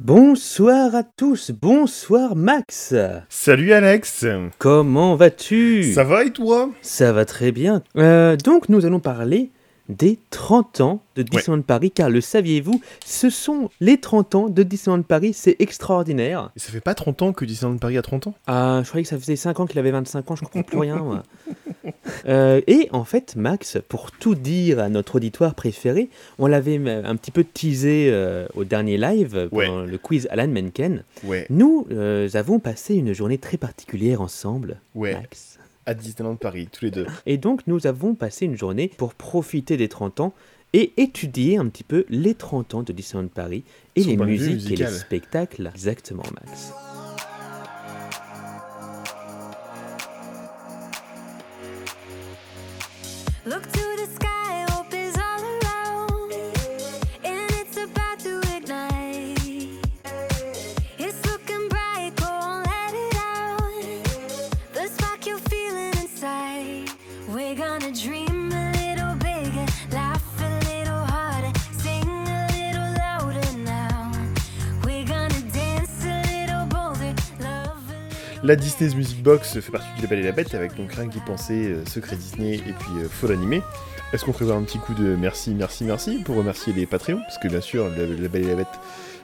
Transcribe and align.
Bonsoir 0.00 0.96
à 0.96 1.04
tous, 1.04 1.52
bonsoir 1.52 2.34
Max. 2.34 2.92
Salut 3.28 3.72
Alex. 3.72 4.26
Comment 4.58 5.14
vas-tu? 5.14 5.92
Ça 5.92 6.02
va 6.02 6.24
et 6.24 6.32
toi? 6.32 6.70
Ça 6.82 7.12
va 7.12 7.24
très 7.24 7.52
bien. 7.52 7.84
Euh, 7.96 8.36
donc 8.36 8.68
nous 8.68 8.84
allons 8.84 8.98
parler 8.98 9.52
des 9.88 10.18
30 10.30 10.80
ans 10.80 11.02
de 11.14 11.22
Disneyland 11.22 11.62
Paris, 11.62 11.92
car 11.92 12.10
le 12.10 12.20
saviez-vous, 12.20 12.80
ce 13.06 13.30
sont 13.30 13.68
les 13.80 13.98
30 13.98 14.34
ans 14.34 14.48
de 14.48 14.62
Disneyland 14.64 15.02
Paris, 15.02 15.34
c'est 15.34 15.56
extraordinaire. 15.60 16.50
Et 16.56 16.58
ça 16.60 16.72
fait 16.72 16.80
pas 16.80 16.94
30 16.94 17.22
ans 17.22 17.32
que 17.32 17.44
Disneyland 17.44 17.78
Paris 17.78 17.98
a 17.98 18.02
30 18.02 18.28
ans? 18.28 18.34
Ah, 18.48 18.80
je 18.82 18.88
croyais 18.88 19.04
que 19.04 19.08
ça 19.10 19.18
faisait 19.18 19.36
5 19.36 19.60
ans 19.60 19.66
qu'il 19.66 19.78
avait 19.78 19.92
25 19.92 20.30
ans, 20.30 20.36
je 20.36 20.42
comprends 20.42 20.62
plus 20.62 20.78
rien. 20.78 20.96
moi. 20.96 21.22
Euh, 22.28 22.60
et 22.66 22.88
en 22.92 23.04
fait, 23.04 23.34
Max, 23.36 23.78
pour 23.88 24.12
tout 24.12 24.34
dire 24.34 24.78
à 24.78 24.88
notre 24.88 25.16
auditoire 25.16 25.54
préféré, 25.54 26.08
on 26.38 26.46
l'avait 26.46 26.76
un 26.76 27.16
petit 27.16 27.30
peu 27.30 27.44
teasé 27.44 28.08
euh, 28.10 28.46
au 28.54 28.64
dernier 28.64 28.96
live 28.96 29.48
pendant 29.50 29.82
le 29.82 29.98
quiz 29.98 30.28
Alan 30.30 30.48
Menken. 30.48 31.04
Ouais. 31.24 31.46
Nous 31.50 31.86
euh, 31.90 32.28
avons 32.34 32.60
passé 32.60 32.94
une 32.94 33.12
journée 33.12 33.38
très 33.38 33.56
particulière 33.56 34.20
ensemble, 34.20 34.80
Ouais. 34.94 35.14
Max. 35.14 35.58
À 35.84 35.94
Disneyland 35.94 36.36
Paris, 36.36 36.68
tous 36.70 36.84
les 36.84 36.90
deux. 36.92 37.06
Et 37.26 37.38
donc, 37.38 37.62
nous 37.66 37.88
avons 37.88 38.14
passé 38.14 38.44
une 38.46 38.56
journée 38.56 38.88
pour 38.96 39.14
profiter 39.14 39.76
des 39.76 39.88
30 39.88 40.20
ans 40.20 40.32
et 40.72 40.92
étudier 40.96 41.58
un 41.58 41.66
petit 41.66 41.82
peu 41.82 42.04
les 42.08 42.34
30 42.34 42.74
ans 42.74 42.82
de 42.84 42.92
Disneyland 42.92 43.28
Paris 43.28 43.64
et 43.96 44.02
Son 44.02 44.10
les 44.10 44.16
musiques 44.16 44.70
et 44.70 44.76
les 44.76 44.86
spectacles. 44.86 45.70
Exactement, 45.74 46.22
Max. 46.40 46.72
Look 53.44 53.81
La 78.42 78.56
Disney's 78.56 78.94
Music 78.96 79.22
Box 79.22 79.60
fait 79.60 79.70
partie 79.70 79.86
du 79.96 80.02
La 80.02 80.08
Belle 80.08 80.18
et 80.18 80.24
la 80.24 80.32
Bête 80.32 80.54
avec 80.54 80.76
donc 80.76 80.92
rien 80.92 81.08
qu'y 81.08 81.20
penser, 81.20 81.68
euh, 81.68 81.84
Secret 81.86 82.16
Disney 82.16 82.54
et 82.54 82.72
puis 82.78 82.92
euh, 82.98 83.08
Faux 83.08 83.30
animé. 83.30 83.62
Est-ce 84.12 84.24
qu'on 84.24 84.32
ferait 84.32 84.52
un 84.52 84.62
petit 84.62 84.78
coup 84.78 84.94
de 84.94 85.14
merci, 85.14 85.54
merci, 85.54 85.84
merci 85.84 86.18
pour 86.24 86.36
remercier 86.36 86.72
les 86.72 86.84
Patreons? 86.86 87.20
Parce 87.22 87.38
que 87.38 87.48
bien 87.48 87.60
sûr, 87.60 87.88
La, 87.88 88.04
La 88.06 88.28
Belle 88.28 88.44
et 88.44 88.48
la 88.48 88.56
Bête 88.56 88.66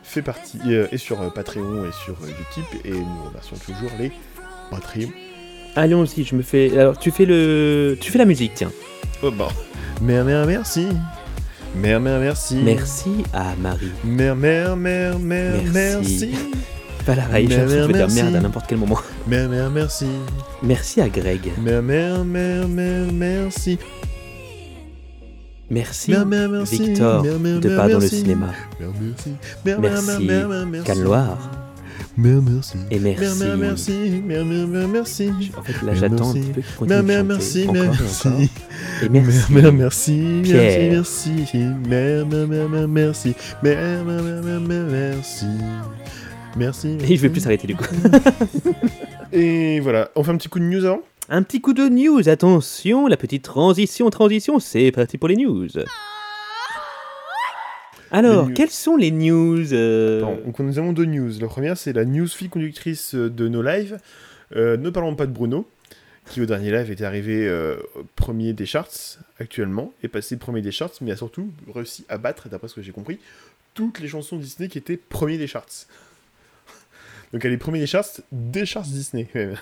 fait 0.03 0.23
partie, 0.23 0.59
euh, 0.69 0.87
est 0.93 0.99
sur 0.99 1.21
euh, 1.21 1.31
Patreon 1.31 1.85
et 1.85 1.93
sur 2.05 2.15
euh, 2.23 2.29
Utip 2.29 2.87
et 2.87 2.93
nous 2.93 3.25
remercions 3.29 3.57
toujours 3.57 3.91
les 3.99 4.13
Patreons. 4.71 5.11
Allons-y, 5.77 6.25
je 6.25 6.35
me 6.35 6.43
fais. 6.43 6.77
Alors, 6.79 6.99
tu 6.99 7.11
fais 7.11 7.27
le. 7.27 7.97
Tu 8.01 8.11
fais 8.11 8.19
la 8.19 8.25
musique, 8.25 8.53
tiens. 8.55 8.73
Oh 9.23 9.31
bah. 9.31 9.49
Mère, 10.01 10.25
mère, 10.25 10.47
merci. 10.47 10.87
Mère, 11.75 12.01
mère, 12.01 12.21
merci. 12.21 12.57
Merci 12.57 13.11
à 13.33 13.55
Marie. 13.57 13.93
Mère, 14.05 14.35
mère, 14.35 14.77
mère, 14.77 15.19
mère, 15.19 15.61
Merci. 15.73 16.31
merci. 16.31 16.78
Pas 17.09 17.15
la 17.15 17.41
je 17.41 17.47
dire 17.47 17.89
Merci. 17.89 18.17
merde 18.23 18.37
à 18.37 18.41
n'importe 18.43 18.67
quel 18.69 18.77
moment. 18.77 18.99
Mère, 19.27 19.49
mère, 19.49 19.71
merci. 19.71 20.05
Merci 20.63 21.01
à 21.01 21.09
Greg. 21.09 21.41
Mère, 21.59 21.83
mère, 21.83 22.23
mère, 22.23 22.69
mère, 22.69 23.11
merci. 23.11 23.79
Merci, 25.71 26.13
merci. 26.13 26.79
Victor 26.83 27.23
de 27.23 27.77
Pas 27.77 27.89
dans 27.89 27.95
le 27.95 27.99
merci. 28.01 28.17
cinéma. 28.19 28.53
Merci. 28.79 29.31
Mère, 29.65 29.81
mère, 29.81 30.03
Merci, 30.03 30.27
merci. 30.27 31.17
Merci. 32.19 32.77
Et 32.91 32.99
merci. 33.01 33.45
merci. 33.57 33.93
Merci. 34.93 35.31
En 35.57 35.63
fait, 35.63 35.87
là, 35.87 35.95
j'attends 35.95 36.29
un 36.29 36.35
merci. 36.35 36.41
petit 36.41 36.53
peu 36.53 36.61
qu'il 36.61 36.75
continue 36.77 36.99
de 36.99 37.09
chanter. 37.09 37.31
merci. 37.33 37.69
Encore 37.69 37.83
Mère, 37.89 39.03
et 39.03 39.09
merci. 39.11 39.33
Et 39.55 39.71
merci. 39.73 39.73
Merci. 39.73 40.41
Pierre. 40.45 40.93
Merci, 40.93 41.31
merci. 41.49 41.65
Merci. 42.87 43.35
Mère, 43.63 44.05
merci. 44.87 45.47
Merci. 46.59 46.99
Et 47.09 47.17
je 47.17 47.23
vais 47.23 47.29
plus 47.29 47.41
s'arrêter 47.41 47.69
du 47.69 47.77
coup. 47.77 47.85
Et 49.33 49.79
voilà, 49.79 50.11
on 50.17 50.25
fait 50.25 50.33
un 50.33 50.37
petit 50.37 50.49
coup 50.49 50.59
de 50.59 50.65
news 50.65 50.85
avant 50.85 51.03
Un 51.29 51.45
petit 51.45 51.61
coup 51.61 51.73
de 51.73 51.89
news, 51.89 52.29
attention, 52.29 53.07
la 53.07 53.17
petite 53.17 53.45
transition, 53.45 54.11
transition, 54.11 54.59
c'est 54.59 54.91
parti 54.91 55.19
pour 55.19 55.29
les 55.29 55.37
news. 55.37 55.69
Alors, 58.11 58.53
quelles 58.55 58.71
sont 58.71 58.97
les 58.97 59.13
news 59.13 59.73
euh, 59.73 60.23
donc 60.45 60.59
nous 60.59 60.79
avons 60.79 60.93
deux 60.93 61.05
news. 61.05 61.31
La 61.41 61.47
première, 61.47 61.77
c'est 61.77 61.93
la 61.93 62.05
news 62.05 62.27
fille 62.27 62.49
conductrice 62.49 63.15
de 63.15 63.49
nos 63.49 63.63
lives. 63.63 63.99
Euh, 64.57 64.77
ne 64.77 64.91
parlons 64.91 65.15
pas 65.15 65.27
de 65.27 65.33
Bruno, 65.33 65.69
qui 66.31 66.41
au 66.41 66.47
dernier 66.47 66.73
live 66.73 66.91
était 66.91 67.05
arrivé 67.05 67.47
euh, 67.47 67.77
premier 68.17 68.53
des 68.53 68.67
charts 68.67 69.19
actuellement, 69.39 69.93
est 70.03 70.09
passé 70.09 70.37
premier 70.39 70.63
des 70.63 70.73
charts, 70.73 70.95
mais 71.03 71.13
a 71.13 71.17
surtout 71.17 71.53
réussi 71.73 72.05
à 72.09 72.19
battre, 72.19 72.49
d'après 72.49 72.67
ce 72.67 72.75
que 72.75 72.83
j'ai 72.83 72.93
compris, 72.93 73.21
toutes 73.75 74.01
les 74.01 74.09
chansons 74.09 74.39
Disney 74.39 74.69
qui 74.69 74.79
étaient 74.79 74.97
premiers 74.97 75.39
des 75.39 75.47
charts. 75.47 75.87
Donc 77.33 77.45
elle 77.45 77.53
est 77.53 77.59
premier 77.59 77.79
des 77.81 77.87
charts, 77.87 78.07
des 78.33 78.65
charts 78.67 78.85
Disney. 78.85 79.29
même. 79.35 79.57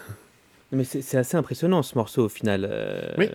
Mais 0.72 0.84
c'est 0.84 1.16
assez 1.16 1.36
impressionnant 1.36 1.82
ce 1.82 1.94
morceau 1.96 2.24
au 2.24 2.28
final. 2.28 2.66
euh, 2.68 3.12
Oui. 3.18 3.28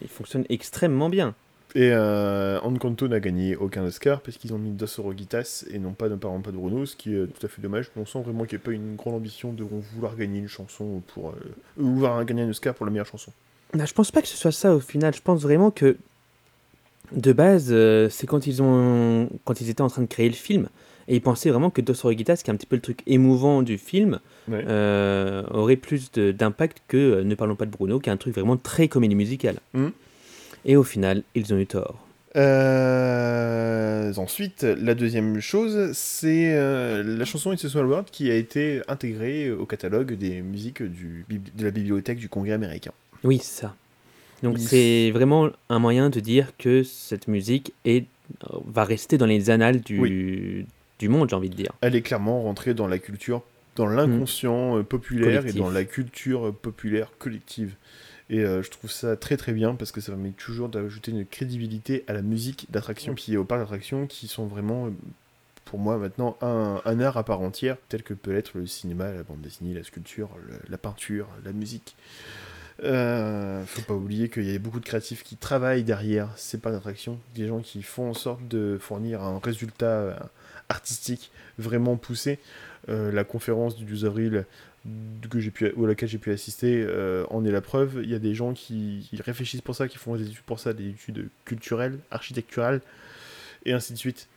Il 0.00 0.08
fonctionne 0.08 0.44
extrêmement 0.48 1.08
bien. 1.10 1.34
Et 1.74 1.90
euh, 1.92 2.58
Encanto 2.60 3.08
n'a 3.08 3.20
gagné 3.20 3.54
aucun 3.54 3.84
Oscar 3.84 4.22
parce 4.22 4.38
qu'ils 4.38 4.54
ont 4.54 4.58
mis 4.58 4.70
Dos 4.70 4.86
Oroguitas 4.98 5.66
et 5.70 5.78
non 5.78 5.92
pas 5.92 6.08
Ne 6.08 6.16
parlons 6.16 6.40
pas 6.40 6.50
de 6.50 6.56
Bruno, 6.56 6.86
ce 6.86 6.96
qui 6.96 7.14
est 7.14 7.26
tout 7.26 7.44
à 7.44 7.48
fait 7.48 7.60
dommage. 7.60 7.90
On 7.94 8.06
sent 8.06 8.22
vraiment 8.22 8.44
qu'il 8.44 8.56
n'y 8.56 8.62
a 8.62 8.64
pas 8.64 8.72
une 8.72 8.96
grande 8.96 9.16
ambition 9.16 9.52
de 9.52 9.62
vouloir 9.64 10.16
gagner 10.16 10.38
une 10.38 10.48
chanson 10.48 11.02
pour. 11.12 11.28
Euh, 11.30 11.34
ou 11.76 11.94
vouloir 11.96 12.24
gagner 12.24 12.42
un 12.42 12.48
Oscar 12.48 12.74
pour 12.74 12.86
la 12.86 12.90
meilleure 12.92 13.06
chanson. 13.06 13.32
Bah, 13.74 13.84
je 13.84 13.92
pense 13.92 14.10
pas 14.10 14.22
que 14.22 14.28
ce 14.28 14.36
soit 14.36 14.50
ça 14.52 14.74
au 14.74 14.80
final. 14.80 15.14
Je 15.14 15.20
pense 15.20 15.42
vraiment 15.42 15.70
que 15.70 15.98
de 17.12 17.32
base, 17.34 17.68
euh, 17.70 18.08
c'est 18.08 18.26
quand 18.26 18.46
ils 18.46 18.62
ont, 18.62 19.28
quand 19.44 19.60
ils 19.60 19.68
étaient 19.68 19.82
en 19.82 19.88
train 19.90 20.02
de 20.02 20.06
créer 20.08 20.28
le 20.30 20.34
film 20.34 20.68
et 21.08 21.16
ils 21.16 21.20
pensaient 21.22 21.50
vraiment 21.50 21.70
que 21.70 21.80
Dos 21.80 21.94
Oreguitas, 22.04 22.36
qui 22.44 22.50
est 22.50 22.54
un 22.54 22.56
petit 22.56 22.66
peu 22.66 22.76
le 22.76 22.82
truc 22.82 23.00
émouvant 23.06 23.62
du 23.62 23.78
film, 23.78 24.20
Ouais. 24.46 24.64
euh, 24.68 25.42
aurait 25.50 25.76
plus 25.76 26.10
d'impact 26.12 26.78
que 26.88 26.96
euh, 26.96 27.24
Ne 27.24 27.34
parlons 27.34 27.56
pas 27.56 27.66
de 27.66 27.70
Bruno, 27.70 27.98
qui 27.98 28.08
est 28.08 28.12
un 28.12 28.16
truc 28.16 28.34
vraiment 28.34 28.56
très 28.56 28.88
comédie 28.88 29.14
musicale. 29.16 29.56
Mhm. 29.74 29.90
Et 30.64 30.76
au 30.76 30.84
final, 30.84 31.22
ils 31.34 31.52
ont 31.54 31.58
eu 31.58 31.66
tort. 31.66 32.04
Euh, 32.36 34.12
ensuite, 34.16 34.62
la 34.62 34.94
deuxième 34.94 35.40
chose, 35.40 35.92
c'est 35.92 36.52
euh, 36.54 37.02
la 37.02 37.24
chanson 37.24 37.52
It's 37.52 37.64
a 37.64 37.68
Small 37.68 37.86
World 37.86 38.08
qui 38.10 38.30
a 38.30 38.34
été 38.34 38.80
intégrée 38.88 39.50
au 39.50 39.66
catalogue 39.66 40.14
des 40.14 40.40
musiques 40.42 40.82
du, 40.82 41.24
de 41.28 41.64
la 41.64 41.70
bibliothèque 41.70 42.18
du 42.18 42.28
Congrès 42.28 42.52
américain. 42.52 42.92
Oui, 43.24 43.38
c'est 43.42 43.62
ça. 43.62 43.74
Donc 44.42 44.56
Il- 44.58 44.68
c'est 44.68 45.10
vraiment 45.10 45.48
un 45.68 45.78
moyen 45.78 46.10
de 46.10 46.20
dire 46.20 46.52
que 46.58 46.82
cette 46.82 47.28
musique 47.28 47.72
est, 47.84 48.04
va 48.66 48.84
rester 48.84 49.18
dans 49.18 49.26
les 49.26 49.50
annales 49.50 49.80
du, 49.80 50.66
du 50.98 51.08
monde, 51.08 51.28
j'ai 51.30 51.36
envie 51.36 51.50
de 51.50 51.54
dire. 51.54 51.72
Elle 51.80 51.94
est 51.96 52.02
clairement 52.02 52.42
rentrée 52.42 52.74
dans 52.74 52.86
la 52.86 52.98
culture, 52.98 53.42
dans 53.76 53.86
l'inconscient 53.86 54.78
euh, 54.78 54.82
populaire 54.82 55.40
Collectif. 55.40 55.54
et 55.56 55.58
dans 55.58 55.70
la 55.70 55.84
culture 55.84 56.48
euh, 56.48 56.52
populaire 56.52 57.10
collective. 57.18 57.74
Et 58.30 58.40
euh, 58.40 58.62
je 58.62 58.70
trouve 58.70 58.90
ça 58.90 59.16
très 59.16 59.36
très 59.36 59.52
bien 59.52 59.74
parce 59.74 59.90
que 59.92 60.00
ça 60.00 60.12
permet 60.12 60.30
toujours 60.30 60.68
d'ajouter 60.68 61.12
une 61.12 61.24
crédibilité 61.24 62.04
à 62.08 62.12
la 62.12 62.22
musique 62.22 62.66
d'attraction, 62.70 63.14
puis 63.14 63.36
aux 63.36 63.44
parcs 63.44 63.60
d'attraction 63.60 64.06
qui 64.06 64.28
sont 64.28 64.46
vraiment, 64.46 64.90
pour 65.64 65.78
moi 65.78 65.96
maintenant, 65.96 66.36
un, 66.42 66.82
un 66.84 67.00
art 67.00 67.16
à 67.16 67.24
part 67.24 67.40
entière, 67.40 67.76
tel 67.88 68.02
que 68.02 68.12
peut 68.12 68.32
l'être 68.32 68.58
le 68.58 68.66
cinéma, 68.66 69.12
la 69.12 69.22
bande 69.22 69.40
dessinée, 69.40 69.72
la 69.72 69.82
sculpture, 69.84 70.28
le- 70.46 70.58
la 70.68 70.76
peinture, 70.76 71.26
la 71.44 71.52
musique. 71.52 71.96
Euh, 72.84 73.64
faut 73.66 73.82
pas 73.82 73.94
oublier 73.94 74.28
qu'il 74.28 74.48
y 74.50 74.54
a 74.54 74.58
beaucoup 74.58 74.78
de 74.78 74.84
créatifs 74.84 75.24
qui 75.24 75.36
travaillent 75.36 75.82
derrière 75.82 76.28
ces 76.36 76.58
parcs 76.58 76.74
d'attraction, 76.74 77.18
des 77.34 77.46
gens 77.48 77.58
qui 77.60 77.82
font 77.82 78.10
en 78.10 78.14
sorte 78.14 78.46
de 78.46 78.78
fournir 78.80 79.22
un 79.22 79.40
résultat 79.42 80.30
artistique 80.68 81.30
vraiment 81.58 81.96
poussé. 81.96 82.38
Euh, 82.88 83.12
la 83.12 83.24
conférence 83.24 83.76
du 83.76 83.84
12 83.84 84.04
avril 84.04 84.44
que 85.28 85.40
j'ai 85.40 85.50
pu, 85.50 85.70
ou 85.76 85.84
à 85.84 85.88
laquelle 85.88 86.08
j'ai 86.08 86.18
pu 86.18 86.32
assister 86.32 86.82
euh, 86.86 87.24
en 87.30 87.44
est 87.44 87.50
la 87.50 87.60
preuve. 87.60 88.00
Il 88.02 88.10
y 88.10 88.14
a 88.14 88.18
des 88.18 88.34
gens 88.34 88.54
qui, 88.54 89.06
qui 89.10 89.20
réfléchissent 89.20 89.60
pour 89.60 89.74
ça, 89.74 89.88
qui 89.88 89.98
font 89.98 90.16
des 90.16 90.26
études 90.28 90.44
pour 90.44 90.60
ça, 90.60 90.72
des 90.72 90.90
études 90.90 91.28
culturelles, 91.44 91.98
architecturales, 92.10 92.80
et 93.64 93.72
ainsi 93.72 93.92
de 93.92 93.98
suite. 93.98 94.28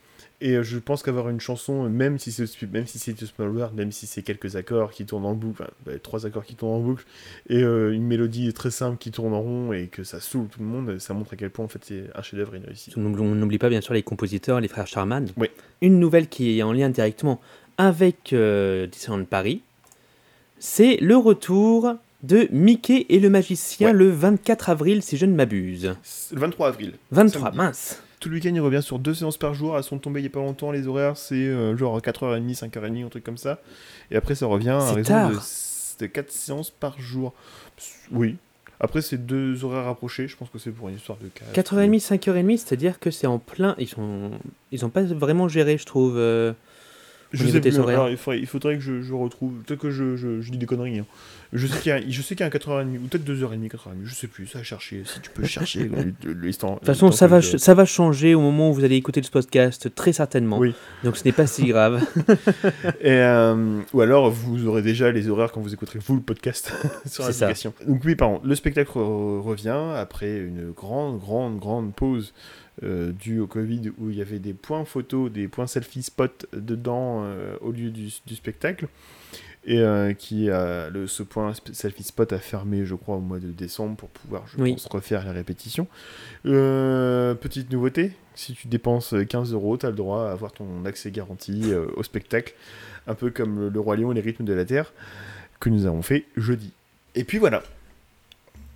Et 0.44 0.56
euh, 0.56 0.62
je 0.64 0.78
pense 0.78 1.04
qu'avoir 1.04 1.28
une 1.28 1.38
chanson, 1.40 1.88
même 1.88 2.18
si 2.18 2.32
c'est 2.32 2.44
même 2.72 2.86
si 2.86 2.98
c'est 2.98 3.16
Small 3.24 3.50
World, 3.50 3.76
même 3.76 3.92
si 3.92 4.06
c'est 4.08 4.22
quelques 4.22 4.56
accords 4.56 4.90
qui 4.90 5.04
tournent 5.06 5.24
en 5.24 5.34
boucle, 5.34 5.62
enfin, 5.62 5.96
trois 6.02 6.26
accords 6.26 6.44
qui 6.44 6.56
tournent 6.56 6.74
en 6.74 6.80
boucle, 6.80 7.04
et 7.48 7.62
euh, 7.62 7.92
une 7.92 8.02
mélodie 8.04 8.52
très 8.52 8.72
simple 8.72 8.96
qui 8.98 9.12
tourne 9.12 9.34
en 9.34 9.40
rond 9.40 9.72
et 9.72 9.86
que 9.86 10.02
ça 10.02 10.18
saoule 10.20 10.48
tout 10.48 10.58
le 10.58 10.66
monde, 10.66 10.98
ça 10.98 11.14
montre 11.14 11.34
à 11.34 11.36
quel 11.36 11.50
point 11.50 11.64
en 11.64 11.68
fait 11.68 11.84
c'est 11.84 12.04
un 12.16 12.22
chef-d'œuvre 12.22 12.54
n'oublie- 12.96 13.22
on 13.22 13.34
n'oublie 13.36 13.58
pas 13.58 13.68
bien 13.68 13.80
sûr 13.80 13.94
les 13.94 14.02
compositeurs, 14.02 14.60
les 14.60 14.66
frères 14.68 14.88
Charman. 14.88 15.28
Oui. 15.36 15.46
Une 15.80 16.00
nouvelle 16.00 16.26
qui 16.28 16.58
est 16.58 16.62
en 16.64 16.72
lien 16.72 16.88
directement 16.90 17.40
avec 17.78 18.32
euh, 18.32 18.86
Disneyland 18.88 19.24
Paris, 19.26 19.62
c'est 20.58 20.96
le 20.96 21.16
retour 21.16 21.94
de 22.22 22.48
Mickey 22.52 23.06
et 23.08 23.18
le 23.20 23.30
magicien 23.30 23.88
Ouais. 23.88 23.92
le 23.94 24.10
24 24.10 24.70
avril, 24.70 25.02
si 25.02 25.16
je 25.16 25.26
ne 25.26 25.34
m'abuse. 25.34 25.94
Le 26.32 26.40
23 26.40 26.68
avril. 26.68 26.92
23, 27.10 27.40
Samedi. 27.42 27.56
mince. 27.56 28.02
Tout 28.22 28.28
le 28.28 28.36
week-end, 28.36 28.52
il 28.54 28.60
revient 28.60 28.82
sur 28.82 29.00
deux 29.00 29.14
séances 29.14 29.36
par 29.36 29.52
jour. 29.52 29.76
Elles 29.76 29.82
sont 29.82 29.98
tombées 29.98 30.20
il 30.20 30.22
y 30.22 30.26
a 30.26 30.30
pas 30.30 30.38
longtemps. 30.38 30.70
Les 30.70 30.86
horaires, 30.86 31.16
c'est 31.16 31.34
euh, 31.34 31.76
genre 31.76 31.98
4h30, 32.00 32.56
5h30, 32.56 33.04
un 33.04 33.08
truc 33.08 33.24
comme 33.24 33.36
ça. 33.36 33.58
Et 34.12 34.16
après, 34.16 34.36
ça 34.36 34.46
revient 34.46 34.70
à 34.70 34.92
raison 34.92 35.08
tard. 35.12 35.30
de 35.98 36.06
4 36.06 36.30
séances 36.30 36.70
par 36.70 37.00
jour. 37.00 37.34
Oui. 38.12 38.36
Après, 38.78 39.02
c'est 39.02 39.26
deux 39.26 39.64
horaires 39.64 39.84
rapprochés. 39.86 40.28
Je 40.28 40.36
pense 40.36 40.50
que 40.50 40.58
c'est 40.58 40.70
pour 40.70 40.88
une 40.88 40.94
histoire 40.96 41.18
de 41.18 41.28
4. 41.52 41.74
4h30, 41.74 42.00
5h30, 42.00 42.56
c'est-à-dire 42.58 43.00
que 43.00 43.10
c'est 43.10 43.26
en 43.26 43.40
plein. 43.40 43.74
Ils 43.78 43.88
sont, 43.88 44.30
ils 44.70 44.84
ont 44.84 44.90
pas 44.90 45.02
vraiment 45.02 45.48
géré, 45.48 45.76
je 45.76 45.84
trouve. 45.86 46.14
euh, 46.16 46.52
Je 47.32 47.46
sais 47.46 47.60
plus. 47.60 47.78
Alors, 47.80 48.08
il, 48.10 48.16
faudrait, 48.16 48.38
il 48.40 48.46
faudrait 48.46 48.74
que 48.76 48.80
je, 48.82 49.02
je 49.02 49.14
retrouve. 49.14 49.52
Peut-être 49.66 49.80
que 49.80 49.90
je, 49.90 50.16
je, 50.16 50.40
je 50.40 50.50
dis 50.50 50.58
des 50.58 50.66
conneries. 50.66 50.98
hein. 51.00 51.06
Je 51.54 51.66
sais 51.66 51.78
qu'il 51.80 51.90
y 51.90 51.92
a, 51.92 52.00
je 52.08 52.22
sais 52.22 52.34
qu'il 52.34 52.40
y 52.40 52.42
a 52.44 52.46
un 52.46 52.56
4h30 52.56 52.96
ou 52.96 53.08
peut-être 53.08 53.28
2h30, 53.28 53.68
4h30. 53.68 53.78
Je 54.04 54.14
sais 54.14 54.26
plus. 54.26 54.46
Ça 54.46 54.60
à 54.60 54.62
chercher. 54.62 55.02
Si 55.04 55.20
tu 55.20 55.28
peux 55.30 55.44
chercher. 55.44 55.80
le, 55.88 56.14
le- 56.24 56.32
le 56.32 56.50
De 56.50 56.52
toute 56.56 56.84
façon, 56.86 57.06
le 57.06 57.12
ça 57.12 57.26
va, 57.26 57.40
que 57.40 57.58
ça 57.58 57.74
va 57.74 57.84
changer 57.84 58.34
au 58.34 58.40
moment 58.40 58.70
où 58.70 58.74
vous 58.74 58.84
allez 58.84 58.96
écouter 58.96 59.22
ce 59.22 59.30
podcast, 59.30 59.94
très 59.94 60.12
certainement. 60.14 60.58
Oui. 60.58 60.74
Donc 61.04 61.16
ce 61.18 61.24
n'est 61.24 61.32
pas 61.32 61.46
si 61.46 61.66
grave. 61.66 62.02
Et, 63.00 63.10
euh, 63.10 63.80
ou 63.92 64.00
alors, 64.00 64.30
vous 64.30 64.66
aurez 64.66 64.82
déjà 64.82 65.10
les 65.12 65.28
horaires 65.28 65.52
quand 65.52 65.60
vous 65.60 65.74
écouterez 65.74 65.98
vous 66.04 66.14
le 66.16 66.22
podcast 66.22 66.72
sur 67.06 67.24
ça. 67.24 67.30
l'application. 67.46 67.74
Donc 67.86 68.02
oui, 68.04 68.14
pardon, 68.14 68.40
le 68.44 68.54
spectacle 68.54 68.90
re- 68.98 69.40
revient 69.40 69.76
après 69.96 70.38
une 70.38 70.70
grande, 70.70 71.18
grande, 71.20 71.58
grande 71.58 71.94
pause 71.94 72.32
euh, 72.82 73.12
due 73.12 73.40
au 73.40 73.46
Covid 73.46 73.92
où 73.98 74.10
il 74.10 74.16
y 74.16 74.22
avait 74.22 74.38
des 74.38 74.54
points 74.54 74.84
photos, 74.84 75.30
des 75.30 75.48
points 75.48 75.66
selfie 75.66 76.02
spot 76.02 76.46
dedans 76.52 77.22
euh, 77.24 77.56
au 77.60 77.70
lieu 77.72 77.90
du, 77.90 78.08
du 78.26 78.34
spectacle. 78.34 78.88
Et 79.64 79.78
euh, 79.78 80.12
qui 80.12 80.50
a 80.50 80.90
le, 80.90 81.06
ce 81.06 81.22
point 81.22 81.52
selfie 81.72 82.02
spot 82.02 82.32
a 82.32 82.38
fermé, 82.38 82.84
je 82.84 82.96
crois, 82.96 83.14
au 83.16 83.20
mois 83.20 83.38
de 83.38 83.52
décembre 83.52 83.94
pour 83.96 84.08
pouvoir, 84.08 84.42
je 84.48 84.60
Oui. 84.60 84.72
pense, 84.72 84.86
refaire 84.86 85.24
les 85.24 85.30
répétitions. 85.30 85.86
Petite 86.42 87.70
nouveauté, 87.70 88.12
si 88.34 88.54
tu 88.54 88.66
dépenses 88.68 89.14
15 89.28 89.52
euros, 89.52 89.76
tu 89.76 89.86
as 89.86 89.90
le 89.90 89.94
droit 89.96 90.28
à 90.28 90.32
avoir 90.32 90.52
ton 90.52 90.84
accès 90.84 91.10
garanti 91.12 91.72
au 91.96 92.02
spectacle, 92.02 92.54
un 93.06 93.14
peu 93.14 93.30
comme 93.30 93.58
le, 93.60 93.68
le 93.68 93.80
Roi 93.80 93.96
Lion 93.96 94.10
et 94.10 94.14
les 94.16 94.20
rythmes 94.20 94.44
de 94.44 94.52
la 94.52 94.64
Terre, 94.64 94.92
que 95.60 95.68
nous 95.70 95.86
avons 95.86 96.02
fait 96.02 96.24
jeudi. 96.36 96.72
Et 97.14 97.22
puis 97.22 97.38
voilà. 97.38 97.62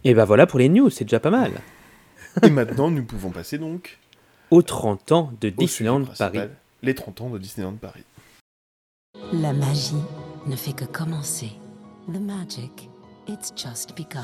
Et 0.05 0.15
ben 0.15 0.25
voilà 0.25 0.47
pour 0.47 0.61
les 0.61 0.69
news, 0.69 0.89
c'est 0.91 1.05
déjà 1.05 1.19
pas 1.19 1.31
mal. 1.31 1.51
Et 2.43 2.51
maintenant, 2.51 2.91
nous 2.91 3.05
pouvons 3.05 3.31
passer 3.31 3.59
donc 3.59 3.99
Aux 4.51 4.63
30 4.63 5.13
ans 5.13 5.33
de 5.41 5.49
Disneyland 5.51 6.05
Paris. 6.19 6.41
les 6.83 6.95
30 6.95 7.21
ans 7.23 7.31
de 7.31 7.39
Disneyland 7.39 7.77
Paris. 7.77 8.05
La 9.33 9.53
magie 9.53 9.95
ne 10.47 10.55
fait 10.57 10.73
que 10.75 10.85
commencer. 10.85 11.53
The 12.13 12.21
magic, 12.21 12.89
it's 13.27 13.53
just 13.57 13.97
begun. 13.97 14.23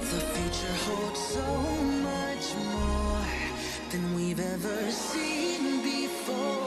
The 0.00 0.20
future 0.34 0.76
holds 0.86 1.18
so 1.18 1.42
much 2.02 2.54
more 2.64 3.24
than 3.90 4.14
we've 4.14 4.38
ever 4.38 4.90
seen 4.92 5.82
before. 5.82 6.62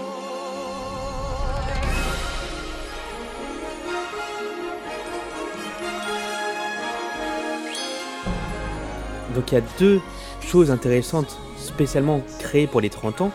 Donc 9.40 9.54
il 9.54 9.56
y 9.56 9.58
a 9.58 9.64
deux 9.80 10.02
choses 10.42 10.70
intéressantes 10.70 11.38
spécialement 11.58 12.22
créées 12.40 12.68
pour 12.68 12.82
les 12.82 12.90
30 12.90 13.22
ans. 13.22 13.32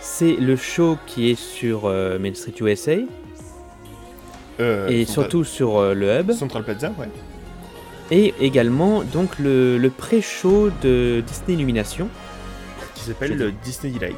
C'est 0.00 0.36
le 0.36 0.54
show 0.54 0.96
qui 1.08 1.28
est 1.30 1.34
sur 1.34 1.86
euh, 1.86 2.20
Main 2.20 2.34
Street 2.34 2.54
USA 2.60 2.92
Euh, 4.60 4.86
et 4.88 5.04
Central- 5.06 5.24
surtout 5.24 5.42
sur 5.44 5.78
euh, 5.78 5.92
le 5.94 6.20
hub. 6.20 6.30
Central 6.30 6.62
Plaza, 6.62 6.92
ouais. 6.98 7.08
Et 8.12 8.32
également 8.40 9.02
donc 9.02 9.40
le, 9.40 9.76
le 9.76 9.90
pré-show 9.90 10.70
de 10.82 11.20
Disney 11.26 11.54
Illumination, 11.54 12.08
Qui 12.94 13.04
s'appelle 13.06 13.36
le 13.36 13.50
Disney 13.64 13.92
Delight. 13.92 14.16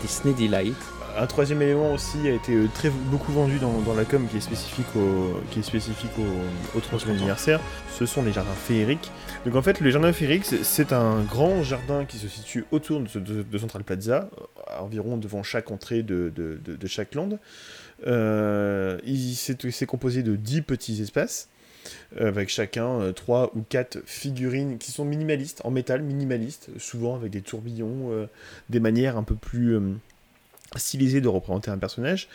Disney 0.00 0.32
Delight. 0.34 0.74
Un 1.22 1.26
troisième 1.26 1.60
élément 1.60 1.92
aussi 1.92 2.16
a 2.26 2.30
été 2.32 2.54
euh, 2.54 2.66
très 2.74 2.88
beaucoup 2.88 3.30
vendu 3.32 3.58
dans, 3.58 3.78
dans 3.80 3.94
la 3.94 4.06
com 4.06 4.26
qui 4.30 4.38
est 4.38 4.40
spécifique 4.40 4.86
au, 4.96 5.38
qui 5.50 5.58
est 5.58 5.62
spécifique 5.62 6.10
au, 6.18 6.78
au 6.78 6.80
30e 6.80 7.10
anniversaire. 7.10 7.60
Ce 7.98 8.06
sont 8.06 8.22
les 8.22 8.32
jardins 8.32 8.54
féeriques. 8.54 9.10
Donc 9.44 9.54
en 9.54 9.60
fait, 9.60 9.80
le 9.80 9.90
jardin 9.90 10.12
féerique, 10.14 10.46
c'est- 10.46 10.92
un 10.94 11.20
grand 11.22 11.62
jardin 11.62 12.06
qui 12.06 12.16
se 12.16 12.26
situe 12.26 12.64
autour 12.70 13.00
de, 13.00 13.08
ce- 13.08 13.18
de- 13.18 13.42
de 13.42 13.58
Central 13.58 13.84
Plaza, 13.84 14.30
euh, 14.40 14.80
environ 14.80 15.18
devant 15.18 15.42
chaque 15.42 15.70
entrée 15.70 16.02
de, 16.02 16.32
chaque 16.86 17.14
land. 17.14 17.38
Euh, 18.06 18.98
il- 19.04 19.34
c'est 19.34 19.86
composé 19.86 20.22
de 20.22 20.36
10 20.36 20.62
petits 20.62 21.02
espaces. 21.02 21.48
avec 22.18 22.50
chacun 22.50 23.10
3 23.14 23.50
ou 23.56 23.62
4 23.66 23.98
figurines 24.04 24.76
qui 24.78 24.92
sont 24.92 25.04
minimalistes, 25.04 25.62
en 25.64 25.70
métal 25.70 26.02
minimaliste, 26.02 26.68
souvent 26.78 27.14
avec 27.16 27.30
des 27.32 27.40
tourbillons, 27.40 28.10
euh, 28.12 28.26
des 28.68 28.80
manières 28.80 29.16
un 29.16 29.22
peu 29.22 29.34
plus 29.34 29.78
stylisées 30.76 31.20
de 31.20 31.28
représenter 31.28 31.70
un 31.70 31.78
personnage, 31.78 32.28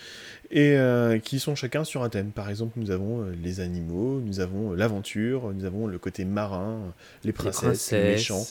et 0.51 0.77
euh, 0.77 1.19
qui 1.19 1.39
sont 1.39 1.55
chacun 1.55 1.83
sur 1.83 2.03
un 2.03 2.09
thème. 2.09 2.31
Par 2.31 2.49
exemple, 2.49 2.73
nous 2.77 2.91
avons 2.91 3.21
euh, 3.21 3.33
les 3.41 3.59
animaux, 3.59 4.19
nous 4.21 4.39
avons 4.39 4.71
euh, 4.71 4.75
l'aventure, 4.75 5.53
nous 5.53 5.65
avons 5.65 5.87
le 5.87 5.97
côté 5.97 6.25
marin, 6.25 6.93
les 7.23 7.29
Les 7.29 7.33
princesses, 7.33 7.91
les 7.91 8.03
méchants, 8.03 8.45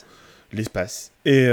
l'espace. 0.51 1.11
Et 1.25 1.45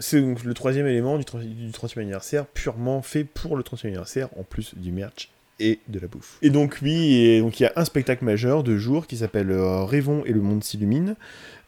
c'est 0.00 0.20
donc 0.20 0.44
le 0.44 0.54
troisième 0.54 0.86
élément 0.86 1.18
du, 1.18 1.24
30 1.24 1.42
du 1.42 1.70
30e 1.70 2.00
anniversaire, 2.00 2.46
purement 2.46 3.02
fait 3.02 3.24
pour 3.24 3.56
le 3.56 3.62
30e 3.62 3.86
anniversaire, 3.86 4.28
en 4.38 4.42
plus 4.42 4.74
du 4.76 4.92
merch 4.92 5.30
et 5.60 5.78
de 5.88 6.00
la 6.00 6.08
bouffe. 6.08 6.38
Et 6.42 6.50
donc 6.50 6.78
oui, 6.82 7.14
et 7.14 7.40
donc 7.40 7.60
il 7.60 7.62
y 7.62 7.66
a 7.66 7.72
un 7.76 7.84
spectacle 7.84 8.24
majeur 8.24 8.64
de 8.64 8.76
jour 8.76 9.06
qui 9.06 9.18
s'appelle 9.18 9.50
euh, 9.50 9.84
Rêvons 9.84 10.24
et 10.24 10.32
le 10.32 10.40
monde 10.40 10.64
s'illumine, 10.64 11.14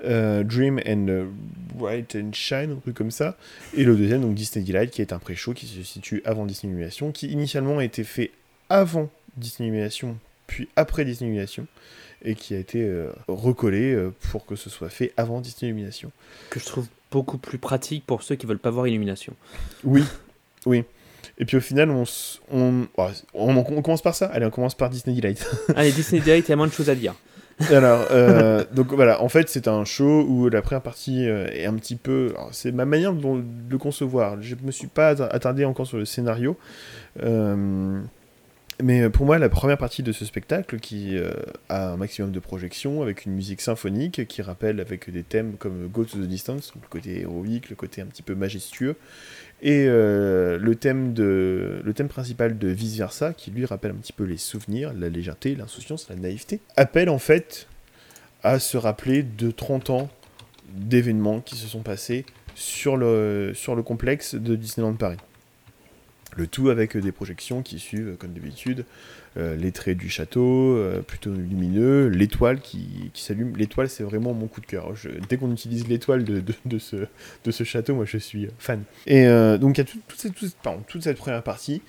euh, 0.05 0.43
Dream 0.43 0.81
and 0.87 1.07
euh, 1.09 1.27
Bright 1.75 2.17
and 2.17 2.33
Shine, 2.33 2.73
un 2.73 2.81
truc 2.81 2.97
comme 2.97 3.11
ça. 3.11 3.37
Et 3.75 3.85
le 3.85 3.95
deuxième, 3.95 4.23
donc 4.23 4.35
Disney 4.35 4.65
Delight, 4.65 4.91
qui 4.91 5.03
est 5.03 5.13
un 5.13 5.19
pré-show 5.19 5.53
qui 5.53 5.67
se 5.67 5.83
situe 5.83 6.23
avant 6.25 6.47
Disney 6.47 6.73
Illumination, 6.73 7.13
qui 7.13 7.29
initialement 7.29 7.79
a 7.79 7.85
été 7.85 8.03
fait 8.03 8.33
avant 8.69 9.11
Disney 9.37 9.69
Illumination, 9.69 10.17
puis 10.47 10.69
après 10.77 11.05
Disney 11.05 11.29
Illumination, 11.31 11.67
et 12.25 12.35
qui 12.35 12.55
a 12.55 12.59
été 12.59 12.83
euh, 12.83 13.13
recollé 13.29 13.93
euh, 13.93 14.13
pour 14.31 14.47
que 14.47 14.57
ce 14.57 14.71
soit 14.71 14.89
fait 14.89 15.13
avant 15.17 15.41
Disney 15.41 15.71
Illumination. 15.71 16.13
que 16.51 16.61
je 16.61 16.67
trouve 16.67 16.87
beaucoup 17.11 17.39
plus 17.39 17.59
pratique 17.59 18.05
pour 18.07 18.23
ceux 18.23 18.37
qui 18.37 18.47
veulent 18.47 18.59
pas 18.59 18.71
voir 18.71 18.87
Illumination. 18.87 19.35
Oui, 19.85 20.03
oui. 20.67 20.85
Et 21.39 21.45
puis 21.45 21.57
au 21.57 21.61
final, 21.61 21.91
on, 21.91 22.05
on, 22.53 22.87
on, 23.35 23.57
on 23.57 23.83
commence 23.83 24.03
par 24.03 24.15
ça 24.15 24.27
Allez, 24.27 24.47
on 24.47 24.51
commence 24.51 24.75
par 24.75 24.91
Disney 24.91 25.17
Delight. 25.17 25.49
Allez, 25.77 25.93
Disney 25.93 26.21
Delight, 26.21 26.47
il 26.49 26.51
y 26.51 26.53
a 26.53 26.57
moins 26.57 26.67
de 26.67 26.73
choses 26.73 26.91
à 26.91 26.95
dire. 26.95 27.15
Alors, 27.71 28.07
euh, 28.11 28.65
donc 28.73 28.93
voilà, 28.93 29.23
en 29.23 29.29
fait, 29.29 29.49
c'est 29.49 29.69
un 29.69 29.85
show 29.85 30.25
où 30.27 30.49
la 30.49 30.63
première 30.63 30.83
partie 30.83 31.29
euh, 31.29 31.47
est 31.53 31.67
un 31.67 31.75
petit 31.75 31.97
peu. 31.97 32.35
C'est 32.51 32.73
ma 32.73 32.85
manière 32.85 33.13
de, 33.13 33.43
le 33.71 33.79
concevoir. 33.79 34.41
Je 34.41 34.57
me 34.63 34.71
suis 34.71 34.89
pas 34.89 35.11
attardé 35.11 35.65
encore 35.65 35.87
sur 35.87 35.99
le 35.99 36.05
scénario. 36.05 36.57
Euh, 37.23 38.01
mais 38.83 39.09
pour 39.11 39.27
moi, 39.27 39.39
la 39.39 39.49
première 39.49 39.79
partie 39.79 40.03
de 40.03 40.11
ce 40.11 40.25
spectacle, 40.25 40.81
qui 40.81 41.17
euh, 41.17 41.31
a 41.69 41.93
un 41.93 41.97
maximum 41.97 42.33
de 42.33 42.41
projections, 42.41 43.03
avec 43.03 43.27
une 43.27 43.33
musique 43.33 43.61
symphonique, 43.61 44.27
qui 44.27 44.43
rappelle 44.43 44.81
avec 44.81 45.11
des 45.11 45.23
thèmes 45.23 45.55
comme 45.57 45.87
Go 45.89 46.05
to 46.05 46.19
the 46.19 46.27
Distance, 46.27 46.73
le 46.75 46.89
côté 46.89 47.21
héroïque, 47.21 47.71
le 47.71 47.77
côté 47.77 48.01
un 48.01 48.07
petit 48.07 48.23
peu 48.23 48.35
majestueux, 48.35 48.97
et 49.63 49.85
euh, 49.87 50.59
le, 50.59 50.75
thème 50.75 51.15
de, 51.15 51.81
le 51.85 51.95
thème 51.95 52.09
principal 52.09 52.59
de 52.59 52.69
Vice 52.69 52.97
Versa, 52.97 53.33
qui 53.33 53.53
lui 53.53 53.65
rappelle 53.65 53.93
un 53.93 53.97
petit 53.97 54.13
peu 54.13 54.25
les 54.25 54.37
souvenirs, 54.37 54.93
la 54.93 55.09
légèreté, 55.09 55.55
l'insouciance, 55.55 56.09
la 56.11 56.17
naïveté, 56.17 56.61
appelle 56.77 57.09
en 57.09 57.19
fait 57.19 57.69
à 58.43 58.59
se 58.59 58.77
rappeler 58.77 59.23
de 59.23 59.53
30 59.53 59.91
ans 59.91 60.11
d'événements 60.75 61.41
qui 61.41 61.55
se 61.55 61.69
sont 61.69 61.83
passés 61.83 62.27
sur 62.57 62.97
le, 62.97 63.53
sur 63.55 63.77
le 63.77 63.83
complexe 63.83 64.35
de 64.35 64.57
Disneyland 64.57 64.95
Paris. 64.95 65.19
Le 66.37 66.47
tout 66.47 66.71
avec 66.71 66.97
des 66.97 67.13
projections 67.13 67.63
qui 67.63 67.79
suivent, 67.79 68.17
comme 68.19 68.33
d'habitude, 68.33 68.85
euh, 69.39 69.57
les 69.57 69.73
traits 69.73 69.97
du 69.97 70.11
château, 70.11 70.77
euh, 70.77 71.01
plutôt 71.01 71.31
lumineux, 71.31 72.09
l'étoile 72.09 72.61
qui, 72.61 73.11
s'allume. 73.15 73.57
L'étoile, 73.57 73.89
c'est 73.89 74.03
vraiment 74.03 74.35
mon 74.35 74.47
coup 74.47 74.61
de 74.61 74.67
cœur. 74.67 74.93
Dès 75.31 75.39
qu'on 75.39 75.51
utilise 75.51 75.89
l'étoile 75.89 76.23
de, 76.25 76.79
ce, 76.79 77.65
château, 77.65 77.95
moi 77.95 78.05
je 78.05 78.19
suis 78.19 78.49
fan. 78.59 78.83
Et 79.07 79.27
euh, 79.27 79.57
donc 79.57 79.79
il 79.79 79.81
y 79.81 79.85
a 79.85 79.87
toute 79.87 81.03
cette 81.03 81.17
première 81.17 81.43
partie, 81.43 81.81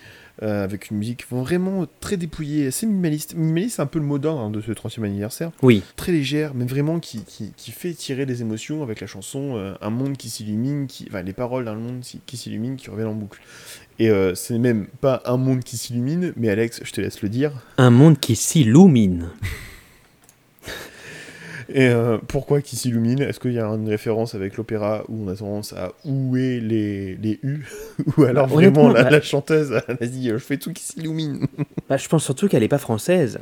euh, 0.41 0.63
avec 0.63 0.89
une 0.89 0.97
musique 0.97 1.25
vraiment 1.29 1.85
très 1.99 2.17
dépouillée, 2.17 2.67
assez 2.67 2.87
minimaliste. 2.87 3.35
Minimaliste, 3.35 3.75
c'est 3.75 3.81
un 3.83 3.87
peu 3.87 3.99
le 3.99 4.05
mot 4.05 4.17
d'ordre 4.17 4.41
hein, 4.41 4.49
de 4.49 4.61
ce 4.61 4.71
30e 4.71 5.03
anniversaire 5.03 5.51
Oui, 5.61 5.83
très 5.95 6.11
légère, 6.11 6.53
mais 6.55 6.65
vraiment 6.65 6.99
qui, 6.99 7.23
qui, 7.23 7.53
qui 7.55 7.71
fait 7.71 7.93
tirer 7.93 8.25
des 8.25 8.41
émotions 8.41 8.81
avec 8.81 8.99
la 8.99 9.07
chanson 9.07 9.57
euh, 9.57 9.75
Un 9.81 9.91
monde 9.91 10.17
qui 10.17 10.29
s'illumine, 10.29 10.87
qui, 10.87 11.05
enfin 11.09 11.21
les 11.21 11.33
paroles 11.33 11.65
d'un 11.65 11.75
monde 11.75 12.01
qui 12.25 12.37
s'illumine, 12.37 12.77
qui 12.77 12.89
reviennent 12.89 13.09
en 13.09 13.13
boucle. 13.13 13.39
Et 13.99 14.09
euh, 14.09 14.33
c'est 14.33 14.57
même 14.57 14.87
pas 15.01 15.21
un 15.25 15.37
monde 15.37 15.63
qui 15.63 15.77
s'illumine, 15.77 16.33
mais 16.35 16.49
Alex, 16.49 16.81
je 16.83 16.91
te 16.91 16.99
laisse 16.99 17.21
le 17.21 17.29
dire. 17.29 17.51
un 17.77 17.91
monde 17.91 18.19
qui 18.19 18.35
s'illumine. 18.35 19.29
Et 21.69 21.87
euh, 21.87 22.17
pourquoi 22.27 22.61
qui 22.61 22.75
s'illumine? 22.75 23.21
Est-ce 23.21 23.39
qu'il 23.39 23.53
y 23.53 23.59
a 23.59 23.65
une 23.67 23.87
référence 23.89 24.35
avec 24.35 24.57
l'opéra 24.57 25.03
où 25.09 25.23
on 25.25 25.27
a 25.27 25.35
tendance 25.35 25.73
à 25.73 25.91
ouer 26.05 26.59
les, 26.59 27.15
les 27.15 27.39
U? 27.43 27.65
Ou 28.17 28.23
alors 28.23 28.47
Bah, 28.47 28.53
vraiment 28.53 28.89
la, 28.89 29.03
bah- 29.03 29.09
la 29.09 29.21
chanteuse, 29.21 29.79
elle 29.87 29.97
a 30.01 30.05
dit 30.07 30.29
Je 30.29 30.37
fais 30.37 30.57
tout 30.57 30.73
qui 30.73 30.83
s'illumine 30.83 31.47
Bah, 31.89 31.97
je 31.97 32.07
pense 32.07 32.23
surtout 32.23 32.47
qu'elle 32.47 32.63
est 32.63 32.67
pas 32.67 32.77
française. 32.77 33.39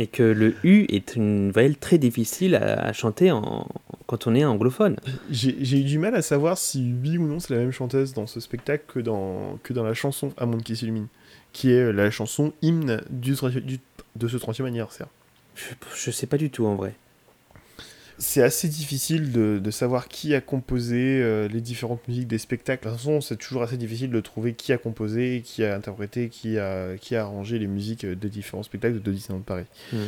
Et 0.00 0.06
que 0.06 0.22
le 0.22 0.54
U 0.62 0.86
est 0.90 1.16
une 1.16 1.50
voyelle 1.50 1.76
très 1.76 1.98
difficile 1.98 2.54
à, 2.54 2.80
à 2.86 2.92
chanter 2.92 3.32
en, 3.32 3.66
quand 4.06 4.28
on 4.28 4.34
est 4.36 4.44
anglophone. 4.44 4.96
J'ai 5.28 5.80
eu 5.80 5.82
du 5.82 5.98
mal 5.98 6.14
à 6.14 6.22
savoir 6.22 6.56
si 6.56 6.94
oui 7.02 7.18
ou 7.18 7.26
non 7.26 7.40
c'est 7.40 7.52
la 7.54 7.60
même 7.60 7.72
chanteuse 7.72 8.14
dans 8.14 8.28
ce 8.28 8.38
spectacle 8.38 8.84
que 8.86 9.00
dans, 9.00 9.58
que 9.64 9.72
dans 9.72 9.82
la 9.82 9.94
chanson 9.94 10.32
Un 10.38 10.46
monde 10.46 10.62
qui 10.62 10.76
s'illumine, 10.76 11.08
qui 11.52 11.72
est 11.72 11.92
la 11.92 12.12
chanson 12.12 12.52
hymne 12.62 13.00
du- 13.10 13.34
de 14.14 14.28
ce 14.28 14.36
30e 14.36 14.66
anniversaire. 14.66 15.08
Je, 15.58 15.74
je 15.96 16.10
sais 16.10 16.26
pas 16.26 16.36
du 16.36 16.50
tout 16.50 16.66
en 16.66 16.76
vrai. 16.76 16.94
C'est 18.20 18.42
assez 18.42 18.68
difficile 18.68 19.30
de, 19.30 19.60
de 19.62 19.70
savoir 19.70 20.08
qui 20.08 20.34
a 20.34 20.40
composé 20.40 21.20
euh, 21.22 21.46
les 21.46 21.60
différentes 21.60 22.06
musiques 22.08 22.26
des 22.26 22.38
spectacles. 22.38 22.84
De 22.84 22.90
toute 22.90 22.98
façon, 22.98 23.20
c'est 23.20 23.36
toujours 23.36 23.62
assez 23.62 23.76
difficile 23.76 24.10
de 24.10 24.20
trouver 24.20 24.54
qui 24.54 24.72
a 24.72 24.78
composé, 24.78 25.42
qui 25.44 25.64
a 25.64 25.76
interprété, 25.76 26.28
qui 26.28 26.58
a, 26.58 26.96
qui 26.96 27.14
a 27.14 27.22
arrangé 27.22 27.60
les 27.60 27.68
musiques 27.68 28.04
euh, 28.04 28.16
des 28.16 28.28
différents 28.28 28.64
spectacles 28.64 29.00
de 29.00 29.12
Disneyland 29.12 29.42
Paris. 29.42 29.66
Mm. 29.92 29.98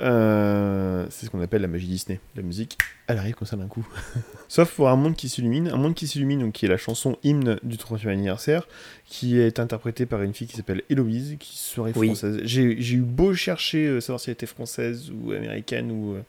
Euh, 0.00 1.06
c'est 1.10 1.26
ce 1.26 1.30
qu'on 1.30 1.40
appelle 1.40 1.62
la 1.62 1.68
magie 1.68 1.86
Disney. 1.86 2.20
La 2.36 2.42
musique, 2.42 2.78
elle 3.06 3.18
arrive 3.18 3.34
comme 3.34 3.46
ça 3.46 3.56
d'un 3.56 3.66
coup. 3.66 3.86
Sauf 4.48 4.74
pour 4.74 4.88
Un 4.88 4.96
monde 4.96 5.14
qui 5.16 5.28
s'illumine. 5.28 5.68
Un 5.68 5.76
monde 5.76 5.94
qui 5.94 6.06
s'illumine, 6.06 6.52
qui 6.52 6.66
est 6.66 6.68
la 6.68 6.76
chanson 6.76 7.16
hymne 7.22 7.58
du 7.62 7.76
30e 7.76 8.08
anniversaire, 8.08 8.66
qui 9.06 9.38
est 9.38 9.58
interprétée 9.58 10.06
par 10.06 10.22
une 10.22 10.34
fille 10.34 10.46
qui 10.46 10.56
s'appelle 10.56 10.82
Héloïse, 10.90 11.36
qui 11.38 11.58
serait 11.58 11.92
Oui. 11.96 12.08
française. 12.08 12.40
J'ai 12.44 12.80
j'ai 12.80 12.96
eu 12.96 13.00
beau 13.02 13.34
chercher, 13.34 13.86
euh, 13.86 14.00
savoir 14.00 14.20
si 14.20 14.30
elle 14.30 14.34
était 14.34 14.46
française 14.46 15.10
ou 15.10 15.32
américaine 15.32 15.90
ou 15.92 16.14
euh, 16.14 16.22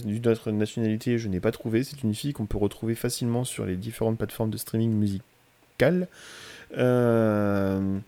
d'une 0.00 0.26
autre 0.28 0.50
nationalité, 0.50 1.18
je 1.18 1.28
n'ai 1.28 1.40
pas 1.40 1.52
trouvé. 1.52 1.84
C'est 1.84 2.02
une 2.02 2.14
fille 2.14 2.32
qu'on 2.32 2.46
peut 2.46 2.58
retrouver 2.58 2.94
facilement 2.94 3.44
sur 3.44 3.66
les 3.66 3.76
différentes 3.76 4.16
plateformes 4.18 4.50
de 4.50 4.56
streaming 4.56 4.92
musical. 4.92 6.08
Euh, 6.76 7.98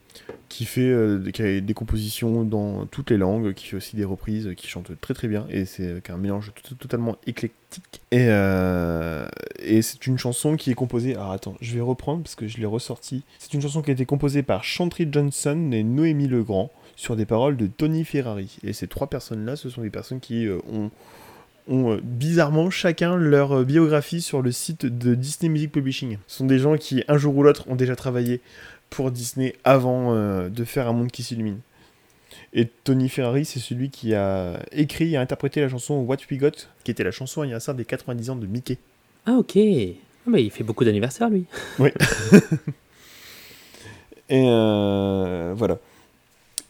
qui 0.48 0.64
fait 0.64 0.80
euh, 0.90 1.18
des- 1.18 1.74
compositions 1.74 2.44
dans 2.44 2.86
toutes 2.86 3.10
les 3.10 3.16
langues, 3.16 3.54
qui 3.54 3.66
fait 3.66 3.76
aussi 3.76 3.96
des 3.96 4.04
reprises, 4.04 4.50
qui 4.56 4.66
chante 4.66 4.90
très 5.00 5.14
très 5.14 5.28
bien, 5.28 5.46
et 5.48 5.64
c'est 5.64 6.02
un 6.10 6.16
mélange 6.16 6.52
totalement 6.78 7.16
éclectique. 7.26 8.02
Et, 8.10 8.26
euh, 8.28 9.26
et 9.60 9.80
c'est 9.82 10.06
une 10.06 10.18
chanson 10.18 10.56
qui 10.56 10.70
est 10.70 10.74
composée. 10.74 11.14
Alors 11.14 11.30
attends, 11.30 11.54
je 11.60 11.74
vais 11.74 11.80
reprendre 11.80 12.22
parce 12.22 12.34
que 12.34 12.48
je 12.48 12.58
l'ai 12.58 12.66
ressorti. 12.66 13.22
C'est 13.38 13.54
une 13.54 13.62
chanson 13.62 13.80
qui 13.80 13.90
a 13.90 13.94
été 13.94 14.06
composée 14.06 14.42
par 14.42 14.64
Chantry 14.64 15.08
Johnson 15.10 15.70
et 15.72 15.84
Noémie 15.84 16.26
Legrand 16.26 16.70
sur 16.96 17.16
des 17.16 17.26
paroles 17.26 17.56
de 17.56 17.66
Tony 17.66 18.04
Ferrari. 18.04 18.58
Et 18.64 18.72
ces 18.72 18.88
trois 18.88 19.06
personnes-là, 19.06 19.56
ce 19.56 19.70
sont 19.70 19.82
des 19.82 19.90
personnes 19.90 20.20
qui 20.20 20.48
ont 20.72 20.90
ont 21.70 21.92
euh, 21.92 22.00
bizarrement 22.02 22.68
chacun 22.68 23.16
leur 23.16 23.52
euh, 23.52 23.64
biographie 23.64 24.20
sur 24.20 24.42
le 24.42 24.52
site 24.52 24.84
de 24.84 25.14
Disney 25.14 25.48
Music 25.48 25.72
Publishing. 25.72 26.18
Ce 26.26 26.38
sont 26.38 26.46
des 26.46 26.58
gens 26.58 26.76
qui, 26.76 27.02
un 27.08 27.16
jour 27.16 27.34
ou 27.36 27.42
l'autre, 27.42 27.64
ont 27.68 27.76
déjà 27.76 27.96
travaillé 27.96 28.40
pour 28.90 29.10
Disney 29.10 29.54
avant 29.64 30.12
euh, 30.14 30.48
de 30.48 30.64
faire 30.64 30.88
Un 30.88 30.92
monde 30.92 31.10
qui 31.10 31.22
s'illumine. 31.22 31.60
Et 32.52 32.66
Tony 32.66 33.08
Ferrari, 33.08 33.44
c'est 33.44 33.60
celui 33.60 33.90
qui 33.90 34.12
a 34.14 34.60
écrit 34.72 35.14
et 35.14 35.16
interprété 35.16 35.60
la 35.60 35.68
chanson 35.68 36.00
What 36.00 36.16
We 36.30 36.40
Got, 36.40 36.66
qui 36.82 36.90
était 36.90 37.04
la 37.04 37.12
chanson 37.12 37.42
anniversaire 37.42 37.74
des 37.74 37.84
90 37.84 38.30
ans 38.30 38.36
de 38.36 38.46
Mickey. 38.46 38.78
Ah 39.24 39.34
ok. 39.34 39.56
Ah, 39.56 39.60
bah, 40.26 40.40
il 40.40 40.50
fait 40.50 40.64
beaucoup 40.64 40.84
d'anniversaires 40.84 41.30
lui. 41.30 41.44
Et 44.28 44.44
euh, 44.46 45.52
voilà. 45.56 45.78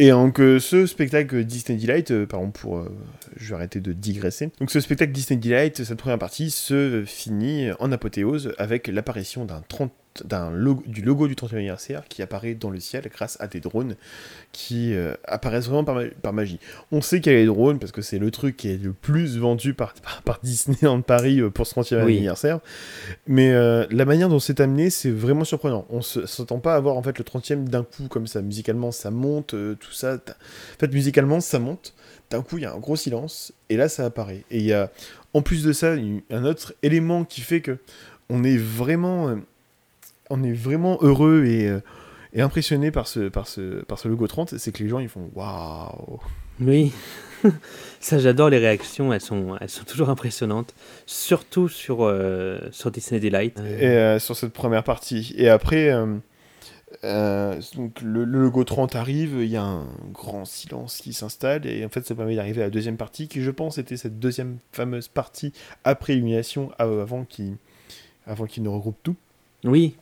Et 0.01 0.09
donc 0.13 0.41
euh, 0.41 0.59
ce 0.59 0.87
spectacle 0.87 1.45
Disney 1.45 1.77
Delight, 1.77 2.11
euh, 2.11 2.25
pardon 2.25 2.51
pour, 2.51 2.79
euh, 2.79 2.89
je 3.37 3.51
vais 3.51 3.55
arrêter 3.57 3.81
de 3.81 3.93
digresser. 3.93 4.51
Donc 4.59 4.71
ce 4.71 4.81
spectacle 4.81 5.13
Disney 5.13 5.39
Delight, 5.39 5.85
cette 5.85 5.99
première 5.99 6.19
partie 6.19 6.51
se 6.51 7.05
finit 7.05 7.69
en 7.81 7.93
apothéose 7.93 8.55
avec 8.57 8.87
l'apparition 8.87 9.45
d'un 9.45 9.63
30 9.69 9.93
d'un 9.93 10.10
logo, 10.53 10.83
du 10.87 11.03
logo 11.03 11.29
du 11.29 11.35
30e 11.35 11.57
anniversaire 11.57 12.03
qui 12.09 12.23
apparaît 12.23 12.55
dans 12.55 12.71
le 12.71 12.81
ciel 12.81 13.09
grâce 13.13 13.37
à 13.41 13.47
des 13.47 13.61
drones 13.61 13.95
qui 14.53 14.95
euh, 14.95 15.15
apparaissent 15.25 15.67
vraiment 15.67 15.85
par, 15.85 15.95
ma- 15.95 16.09
par 16.23 16.33
magie. 16.33 16.59
On 16.93 17.01
sait 17.01 17.21
qu'il 17.21 17.33
y 17.33 17.37
a 17.37 17.39
les 17.39 17.47
drones 17.47 17.79
parce 17.79 17.93
que 17.93 18.03
c'est 18.03 18.19
le 18.19 18.31
truc 18.31 18.57
qui 18.57 18.69
est 18.71 18.83
le 18.83 18.93
plus 18.93 19.39
vendu 19.39 19.73
par, 19.75 19.95
par, 19.95 20.23
par 20.23 20.41
Disneyland 20.43 21.01
Paris 21.03 21.41
euh, 21.41 21.51
pour 21.51 21.67
ce 21.67 21.75
30e 21.75 22.05
Oui. 22.05 22.17
anniversaire. 22.17 22.61
Mais 23.27 23.53
euh, 23.53 23.87
la 23.91 24.05
manière 24.05 24.29
dont 24.29 24.41
c'est 24.41 24.61
amené, 24.61 24.91
c'est 24.91 25.11
vraiment 25.11 25.45
surprenant. 25.45 25.87
On 25.91 26.03
se- 26.03 26.27
s'attend 26.27 26.59
pas 26.59 26.75
à 26.75 26.81
voir 26.81 26.97
en 26.97 27.03
fait 27.03 27.17
le 27.19 27.25
30e 27.25 27.65
d'un 27.65 27.85
coup 27.85 28.09
comme 28.09 28.27
ça. 28.27 28.43
Musicalement, 28.43 28.91
ça 28.93 29.11
monte, 29.11 29.55
euh, 29.55 29.75
tout 29.79 29.93
ça. 29.93 30.15
En 30.15 30.79
fait, 30.79 30.93
musicalement, 30.93 31.41
ça 31.41 31.59
monte. 31.59 31.95
D'un 32.31 32.43
coup, 32.43 32.59
il 32.59 32.63
y 32.63 32.67
a 32.67 32.73
un 32.73 32.79
gros 32.79 32.97
silence 32.97 33.53
et 33.71 33.77
là, 33.77 33.89
ça 33.89 34.05
apparaît. 34.07 34.45
Et 34.51 34.59
il 34.59 34.65
y 34.65 34.73
a, 34.73 34.91
en 35.35 35.43
plus 35.43 35.63
de 35.65 35.73
ça, 35.73 35.95
un 36.31 36.45
autre 36.45 36.75
élément 36.83 37.25
qui 37.25 37.41
fait 37.41 37.61
que 37.61 37.79
on 38.29 38.45
est 38.45 38.57
vraiment, 38.57 39.37
on 40.31 40.43
est 40.43 40.53
vraiment 40.53 40.99
heureux 41.03 41.45
et, 41.45 41.69
euh, 41.69 41.81
et 42.33 42.41
impressionné 42.41 42.91
par 42.91 43.07
ce, 43.07 43.29
par 43.29 43.47
ce, 43.47 43.85
par 43.85 43.99
ce 43.99 44.09
logo 44.09 44.27
30, 44.27 44.57
c'est 44.59 44.73
que 44.73 44.83
les 44.83 44.89
gens 44.89 44.99
ils 44.99 45.09
font 45.09 45.31
waouh. 45.35 46.21
Oui. 46.61 46.93
Ça 48.01 48.19
j'adore 48.19 48.51
les 48.51 48.59
réactions, 48.59 49.13
elles 49.13 49.21
sont, 49.21 49.57
elles 49.61 49.69
sont 49.69 49.85
toujours 49.85 50.11
impressionnantes. 50.11 50.75
Surtout 51.07 51.69
sur, 51.69 52.05
euh, 52.05 52.59
sur 52.71 52.91
Disney 52.91 53.21
Delight. 53.21 53.59
et, 53.59 53.87
euh, 53.87 54.19
sur 54.19 54.37
cette 54.37 54.53
première 54.53 54.85
partie. 54.85 55.35
Et 55.37 55.49
après, 55.49 55.91
euh, 57.05 57.61
donc 57.77 58.03
le, 58.03 58.25
le 58.25 58.41
logo 58.41 58.65
30 58.65 58.97
arrive, 58.97 59.37
il 59.41 59.49
y 59.49 59.57
a 59.57 59.63
un 59.63 59.87
grand 60.13 60.45
silence 60.45 60.99
qui 60.99 61.13
s'installe, 61.13 61.67
et 61.67 61.85
en 61.85 61.89
fait, 61.89 62.05
ça 62.05 62.15
permet 62.15 62.37
d'arriver 62.37 62.61
à 62.63 62.65
la 62.65 62.71
deuxième 62.71 62.97
partie, 62.97 63.29
qui 63.29 63.43
je 63.43 63.51
pense 63.51 63.79
était 63.79 63.97
cette 63.97 64.19
deuxième 64.19 64.59
fameuse 64.73 65.09
partie 65.09 65.53
après 65.85 66.15
Illumination, 66.15 66.71
euh, 66.81 67.03
avant 67.03 67.25
qu'il 67.25 67.57
avant 68.27 68.47
qu'il 68.47 68.63
ne 68.63 68.69
regroupe 68.69 68.99
tout. 69.03 69.17
Oui. 69.65 69.97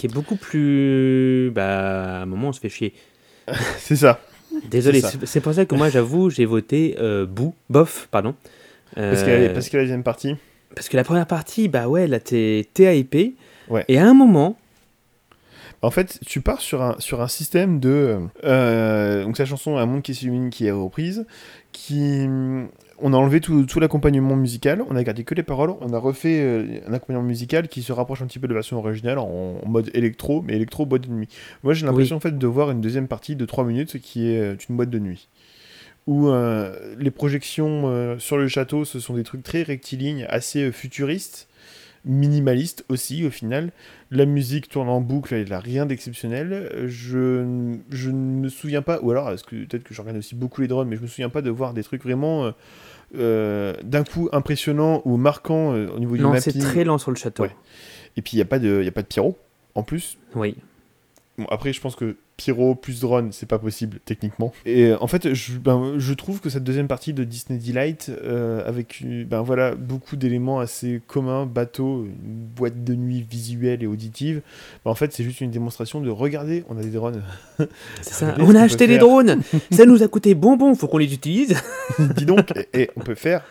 Qui 0.00 0.06
est 0.06 0.14
beaucoup 0.14 0.36
plus... 0.36 1.50
Bah, 1.54 2.20
à 2.20 2.22
un 2.22 2.26
moment 2.26 2.48
on 2.48 2.52
se 2.52 2.60
fait 2.60 2.70
chier. 2.70 2.94
C'est 3.78 3.96
ça. 3.96 4.20
Désolé, 4.70 5.02
C'est 5.24 5.40
pour 5.40 5.52
ça 5.54 5.64
que 5.66 5.74
moi 5.74 5.90
j'avoue 5.90 6.30
j'ai 6.30 6.44
voté 6.46 6.96
euh, 6.98 7.26
bou, 7.26 7.54
bof, 7.68 8.08
pardon. 8.10 8.34
Parce 8.94 9.22
Euh, 9.22 9.42
y, 9.42 9.46
a- 9.46 9.50
parce 9.50 9.68
a 9.72 9.76
la 9.76 9.82
deuxième 9.84 10.02
partie. 10.02 10.36
Parce 10.74 10.88
que 10.88 10.96
la 10.96 11.04
première 11.04 11.26
partie, 11.26 11.68
bah 11.68 11.86
ouais, 11.88 12.06
là 12.06 12.18
t'es 12.18 12.66
t'es 12.74 12.98
hypé. 12.98 13.34
Ouais. 13.68 13.84
Et 13.88 13.98
à 13.98 14.06
un 14.08 14.14
moment, 14.14 14.56
En 15.82 15.90
fait, 15.90 16.18
tu 16.26 16.40
pars 16.40 16.60
sur 16.60 16.82
un, 16.82 16.96
sur 16.98 17.20
un 17.22 17.28
système 17.28 17.78
de. 17.80 18.18
euh, 18.44 19.24
donc, 19.24 19.36
sa 19.36 19.44
chanson 19.46 19.76
Un 19.78 19.86
monde 19.86 20.02
qui 20.02 20.14
s'illumine 20.14 20.50
qui 20.50 20.66
est 20.66 20.70
reprise. 20.72 21.26
Qui, 21.72 22.26
on 23.02 23.12
a 23.12 23.16
enlevé 23.16 23.40
tout, 23.40 23.64
tout 23.64 23.80
l'accompagnement 23.80 24.36
musical, 24.36 24.82
on 24.88 24.96
a 24.96 25.02
gardé 25.02 25.24
que 25.24 25.34
les 25.34 25.42
paroles, 25.42 25.74
on 25.80 25.92
a 25.92 25.98
refait 25.98 26.40
euh, 26.40 26.80
un 26.86 26.92
accompagnement 26.92 27.26
musical 27.26 27.68
qui 27.68 27.82
se 27.82 27.92
rapproche 27.92 28.22
un 28.22 28.26
petit 28.26 28.38
peu 28.38 28.46
de 28.46 28.52
la 28.52 28.58
version 28.58 28.78
originale 28.78 29.18
en, 29.18 29.60
en 29.64 29.68
mode 29.68 29.90
électro, 29.94 30.42
mais 30.42 30.54
électro 30.54 30.86
boîte 30.86 31.02
de 31.02 31.12
nuit. 31.12 31.28
Moi, 31.62 31.74
j'ai 31.74 31.86
l'impression 31.86 32.16
en 32.16 32.20
fait 32.20 32.36
de 32.36 32.46
voir 32.46 32.70
une 32.70 32.80
deuxième 32.80 33.08
partie 33.08 33.36
de 33.36 33.44
3 33.44 33.64
minutes 33.64 33.98
qui 34.00 34.30
est 34.30 34.40
euh, 34.40 34.56
une 34.68 34.76
boîte 34.76 34.90
de 34.90 34.98
nuit. 34.98 35.28
Où 36.06 36.28
euh, 36.28 36.94
les 36.98 37.10
projections 37.10 37.82
euh, 37.84 38.18
sur 38.18 38.36
le 38.36 38.48
château, 38.48 38.84
ce 38.84 39.00
sont 39.00 39.14
des 39.14 39.22
trucs 39.22 39.42
très 39.42 39.62
rectilignes, 39.62 40.26
assez 40.28 40.72
futuristes, 40.72 41.48
minimalistes 42.04 42.84
aussi 42.88 43.24
au 43.26 43.30
final. 43.30 43.70
La 44.10 44.24
musique 44.24 44.68
tourne 44.68 44.88
en 44.88 45.00
boucle, 45.00 45.34
elle 45.34 45.50
n'a 45.50 45.60
rien 45.60 45.86
d'exceptionnel. 45.86 46.86
Je, 46.86 47.76
je 47.90 48.10
ne 48.10 48.40
me 48.40 48.48
souviens 48.48 48.82
pas, 48.82 49.00
ou 49.02 49.10
alors 49.10 49.30
est-ce 49.30 49.44
que 49.44 49.56
peut-être 49.66 49.84
que 49.84 49.94
je 49.94 50.00
regarde 50.00 50.16
aussi 50.16 50.34
beaucoup 50.34 50.62
les 50.62 50.68
drones, 50.68 50.88
mais 50.88 50.96
je 50.96 51.02
me 51.02 51.06
souviens 51.06 51.28
pas 51.28 51.42
de 51.42 51.50
voir 51.50 51.74
des 51.74 51.82
trucs 51.82 52.02
vraiment 52.02 52.52
euh, 53.16 53.74
d'un 53.82 54.04
coup 54.04 54.28
impressionnants 54.32 55.02
ou 55.04 55.16
marquants 55.16 55.74
euh, 55.74 55.88
au 55.94 55.98
niveau 55.98 56.16
du 56.16 56.22
non, 56.22 56.30
mapping. 56.30 56.52
c'est 56.52 56.58
très 56.58 56.84
lent 56.84 56.98
sur 56.98 57.10
le 57.10 57.16
château. 57.16 57.44
Ouais. 57.44 57.56
Et 58.16 58.22
puis 58.22 58.32
il 58.34 58.36
n'y 58.36 58.42
a 58.42 58.46
pas 58.46 58.58
de, 58.58 58.78
il 58.80 58.84
y 58.84 58.88
a 58.88 58.92
pas 58.92 59.02
de 59.02 59.06
pyro 59.06 59.38
en 59.74 59.82
plus. 59.82 60.18
Oui. 60.34 60.56
Bon, 61.40 61.46
après, 61.50 61.72
je 61.72 61.80
pense 61.80 61.96
que 61.96 62.16
pyro 62.36 62.74
plus 62.74 63.00
drone, 63.00 63.32
c'est 63.32 63.48
pas 63.48 63.58
possible 63.58 63.98
techniquement. 64.04 64.52
Et 64.66 64.92
en 64.92 65.06
fait, 65.06 65.32
je, 65.32 65.56
ben, 65.58 65.94
je 65.96 66.12
trouve 66.12 66.40
que 66.40 66.50
cette 66.50 66.64
deuxième 66.64 66.86
partie 66.86 67.14
de 67.14 67.24
Disney 67.24 67.58
Delight, 67.58 68.10
euh, 68.22 68.62
avec 68.66 69.00
euh, 69.04 69.24
ben, 69.24 69.40
voilà, 69.40 69.74
beaucoup 69.74 70.16
d'éléments 70.16 70.60
assez 70.60 71.00
communs, 71.06 71.46
bateau, 71.46 72.04
une 72.04 72.44
boîte 72.44 72.84
de 72.84 72.94
nuit 72.94 73.24
visuelle 73.28 73.82
et 73.82 73.86
auditive, 73.86 74.42
ben, 74.84 74.90
en 74.90 74.94
fait, 74.94 75.14
c'est 75.14 75.24
juste 75.24 75.40
une 75.40 75.50
démonstration 75.50 76.02
de 76.02 76.10
regarder, 76.10 76.62
on 76.68 76.76
a 76.76 76.82
des 76.82 76.90
drones. 76.90 77.22
C'est 77.56 77.68
ça. 78.12 78.32
Regardez 78.32 78.52
On 78.52 78.54
a 78.54 78.62
acheté 78.62 78.86
des 78.86 78.98
drones. 78.98 79.40
ça 79.70 79.86
nous 79.86 80.02
a 80.02 80.08
coûté 80.08 80.34
bonbon, 80.34 80.74
faut 80.74 80.88
qu'on 80.88 80.98
les 80.98 81.14
utilise. 81.14 81.56
Dis 82.16 82.26
donc, 82.26 82.52
et, 82.74 82.82
et 82.82 82.90
on 82.96 83.00
peut 83.00 83.14
faire 83.14 83.42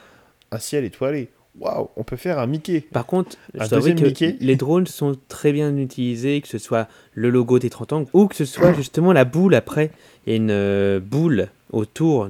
un 0.52 0.60
ciel 0.60 0.84
étoilé. 0.84 1.30
Waouh, 1.60 1.90
on 1.98 2.04
peut 2.04 2.16
faire 2.16 2.40
un 2.40 2.48
Mickey. 2.48 2.82
Par 2.92 3.06
contre, 3.06 3.36
Un 3.58 3.66
je 3.66 3.70
deuxième 3.70 4.00
que 4.00 4.06
Mickey. 4.06 4.38
les 4.40 4.56
drones 4.56 4.88
sont 4.88 5.16
très 5.28 5.52
bien 5.52 5.76
utilisés, 5.78 6.40
que 6.42 6.48
ce 6.48 6.58
soit 6.58 6.88
le 7.14 7.30
logo 7.30 7.60
des 7.60 7.70
30 7.70 7.94
ans 7.94 8.06
ou 8.14 8.28
que 8.28 8.36
ce 8.36 8.46
soit 8.46 8.74
justement 8.74 9.12
la 9.14 9.26
boule 9.26 9.56
après. 9.56 9.92
Il 10.26 10.30
y 10.32 10.34
a 10.34 10.38
une 10.38 10.52
euh, 10.52 11.00
boule 11.00 11.48
autour, 11.74 12.30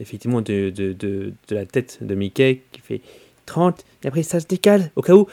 effectivement, 0.00 0.40
de, 0.40 0.70
de, 0.70 0.92
de, 0.92 1.32
de 1.48 1.54
la 1.54 1.66
tête 1.66 1.98
de 2.00 2.14
Mickey 2.14 2.62
qui 2.72 2.80
fait 2.80 3.00
30 3.46 3.84
et 4.02 4.08
après 4.08 4.22
ça 4.22 4.40
se 4.40 4.46
décale 4.46 4.90
au 4.96 5.02
cas 5.02 5.14
où. 5.14 5.26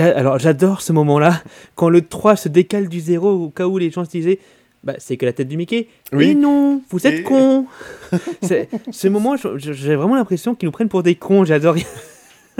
alors 0.00 0.38
j'adore 0.38 0.80
ce 0.80 0.92
moment-là 0.94 1.42
quand 1.74 1.90
le 1.90 2.00
3 2.00 2.34
se 2.36 2.48
décale 2.48 2.88
du 2.88 2.98
0 2.98 3.30
au 3.30 3.48
cas 3.50 3.66
où 3.66 3.78
les 3.78 3.90
gens 3.90 4.04
se 4.04 4.10
disaient. 4.10 4.38
Bah, 4.84 4.94
c'est 4.98 5.16
que 5.16 5.26
la 5.26 5.32
tête 5.32 5.48
du 5.48 5.56
Mickey. 5.56 5.88
Oui. 6.12 6.30
Et 6.30 6.34
non, 6.36 6.80
vous 6.90 7.04
êtes 7.06 7.20
Et- 7.20 7.22
cons. 7.24 7.66
Ce 8.92 9.08
moment, 9.08 9.34
j'ai 9.56 9.96
vraiment 9.96 10.14
l'impression 10.14 10.54
qu'ils 10.54 10.66
nous 10.68 10.72
prennent 10.72 10.88
pour 10.88 11.02
des 11.02 11.16
cons. 11.16 11.44
J'adore. 11.44 11.74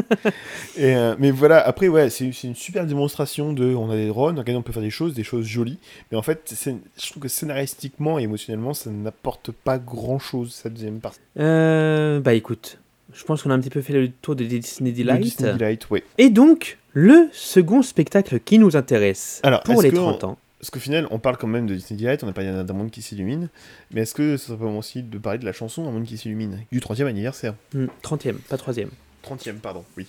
Et, 0.76 0.94
euh, 0.94 1.14
mais 1.18 1.30
voilà, 1.30 1.60
après, 1.66 1.88
ouais, 1.88 2.10
c'est 2.10 2.30
une 2.44 2.54
super 2.54 2.86
démonstration 2.86 3.52
de. 3.52 3.74
On 3.74 3.90
a 3.90 3.96
des 3.96 4.08
drones, 4.08 4.42
on 4.46 4.62
peut 4.62 4.72
faire 4.72 4.82
des 4.82 4.90
choses, 4.90 5.14
des 5.14 5.24
choses 5.24 5.46
jolies. 5.46 5.78
Mais 6.10 6.18
en 6.18 6.22
fait, 6.22 6.54
je 6.64 7.10
trouve 7.10 7.22
que 7.22 7.28
scénaristiquement 7.28 8.18
et 8.18 8.22
émotionnellement, 8.22 8.74
ça 8.74 8.90
n'apporte 8.90 9.50
pas 9.50 9.78
grand 9.78 10.18
chose, 10.18 10.52
cette 10.52 10.74
deuxième 10.74 11.00
partie. 11.00 11.20
Euh, 11.38 12.20
bah 12.20 12.34
écoute, 12.34 12.78
je 13.12 13.24
pense 13.24 13.42
qu'on 13.42 13.50
a 13.50 13.54
un 13.54 13.60
petit 13.60 13.70
peu 13.70 13.80
fait 13.80 13.92
le 13.92 14.10
tour 14.10 14.36
de 14.36 14.44
Disney 14.44 14.92
Delight. 14.92 15.22
Disney 15.22 15.52
Delight, 15.52 15.90
ouais. 15.90 16.04
Et 16.18 16.30
donc, 16.30 16.78
le 16.92 17.28
second 17.32 17.82
spectacle 17.82 18.40
qui 18.40 18.58
nous 18.58 18.76
intéresse 18.76 19.40
Alors, 19.42 19.62
pour 19.62 19.82
les 19.82 19.90
que 19.90 19.96
30 19.96 20.24
ans. 20.24 20.38
Parce 20.60 20.70
qu'au 20.70 20.80
final, 20.80 21.06
on 21.12 21.20
parle 21.20 21.36
quand 21.36 21.46
même 21.46 21.66
de 21.66 21.74
Disney 21.74 22.00
Delight, 22.00 22.24
on 22.24 22.28
a 22.28 22.32
parlé 22.32 22.50
d'un 22.64 22.74
monde 22.74 22.90
qui 22.90 23.00
s'illumine. 23.00 23.48
Mais 23.92 24.02
est-ce 24.02 24.14
que 24.14 24.36
ce 24.36 24.46
serait 24.46 24.58
pas 24.58 24.64
bon 24.64 24.78
aussi 24.78 25.02
de 25.02 25.18
parler 25.18 25.38
de 25.38 25.44
la 25.44 25.52
chanson 25.52 25.86
Un 25.88 25.92
monde 25.92 26.04
qui 26.04 26.18
s'illumine 26.18 26.58
Du 26.72 26.80
30e 26.80 27.06
anniversaire? 27.06 27.54
Hmm, 27.74 27.86
30e, 28.02 28.34
pas 28.48 28.56
3e. 28.56 28.88
30e, 29.24 29.58
pardon, 29.58 29.84
oui. 29.96 30.06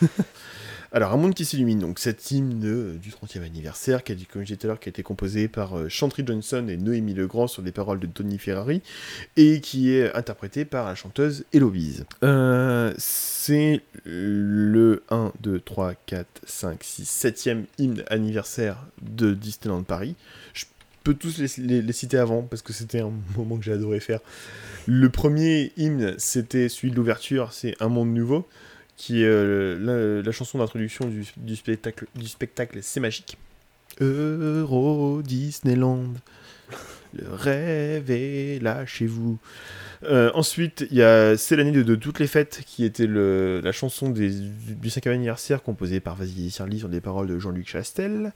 Alors, 0.94 1.12
Un 1.12 1.16
monde 1.16 1.32
qui 1.32 1.46
s'illumine, 1.46 1.78
donc 1.78 1.98
cet 1.98 2.30
hymne 2.32 2.60
euh, 2.66 2.98
du 2.98 3.10
30e 3.10 3.42
anniversaire, 3.42 4.04
qui 4.04 4.12
a, 4.12 4.14
comme 4.30 4.42
je 4.42 4.48
disais 4.48 4.56
tout 4.58 4.66
à 4.66 4.68
l'heure, 4.68 4.78
qui 4.78 4.88
a 4.88 4.90
été 4.90 5.02
composé 5.02 5.48
par 5.48 5.78
euh, 5.78 5.88
Chantry 5.88 6.22
Johnson 6.26 6.66
et 6.68 6.76
Noémie 6.76 7.14
Legrand 7.14 7.46
sur 7.46 7.62
des 7.62 7.72
paroles 7.72 7.98
de 7.98 8.06
Tony 8.06 8.36
Ferrari, 8.38 8.82
et 9.38 9.62
qui 9.62 9.94
est 9.94 10.14
interprété 10.14 10.66
par 10.66 10.84
la 10.84 10.94
chanteuse 10.94 11.46
Héloïse. 11.54 12.04
Euh, 12.22 12.92
c'est 12.98 13.80
le 14.04 15.02
1, 15.08 15.32
2, 15.40 15.60
3, 15.60 15.94
4, 16.04 16.26
5, 16.46 16.84
6, 16.84 17.24
7e 17.24 17.64
hymne 17.78 18.04
anniversaire 18.08 18.84
de 19.00 19.32
Disneyland 19.32 19.84
Paris. 19.84 20.14
Je 20.52 20.66
peux 21.02 21.14
tous 21.14 21.38
les, 21.38 21.48
les- 21.66 21.82
les 21.82 21.92
citer 21.92 22.18
avant, 22.18 22.42
parce 22.42 22.62
que 22.62 22.72
c'était 22.72 23.00
un 23.00 23.12
moment 23.36 23.56
que 23.58 23.64
j'ai 23.64 23.72
adoré 23.72 24.00
faire. 24.00 24.20
Le 24.86 25.08
premier 25.10 25.72
hymne, 25.76 26.14
c'était 26.18 26.68
celui 26.68 26.90
de 26.90 26.96
l'ouverture, 26.96 27.52
c'est 27.52 27.74
Un 27.80 27.88
monde 27.88 28.12
nouveau 28.12 28.48
qui 28.96 29.22
est 29.22 29.26
euh, 29.26 29.78
la, 30.20 30.22
la 30.22 30.32
chanson 30.32 30.58
d'introduction 30.58 31.06
du, 31.08 31.24
du 31.38 31.56
spectacle, 31.56 32.06
du 32.14 32.28
spectacle 32.28 32.78
C'est 32.82 33.00
magique. 33.00 33.36
Euro 34.00 35.22
Disneyland, 35.22 36.14
le 37.14 37.28
rêve 37.32 38.10
est 38.10 38.62
là 38.62 38.86
chez 38.86 39.06
vous. 39.06 39.38
Euh, 40.04 40.30
ensuite, 40.34 40.86
il 40.90 40.96
y 40.96 41.02
a 41.02 41.36
C'est 41.36 41.56
l'année 41.56 41.72
de, 41.72 41.82
de 41.82 41.94
toutes 41.94 42.18
les 42.18 42.26
fêtes, 42.26 42.62
qui 42.66 42.84
était 42.84 43.06
le, 43.06 43.60
la 43.62 43.72
chanson 43.72 44.10
des, 44.10 44.30
du, 44.30 44.74
du 44.74 44.88
5e 44.88 45.10
anniversaire 45.10 45.62
composée 45.62 46.00
par 46.00 46.16
Vasily 46.16 46.50
Sirly 46.50 46.78
sur 46.80 46.88
des 46.88 47.00
paroles 47.00 47.28
de 47.28 47.38
Jean-Luc 47.38 47.68
Chastel. 47.68 48.32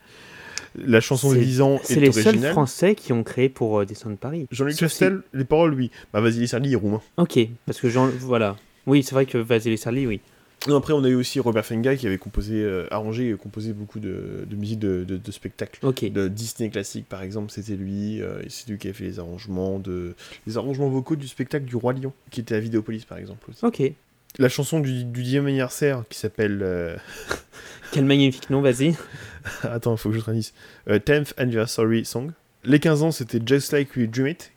La 0.84 1.00
chanson 1.00 1.30
C'est- 1.30 1.36
de 1.36 1.40
Lisan 1.40 1.80
C'est 1.82 1.94
est 1.96 2.00
les 2.00 2.12
seuls. 2.12 2.38
Français 2.52 2.94
qui 2.94 3.12
ont 3.12 3.22
créé 3.22 3.48
pour 3.48 3.80
euh, 3.80 3.84
Disneyland 3.86 4.16
Paris. 4.16 4.46
Jean-Luc 4.50 4.76
Chastel, 4.76 5.20
les 5.32 5.44
paroles, 5.44 5.74
oui. 5.74 5.90
Bah, 6.12 6.20
Vasily 6.20 6.46
Sirly 6.48 6.72
est 6.72 6.76
roumain. 6.76 7.00
Ok, 7.16 7.38
parce 7.64 7.80
que 7.80 7.88
Jean... 7.88 8.08
Voilà. 8.20 8.56
Oui, 8.86 9.02
c'est 9.02 9.14
vrai 9.14 9.26
que 9.26 9.38
Vasily 9.38 9.78
Sarli, 9.78 10.06
oui. 10.06 10.20
Non, 10.68 10.76
après, 10.76 10.92
on 10.92 11.04
a 11.04 11.08
eu 11.08 11.14
aussi 11.14 11.38
Robert 11.38 11.64
Fenga 11.64 11.94
qui 11.96 12.06
avait 12.06 12.18
composé, 12.18 12.54
euh, 12.62 12.86
arrangé 12.90 13.30
et 13.30 13.34
composé 13.34 13.72
beaucoup 13.72 14.00
de, 14.00 14.44
de 14.48 14.56
musique 14.56 14.78
de, 14.80 15.04
de, 15.04 15.16
de 15.16 15.30
spectacles. 15.30 15.78
De 16.10 16.28
Disney 16.28 16.70
classique, 16.70 17.06
par 17.08 17.22
exemple, 17.22 17.50
c'était 17.52 17.74
lui. 17.76 18.20
euh, 18.22 18.42
c'est 18.48 18.68
lui 18.68 18.78
qui 18.78 18.88
a 18.88 18.92
fait 18.92 19.04
les 19.04 19.18
arrangements, 19.18 19.78
de, 19.78 20.14
les 20.46 20.56
arrangements 20.56 20.88
vocaux 20.88 21.14
du 21.16 21.28
spectacle 21.28 21.66
du 21.66 21.76
Roi 21.76 21.92
Lion, 21.92 22.12
qui 22.30 22.40
était 22.40 22.54
à 22.54 22.60
Vidéopolis, 22.60 23.04
par 23.04 23.18
exemple. 23.18 23.48
Aussi. 23.50 23.64
Ok. 23.64 23.92
La 24.38 24.48
chanson 24.48 24.80
du, 24.80 25.04
du 25.04 25.22
10e 25.22 25.40
anniversaire, 25.46 26.04
qui 26.08 26.18
s'appelle. 26.18 26.60
euh, 26.62 26.96
Quel 27.92 28.04
magnifique 28.04 28.50
nom, 28.50 28.60
vas-y. 28.60 28.94
Attends, 29.62 29.96
faut 29.96 30.10
que 30.10 30.16
je 30.16 30.20
traduise. 30.20 30.52
Euh, 30.88 30.98
10th 30.98 31.32
Anniversary 31.36 32.04
Song. 32.04 32.32
Les 32.64 32.80
15 32.80 33.02
ans, 33.02 33.10
c'était 33.12 33.40
Just 33.44 33.72
Like 33.72 33.94
We 33.96 34.08
Dream 34.08 34.26
It, 34.26 34.52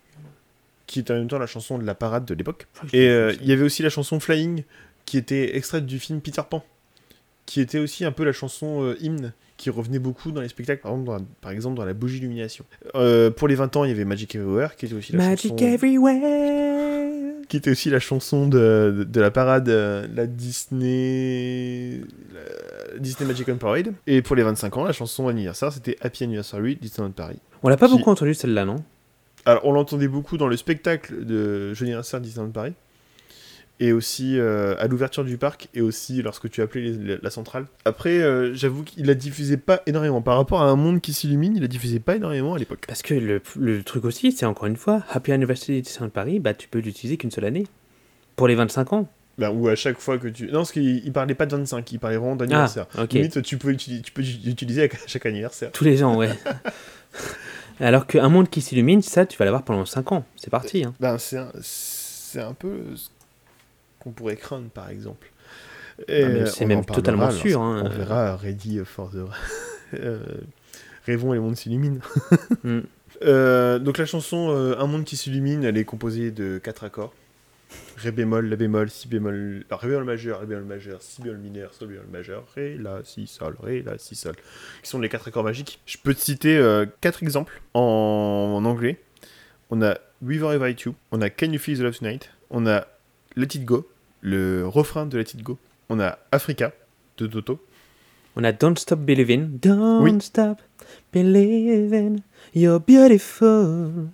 qui 0.88 1.00
est 1.00 1.12
en 1.12 1.16
même 1.16 1.28
temps 1.28 1.38
la 1.38 1.46
chanson 1.46 1.78
de 1.78 1.86
la 1.86 1.94
parade 1.96 2.26
de 2.26 2.34
l'époque. 2.34 2.68
Et 2.92 3.08
euh, 3.08 3.34
il 3.42 3.48
y 3.48 3.52
avait 3.52 3.64
aussi 3.64 3.84
la 3.84 3.90
chanson 3.90 4.20
Flying, 4.20 4.64
qui 5.06 5.18
était 5.18 5.56
extraite 5.56 5.86
du 5.86 6.00
film 6.00 6.20
Peter 6.20 6.42
Pan, 6.50 6.66
qui 7.46 7.62
était 7.62 7.80
aussi 7.80 8.04
un 8.06 8.12
peu 8.12 8.24
la 8.26 8.32
chanson 8.32 8.84
euh, 8.84 8.98
hymne, 9.00 9.32
qui 9.58 9.70
revenait 9.70 10.00
beaucoup 10.00 10.32
dans 10.32 10.42
les 10.42 10.48
spectacles, 10.50 10.82
par 10.82 10.92
exemple 10.92 11.06
dans 11.06 11.16
la, 11.18 11.22
par 11.42 11.52
exemple 11.52 11.76
dans 11.78 11.86
la 11.86 11.94
bougie 11.94 12.18
illumination. 12.18 12.66
Euh, 12.96 13.30
pour 13.30 13.48
les 13.48 13.56
20 13.56 13.76
ans, 13.76 13.84
il 13.86 13.90
y 13.90 13.92
avait 13.92 14.06
Magic 14.06 14.34
Everywhere, 14.34 14.76
qui 14.76 14.88
était 14.88 14.96
aussi 14.96 15.12
la 15.12 15.20
Magic 15.20 15.52
chanson... 15.52 15.66
everywhere. 15.66 16.69
Qui 17.50 17.58
était 17.58 17.72
aussi 17.72 17.90
la 17.90 18.00
chanson 18.00 18.48
de, 18.48 18.94
de, 19.00 19.04
de 19.04 19.22
la 19.22 19.32
parade, 19.32 19.68
euh, 19.70 20.08
la 20.16 20.28
Disney... 20.28 22.02
la 22.94 23.00
Disney 23.00 23.28
Magic 23.28 23.48
on 23.50 23.56
Parade. 23.58 23.94
Et 24.08 24.22
pour 24.22 24.36
les 24.36 24.44
25 24.44 24.78
ans, 24.78 24.84
la 24.86 24.94
chanson 24.94 25.28
anniversaire, 25.28 25.74
c'était 25.74 25.98
Happy 26.02 26.24
Anniversary 26.24 26.78
Disneyland 26.80 27.12
Paris. 27.12 27.40
On 27.64 27.70
l'a 27.70 27.76
pas 27.78 27.88
Qui- 27.88 27.98
beaucoup 27.98 28.12
entendu 28.12 28.34
celle-là, 28.34 28.66
non? 28.66 28.78
Alors, 29.46 29.66
on 29.66 29.72
l'entendait 29.74 30.08
beaucoup 30.08 30.38
dans 30.38 30.48
le 30.48 30.58
spectacle 30.58 31.26
de 31.26 31.74
Joyeux 31.74 31.92
anniversaire 31.94 32.22
Disneyland 32.22 32.52
Paris. 32.52 32.74
Et 33.82 33.94
aussi 33.94 34.38
euh, 34.38 34.76
à 34.78 34.88
l'ouverture 34.88 35.24
du 35.24 35.38
parc, 35.38 35.70
et 35.74 35.80
aussi 35.82 36.22
lorsque 36.22 36.50
tu 36.50 36.62
appelais 36.62 36.82
les- 36.82 36.92
les- 36.98 37.18
la 37.22 37.30
centrale. 37.30 37.66
Après, 37.86 38.18
euh, 38.20 38.54
j'avoue 38.54 38.84
qu'il 38.84 39.06
la 39.06 39.14
diffusait 39.14 39.56
pas 39.58 39.82
énormément. 39.86 40.22
Par 40.22 40.36
rapport 40.36 40.62
à 40.62 40.66
un 40.70 40.76
monde 40.76 41.00
qui 41.00 41.14
s'illumine, 41.14 41.56
il 41.56 41.62
la 41.62 41.68
diffusait 41.70 42.00
pas 42.02 42.18
énormément 42.18 42.56
à 42.56 42.58
l'époque. 42.60 42.84
Parce 42.88 43.02
que 43.02 43.14
le, 43.14 43.42
le 43.58 43.84
truc 43.84 44.04
aussi, 44.04 44.34
c'est 44.34 44.46
encore 44.46 44.66
une 44.68 44.76
fois, 44.76 45.04
Happy 45.10 45.32
Anniversary 45.32 45.82
Disneyland 45.82 46.10
Paris, 46.10 46.40
bah 46.40 46.54
tu 46.54 46.68
peux 46.68 46.80
l'utiliser 46.80 47.16
qu'une 47.16 47.32
seule 47.32 47.46
année. 47.46 47.68
Pour 48.36 48.48
les 48.50 48.56
25 48.56 48.92
ans. 48.94 49.10
Ben, 49.38 49.50
ou 49.52 49.70
à 49.70 49.76
chaque 49.76 49.98
fois 50.00 50.18
que 50.18 50.28
tu. 50.28 50.48
Non, 50.48 50.52
parce 50.60 50.74
qu'il 50.74 50.98
il 51.06 51.14
parlait 51.14 51.34
pas 51.34 51.46
de 51.46 51.56
25, 51.56 51.90
il 51.94 52.00
parlait 52.00 52.18
vraiment 52.18 52.36
d'anniversaire. 52.36 52.88
Ah, 52.98 53.04
ok. 53.04 53.14
Limite, 53.14 53.42
tu 53.42 53.58
peux 53.58 53.70
l'utiliser 53.70 54.02
tu 54.02 54.12
peux 54.12 54.22
l'utiliser 54.22 54.84
à 54.84 54.88
chaque 55.08 55.26
anniversaire. 55.26 55.72
Tous 55.72 55.86
les 55.86 56.04
ans, 56.04 56.18
ouais. 56.18 56.32
Alors 57.80 58.06
qu'un 58.08 58.28
monde 58.28 58.50
qui 58.50 58.60
s'illumine, 58.62 59.02
ça, 59.02 59.26
tu 59.26 59.38
vas 59.38 59.46
l'avoir 59.46 59.64
pendant 59.64 59.86
5 59.86 60.12
ans. 60.12 60.26
C'est 60.36 60.50
parti. 60.50 60.84
Hein. 60.84 60.94
Ben, 61.00 61.18
c'est 61.18 61.38
un, 61.38 61.50
un 62.50 62.54
peu 62.54 62.80
qu'on 64.00 64.12
pourrait 64.12 64.38
craindre, 64.38 64.70
par 64.70 64.90
exemple. 64.90 65.32
Ah, 66.08 66.12
euh, 66.12 66.46
c'est 66.46 66.66
même 66.66 66.86
parlera 66.86 66.96
totalement 66.96 67.32
sûr, 67.32 67.62
hein. 67.62 67.84
On 67.86 67.90
verra 67.90 68.36
Ready 68.38 68.80
for 68.86 69.10
the. 69.12 69.26
euh, 69.96 70.20
Rêvons 71.06 71.34
et 71.34 71.38
le 71.38 71.42
monde 71.42 71.56
s'illumine. 71.56 72.02
Mm. 72.64 72.80
Euh, 73.24 73.80
donc 73.80 73.98
la 73.98 74.06
chanson 74.06 74.50
euh, 74.50 74.78
Un 74.80 74.88
monde 74.88 75.06
qui 75.06 75.16
s'illumine, 75.16 75.64
elle 75.64 75.78
est 75.78 75.86
composée 75.86 76.32
de 76.32 76.58
quatre 76.58 76.84
accords. 76.84 77.14
Ré 77.98 78.12
bémol, 78.12 78.48
La 78.50 78.56
bémol, 78.56 78.90
Si 78.90 79.08
bémol, 79.08 79.66
alors, 79.70 79.80
Ré 79.80 79.88
bémol 79.88 80.04
majeur, 80.04 80.40
Ré 80.42 80.46
bémol 80.46 80.66
majeur, 80.66 81.02
Si 81.02 81.22
bémol 81.22 81.38
mineur, 81.38 81.74
Sol 81.74 81.88
bémol 81.88 82.08
majeur, 82.12 82.44
Ré, 82.56 82.78
La, 82.78 83.02
Si, 83.04 83.28
Sol, 83.28 83.56
Ré, 83.62 83.82
La, 83.82 83.98
Si, 83.98 84.16
Sol. 84.16 84.36
Qui 84.84 84.90
sont 84.90 85.00
les 85.00 85.10
quatre 85.10 85.28
accords 85.28 85.44
magiques. 85.44 85.80
Je 85.86 85.98
peux 86.04 86.14
te 86.14 86.20
citer 86.20 86.58
euh, 86.58 86.86
quatre 87.02 87.24
exemples 87.24 87.62
en, 87.74 88.56
en 88.58 88.66
anglais. 88.66 89.00
On 89.70 89.82
a 89.82 89.98
River 90.26 90.48
Invite 90.50 90.82
You, 90.82 90.96
on 91.12 91.22
a 91.22 91.30
Can 91.30 91.52
You 91.52 91.60
Feel 91.60 91.78
the 91.78 91.82
Love 91.82 91.98
Tonight, 91.98 92.30
on 92.50 92.68
a 92.68 92.88
Let 93.36 93.48
It 93.56 93.66
Go, 93.66 93.88
le 94.22 94.68
refrain 94.68 95.06
de 95.06 95.18
Let 95.18 95.32
It 95.34 95.44
Go, 95.44 95.58
on 95.90 96.00
a 96.00 96.18
Africa 96.32 96.72
de 97.18 97.28
Toto, 97.28 97.60
On 98.36 98.44
a 98.44 98.52
Don't 98.52 98.78
Stop 98.78 99.00
Believing. 99.00 99.60
Don't 99.60 100.02
Oui. 100.04 100.22
Stop 100.22 100.62
Believing. 101.12 102.22
You're 102.54 102.80
beautiful. 102.80 104.10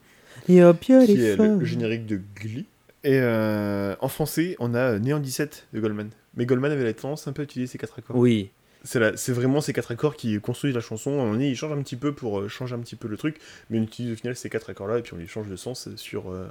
You're 0.47 0.77
qui 0.79 0.93
est 0.93 1.35
beautiful. 1.35 1.59
le 1.59 1.65
générique 1.65 2.05
de 2.05 2.21
Glee. 2.35 2.65
Et 3.03 3.19
euh, 3.19 3.95
en 3.99 4.07
français, 4.07 4.55
on 4.59 4.73
a 4.73 4.97
Néant 4.99 5.19
17 5.19 5.67
de 5.73 5.79
Goldman. 5.79 6.09
Mais 6.35 6.45
Goldman 6.45 6.71
avait 6.71 6.83
la 6.83 6.93
tendance 6.93 7.27
un 7.27 7.33
peu 7.33 7.41
à 7.41 7.45
utiliser 7.45 7.71
ces 7.71 7.77
quatre 7.77 7.99
accords. 7.99 8.15
Oui. 8.17 8.49
C'est 8.85 9.31
vraiment 9.31 9.61
ces 9.61 9.73
quatre 9.73 9.91
accords 9.91 10.15
qui 10.15 10.39
construisent 10.39 10.75
la 10.75 10.81
chanson. 10.81 11.31
Donné, 11.31 11.49
ils 11.49 11.55
changent 11.55 11.73
un 11.73 11.81
petit 11.81 11.95
peu 11.95 12.13
pour 12.13 12.39
euh, 12.39 12.47
changer 12.47 12.75
un 12.75 12.79
petit 12.79 12.95
peu 12.95 13.07
le 13.07 13.17
truc, 13.17 13.37
mais 13.69 13.79
on 13.79 13.83
utilise 13.83 14.13
au 14.13 14.15
final 14.15 14.35
ces 14.35 14.49
quatre 14.49 14.69
accords-là 14.69 14.99
et 14.99 15.01
puis 15.01 15.13
on 15.13 15.17
les 15.17 15.27
change 15.27 15.47
de 15.47 15.55
sens 15.55 15.89
sur 15.95 16.31
euh, 16.31 16.47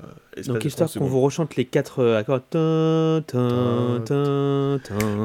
Donc, 0.47 0.65
histoire 0.65 0.91
30 0.91 1.01
qu'on 1.01 1.09
vous 1.09 1.21
rechante 1.21 1.57
les 1.57 1.65
quatre 1.65 2.01
euh, 2.01 2.19
accords. 2.19 2.41
Le 2.53 3.23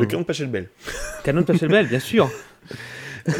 canon 0.06 0.22
de 0.22 0.26
Pachelbel. 0.26 0.70
Canon 1.24 1.42
de 1.42 1.46
Pachelbel, 1.46 1.88
bien 1.88 2.00
sûr. 2.00 2.30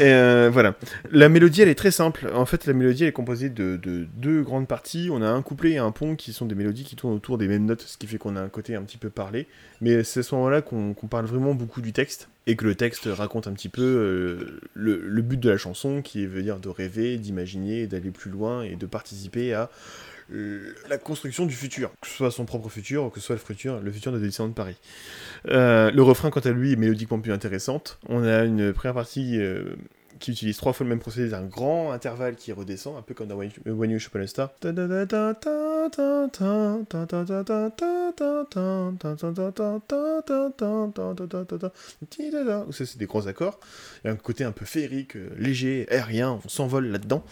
Euh, 0.00 0.50
voilà. 0.52 0.76
La 1.10 1.28
mélodie, 1.28 1.62
elle 1.62 1.68
est 1.68 1.74
très 1.74 1.90
simple. 1.90 2.30
En 2.34 2.46
fait, 2.46 2.66
la 2.66 2.72
mélodie, 2.72 3.02
elle 3.02 3.10
est 3.10 3.12
composée 3.12 3.50
de, 3.50 3.76
de 3.76 4.06
deux 4.16 4.42
grandes 4.42 4.66
parties. 4.66 5.08
On 5.12 5.20
a 5.22 5.28
un 5.28 5.42
couplet 5.42 5.72
et 5.72 5.78
un 5.78 5.90
pont 5.90 6.16
qui 6.16 6.32
sont 6.32 6.46
des 6.46 6.54
mélodies 6.54 6.84
qui 6.84 6.96
tournent 6.96 7.14
autour 7.14 7.38
des 7.38 7.48
mêmes 7.48 7.66
notes, 7.66 7.82
ce 7.82 7.98
qui 7.98 8.06
fait 8.06 8.18
qu'on 8.18 8.36
a 8.36 8.40
un 8.40 8.48
côté 8.48 8.74
un 8.74 8.82
petit 8.82 8.98
peu 8.98 9.10
parlé. 9.10 9.46
Mais 9.80 10.04
c'est 10.04 10.20
à 10.20 10.22
ce 10.22 10.34
moment-là 10.34 10.62
qu'on 10.62 10.94
parle 11.08 11.26
vraiment 11.26 11.54
beaucoup 11.54 11.80
du 11.80 11.92
texte 11.92 12.28
et 12.46 12.56
que 12.56 12.64
le 12.64 12.74
texte 12.74 13.08
raconte 13.10 13.46
un 13.46 13.52
petit 13.52 13.68
peu 13.68 13.82
euh, 13.82 14.60
le, 14.74 15.22
but 15.22 15.38
de 15.38 15.50
la 15.50 15.56
chanson, 15.56 16.02
qui 16.02 16.26
veut 16.26 16.42
dire 16.42 16.58
de 16.58 16.68
rêver, 16.68 17.16
d'imaginer, 17.16 17.86
d'aller 17.86 18.10
plus 18.10 18.30
loin 18.30 18.62
et 18.62 18.76
de 18.76 18.86
participer 18.86 19.54
à 19.54 19.70
la 20.88 20.98
construction 20.98 21.46
du 21.46 21.54
futur, 21.54 21.90
que 22.00 22.06
ce 22.08 22.14
soit 22.16 22.30
son 22.30 22.44
propre 22.44 22.68
futur 22.68 23.04
ou 23.04 23.10
que 23.10 23.20
ce 23.20 23.26
soit 23.26 23.34
le 23.36 23.40
futur, 23.40 23.80
le 23.80 23.90
futur 23.90 24.12
de 24.12 24.18
Disneyland 24.18 24.52
Paris. 24.52 24.76
Euh, 25.48 25.90
le 25.90 26.02
refrain, 26.02 26.30
quant 26.30 26.40
à 26.40 26.50
lui, 26.50 26.72
est 26.72 26.76
mélodiquement 26.76 27.18
plus 27.20 27.32
intéressante. 27.32 27.98
On 28.08 28.24
a 28.24 28.44
une 28.44 28.72
première 28.72 28.94
partie 28.94 29.38
euh, 29.38 29.74
qui 30.18 30.30
utilise 30.32 30.56
trois 30.58 30.72
fois 30.72 30.84
le 30.84 30.90
même 30.90 30.98
procédé, 31.00 31.32
un 31.34 31.44
grand 31.46 31.92
intervalle 31.92 32.36
qui 32.36 32.52
redescend, 32.52 32.96
un 32.96 33.02
peu 33.02 33.14
comme 33.14 33.28
dans 33.28 33.36
When 33.36 33.50
You- 33.90 33.96
a 34.14 34.26
Star. 34.26 34.50
Ça, 42.70 42.86
c'est 42.86 42.98
des 42.98 43.06
gros 43.06 43.26
accords. 43.26 43.58
Il 44.04 44.08
y 44.08 44.10
a 44.10 44.12
un 44.12 44.16
côté 44.16 44.44
un 44.44 44.52
peu 44.52 44.64
féerique, 44.66 45.16
euh, 45.16 45.30
léger, 45.38 45.86
aérien, 45.90 46.38
on 46.44 46.48
s'envole 46.48 46.86
là-dedans. 46.88 47.24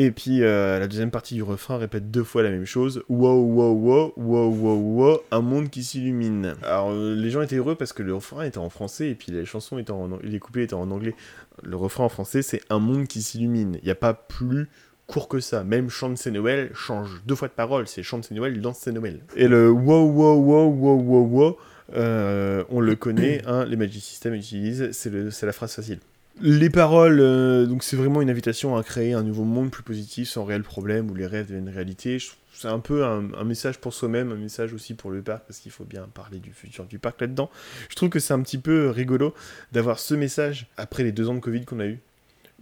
Et 0.00 0.12
puis 0.12 0.44
euh, 0.44 0.78
la 0.78 0.86
deuxième 0.86 1.10
partie 1.10 1.34
du 1.34 1.42
refrain 1.42 1.76
répète 1.76 2.08
deux 2.08 2.22
fois 2.22 2.44
la 2.44 2.50
même 2.50 2.64
chose. 2.64 3.02
Wow, 3.08 3.34
wow, 3.34 3.72
wow, 3.72 4.12
wow, 4.16 4.48
wow, 4.48 4.76
wow, 4.76 5.20
un 5.32 5.40
monde 5.40 5.70
qui 5.70 5.82
s'illumine. 5.82 6.54
Alors 6.62 6.92
euh, 6.92 7.16
les 7.16 7.30
gens 7.30 7.42
étaient 7.42 7.56
heureux 7.56 7.74
parce 7.74 7.92
que 7.92 8.04
le 8.04 8.14
refrain 8.14 8.44
était 8.44 8.58
en 8.58 8.70
français 8.70 9.10
et 9.10 9.14
puis 9.16 9.32
les 9.32 9.44
chansons 9.44 9.76
étaient 9.76 9.90
en 9.90 10.08
les 10.22 10.38
couplets 10.38 10.62
étaient 10.62 10.74
en 10.74 10.92
anglais. 10.92 11.16
Le 11.64 11.74
refrain 11.74 12.04
en 12.04 12.08
français 12.08 12.42
c'est 12.42 12.60
un 12.70 12.78
monde 12.78 13.08
qui 13.08 13.22
s'illumine. 13.22 13.78
Il 13.82 13.86
n'y 13.86 13.90
a 13.90 13.96
pas 13.96 14.14
plus 14.14 14.68
court 15.08 15.26
que 15.26 15.40
ça. 15.40 15.64
Même 15.64 15.90
chante 15.90 16.16
c'est 16.16 16.30
Noël 16.30 16.70
change 16.74 17.20
deux 17.26 17.34
fois 17.34 17.48
de 17.48 17.54
parole. 17.54 17.88
C'est 17.88 18.04
chante 18.04 18.24
c'est 18.24 18.36
Noël, 18.36 18.60
danse 18.60 18.78
c'est 18.78 18.92
Noël. 18.92 19.18
Et 19.34 19.48
le 19.48 19.68
wow, 19.68 20.06
wow, 20.12 20.36
wow, 20.36 20.68
wow, 20.68 20.96
wow, 20.96 21.26
wow, 21.26 21.58
euh, 21.94 22.62
on 22.70 22.78
le 22.78 22.94
connaît, 22.94 23.42
hein, 23.46 23.64
les 23.64 23.74
Magic 23.74 24.00
System 24.00 24.34
utilisent, 24.34 24.92
c'est 24.92 25.42
la 25.42 25.52
phrase 25.52 25.74
facile. 25.74 25.98
Les 26.40 26.70
paroles, 26.70 27.18
euh, 27.20 27.66
donc 27.66 27.82
c'est 27.82 27.96
vraiment 27.96 28.22
une 28.22 28.30
invitation 28.30 28.76
à 28.76 28.84
créer 28.84 29.12
un 29.12 29.24
nouveau 29.24 29.42
monde 29.42 29.70
plus 29.70 29.82
positif, 29.82 30.28
sans 30.28 30.44
réel 30.44 30.62
problème, 30.62 31.10
où 31.10 31.14
les 31.14 31.26
rêves 31.26 31.48
deviennent 31.48 31.68
réalité. 31.68 32.18
C'est 32.52 32.68
un 32.68 32.78
peu 32.78 33.04
un, 33.04 33.32
un 33.34 33.44
message 33.44 33.78
pour 33.78 33.92
soi-même, 33.92 34.30
un 34.30 34.36
message 34.36 34.72
aussi 34.72 34.94
pour 34.94 35.10
le 35.10 35.20
parc, 35.20 35.44
parce 35.46 35.58
qu'il 35.58 35.72
faut 35.72 35.84
bien 35.84 36.08
parler 36.14 36.38
du 36.38 36.52
futur 36.52 36.84
du 36.84 37.00
parc 37.00 37.20
là-dedans. 37.20 37.50
Je 37.88 37.96
trouve 37.96 38.08
que 38.08 38.20
c'est 38.20 38.34
un 38.34 38.42
petit 38.42 38.58
peu 38.58 38.88
rigolo 38.90 39.34
d'avoir 39.72 39.98
ce 39.98 40.14
message 40.14 40.68
après 40.76 41.02
les 41.02 41.10
deux 41.10 41.28
ans 41.28 41.34
de 41.34 41.40
Covid 41.40 41.64
qu'on 41.64 41.80
a 41.80 41.86
eu, 41.86 41.98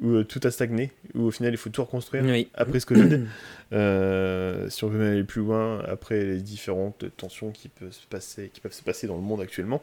où 0.03 0.11
euh, 0.17 0.25
tout 0.25 0.41
a 0.45 0.51
stagné, 0.51 0.93
où 1.15 1.23
au 1.23 1.31
final 1.31 1.53
il 1.53 1.57
faut 1.57 1.71
tout 1.71 1.83
reconstruire 1.83 2.25
Oui. 2.25 2.49
après 2.55 2.81
ce 2.81 2.87
Covid. 2.87 3.21
Euh, 3.73 4.71
si 4.71 4.85
on 4.85 4.89
veut 4.89 5.01
même 5.01 5.11
aller 5.15 5.25
plus 5.25 5.41
loin, 5.41 5.83
après 5.89 6.25
les 6.25 6.41
différentes 6.41 7.05
tensions 7.17 7.51
qui 7.51 7.69
peuvent 7.69 7.91
se 7.91 8.07
passer, 8.07 8.49
qui 8.55 8.61
peuvent 8.61 8.73
se 8.73 8.85
passer 8.85 9.09
dans 9.09 9.17
le 9.17 9.23
monde 9.23 9.41
actuellement. 9.41 9.83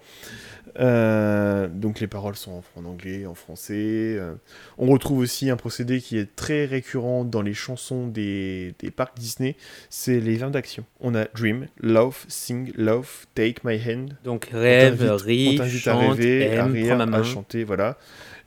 Euh, 0.80 1.68
donc 1.68 2.00
les 2.00 2.08
paroles 2.08 2.36
sont 2.36 2.64
en, 2.76 2.82
en 2.82 2.86
anglais, 2.86 3.26
en 3.26 3.36
français. 3.36 3.74
euh. 4.18 4.36
on 4.78 4.88
retrouve 4.88 5.20
aussi 5.20 5.50
un 5.50 5.58
procédé 5.58 6.00
qui 6.00 6.18
est 6.18 6.34
très 6.36 6.64
récurrent 6.66 7.26
dans 7.26 7.42
les 7.42 7.54
chansons 7.54 8.08
des, 8.08 8.74
des 8.80 8.90
parcs 8.90 9.18
Disney, 9.18 9.56
c'est 9.90 10.22
les 10.22 10.36
verbes 10.38 10.54
d'action. 10.54 10.86
On 11.02 11.14
a 11.14 11.26
dream, 11.36 11.68
love, 11.82 12.24
sing, 12.30 12.72
love, 12.78 13.26
take 13.36 13.56
my 13.66 13.78
hand. 13.78 14.16
Donc 14.24 14.50
On 14.54 14.60
rêve, 14.60 15.04
rit, 15.12 15.58
t'invite 15.58 15.88
à 15.88 15.92
chante, 15.92 16.16
rêver, 16.18 16.48
à 16.58 16.66
aime, 16.66 16.72
rire, 16.72 16.96
prends 16.96 17.06
ma 17.08 17.18
à 17.18 17.24
chanter, 17.24 17.64
voilà. 17.66 17.98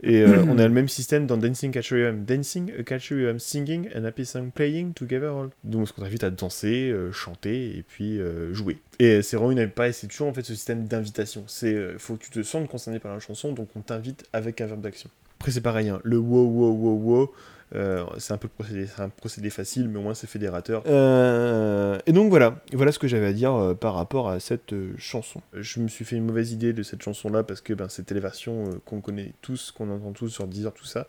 Et 0.02 0.22
euh, 0.22 0.44
on 0.48 0.59
a 0.59 0.66
le 0.66 0.74
même 0.74 0.88
système 0.88 1.26
dans 1.26 1.37
Dancing 1.37 1.70
Catcher 1.70 1.98
You 1.98 2.06
Am. 2.06 2.24
Dancing, 2.24 2.72
a 2.78 2.82
Catcher 2.82 3.16
You 3.16 3.28
Am, 3.28 3.38
singing, 3.38 3.88
an 3.94 4.04
happy 4.04 4.24
song 4.24 4.50
playing 4.50 4.92
together 4.92 5.28
all. 5.28 5.50
Donc, 5.64 5.88
on 5.96 6.02
t'invite 6.02 6.24
à 6.24 6.30
danser, 6.30 6.90
euh, 6.90 7.12
chanter 7.12 7.76
et 7.76 7.82
puis 7.82 8.20
euh, 8.20 8.52
jouer. 8.52 8.78
Et 8.98 9.22
c'est 9.22 9.37
vraiment 9.37 9.52
une 9.52 9.68
pareil, 9.68 9.92
c'est 9.92 10.06
toujours 10.06 10.28
en 10.28 10.35
fait 10.35 10.42
ce 10.42 10.54
système 10.54 10.87
d'invitation. 10.87 11.44
C'est, 11.46 11.98
faut 11.98 12.16
que 12.16 12.24
tu 12.24 12.30
te 12.30 12.42
sentes 12.42 12.68
concerné 12.68 12.98
par 12.98 13.14
la 13.14 13.20
chanson, 13.20 13.52
donc 13.52 13.68
on 13.76 13.80
t'invite 13.80 14.24
avec 14.32 14.61
un 14.61 14.66
verbe 14.66 14.80
d'action. 14.80 15.11
Après, 15.38 15.53
c'est 15.53 15.61
pareil, 15.61 15.88
hein, 15.88 16.01
le 16.03 16.18
wow, 16.18 16.44
wow, 16.46 16.72
wow, 16.72 16.94
wow. 17.18 17.33
euh, 17.75 18.05
c'est 18.18 18.33
un 18.33 18.38
peu 18.38 18.49
le 18.49 18.55
procédé, 18.64 18.87
c'est 18.87 19.03
un 19.03 19.09
procédé 19.11 19.51
facile, 19.51 19.88
mais 19.88 19.99
au 19.99 20.03
moins 20.03 20.14
c'est 20.14 20.27
fédérateur. 20.27 20.83
Euh, 20.87 21.99
et 22.07 22.12
donc 22.12 22.31
voilà, 22.31 22.57
voilà 22.72 22.90
ce 22.90 22.99
que 22.99 23.07
j'avais 23.07 23.27
à 23.27 23.33
dire 23.33 23.53
euh, 23.55 23.75
par 23.75 23.94
rapport 23.94 24.29
à 24.31 24.40
cette 24.40 24.72
euh, 24.72 24.94
chanson. 24.96 25.42
Je 25.53 25.81
me 25.81 25.88
suis 25.88 26.05
fait 26.05 26.16
une 26.16 26.25
mauvaise 26.25 26.53
idée 26.53 26.72
de 26.72 26.83
cette 26.83 27.03
chanson-là 27.03 27.42
parce 27.42 27.61
que 27.61 27.75
ben, 27.75 27.88
c'était 27.88 28.14
les 28.14 28.20
versions 28.20 28.64
euh, 28.64 28.81
qu'on 28.87 29.01
connaît 29.01 29.33
tous, 29.42 29.72
qu'on 29.72 29.90
entend 29.90 30.12
tous 30.12 30.29
sur 30.31 30.46
Deezer, 30.46 30.72
tout 30.72 30.87
ça. 30.87 31.07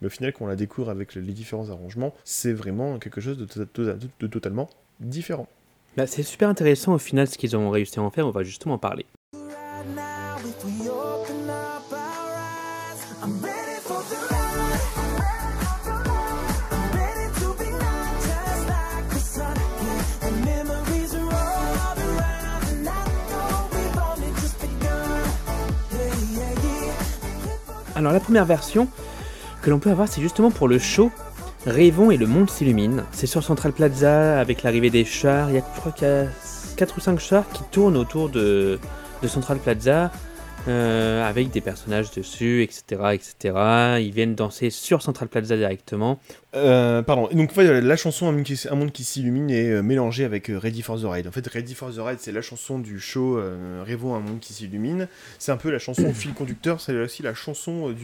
Mais 0.00 0.08
au 0.08 0.10
final, 0.10 0.32
quand 0.34 0.44
on 0.44 0.48
la 0.48 0.56
découvre 0.56 0.90
avec 0.90 1.14
les 1.14 1.22
différents 1.32 1.70
arrangements, 1.70 2.14
c'est 2.24 2.52
vraiment 2.52 2.98
quelque 2.98 3.20
chose 3.20 3.38
de, 3.38 3.46
to- 3.46 3.64
to- 3.64 3.84
de- 3.84 3.98
de 4.20 4.26
totalement 4.26 4.68
différent. 5.00 5.48
Bah, 5.96 6.06
c'est 6.06 6.22
super 6.22 6.48
intéressant 6.50 6.92
au 6.94 6.98
final 6.98 7.26
ce 7.28 7.38
qu'ils 7.38 7.56
ont 7.56 7.70
réussi 7.70 7.98
à 7.98 8.02
en 8.02 8.10
faire, 8.10 8.26
on 8.26 8.30
va 8.30 8.42
justement 8.42 8.74
en 8.74 8.78
parler. 8.78 9.06
Alors 28.00 28.14
la 28.14 28.20
première 28.20 28.46
version 28.46 28.88
que 29.60 29.68
l'on 29.68 29.78
peut 29.78 29.90
avoir, 29.90 30.08
c'est 30.08 30.22
justement 30.22 30.50
pour 30.50 30.68
le 30.68 30.78
show 30.78 31.12
Rêvons 31.66 32.10
et 32.10 32.16
le 32.16 32.26
monde 32.26 32.48
s'illumine. 32.48 33.04
C'est 33.12 33.26
sur 33.26 33.44
Central 33.44 33.72
Plaza 33.72 34.40
avec 34.40 34.62
l'arrivée 34.62 34.88
des 34.88 35.04
chars. 35.04 35.50
Il 35.50 35.56
y 35.56 35.58
a, 35.58 35.62
je 35.74 35.80
crois 35.80 35.92
qu'il 35.92 36.08
y 36.08 36.10
a 36.10 36.24
4 36.78 36.96
ou 36.96 37.00
5 37.00 37.20
chars 37.20 37.44
qui 37.52 37.62
tournent 37.70 37.98
autour 37.98 38.30
de 38.30 38.78
Central 39.26 39.58
Plaza 39.58 40.10
euh, 40.68 41.26
avec 41.26 41.50
des 41.50 41.60
personnages 41.60 42.10
dessus, 42.10 42.62
etc., 42.62 42.82
etc. 43.12 43.98
Ils 44.00 44.12
viennent 44.12 44.34
danser 44.34 44.70
sur 44.70 45.02
Central 45.02 45.28
Plaza 45.28 45.56
directement. 45.56 46.20
Euh, 46.54 47.02
pardon, 47.02 47.28
donc 47.32 47.52
fait, 47.52 47.80
la 47.80 47.96
chanson 47.96 48.28
Un 48.28 48.74
monde 48.74 48.92
qui, 48.92 49.04
s'illumine 49.04 49.50
est 49.50 49.70
euh, 49.70 49.82
mélangée 49.82 50.24
avec 50.24 50.48
Ready 50.48 50.82
for 50.82 51.00
the 51.00 51.04
Ride. 51.04 51.26
En 51.26 51.30
fait, 51.30 51.46
Ready 51.46 51.74
for 51.74 51.90
the 51.90 51.98
Ride, 51.98 52.18
c'est 52.20 52.32
la 52.32 52.42
chanson 52.42 52.78
du 52.78 53.00
show 53.00 53.40
Rêvons 53.84 54.14
un 54.14 54.20
monde 54.20 54.40
qui 54.40 54.52
s'illumine. 54.52 55.08
C'est 55.38 55.52
un 55.52 55.56
peu 55.56 55.70
la 55.70 55.78
chanson 55.78 56.12
fil 56.12 56.34
conducteur, 56.34 56.80
c'est 56.80 56.94
aussi 56.94 57.22
la 57.22 57.34
chanson 57.34 57.94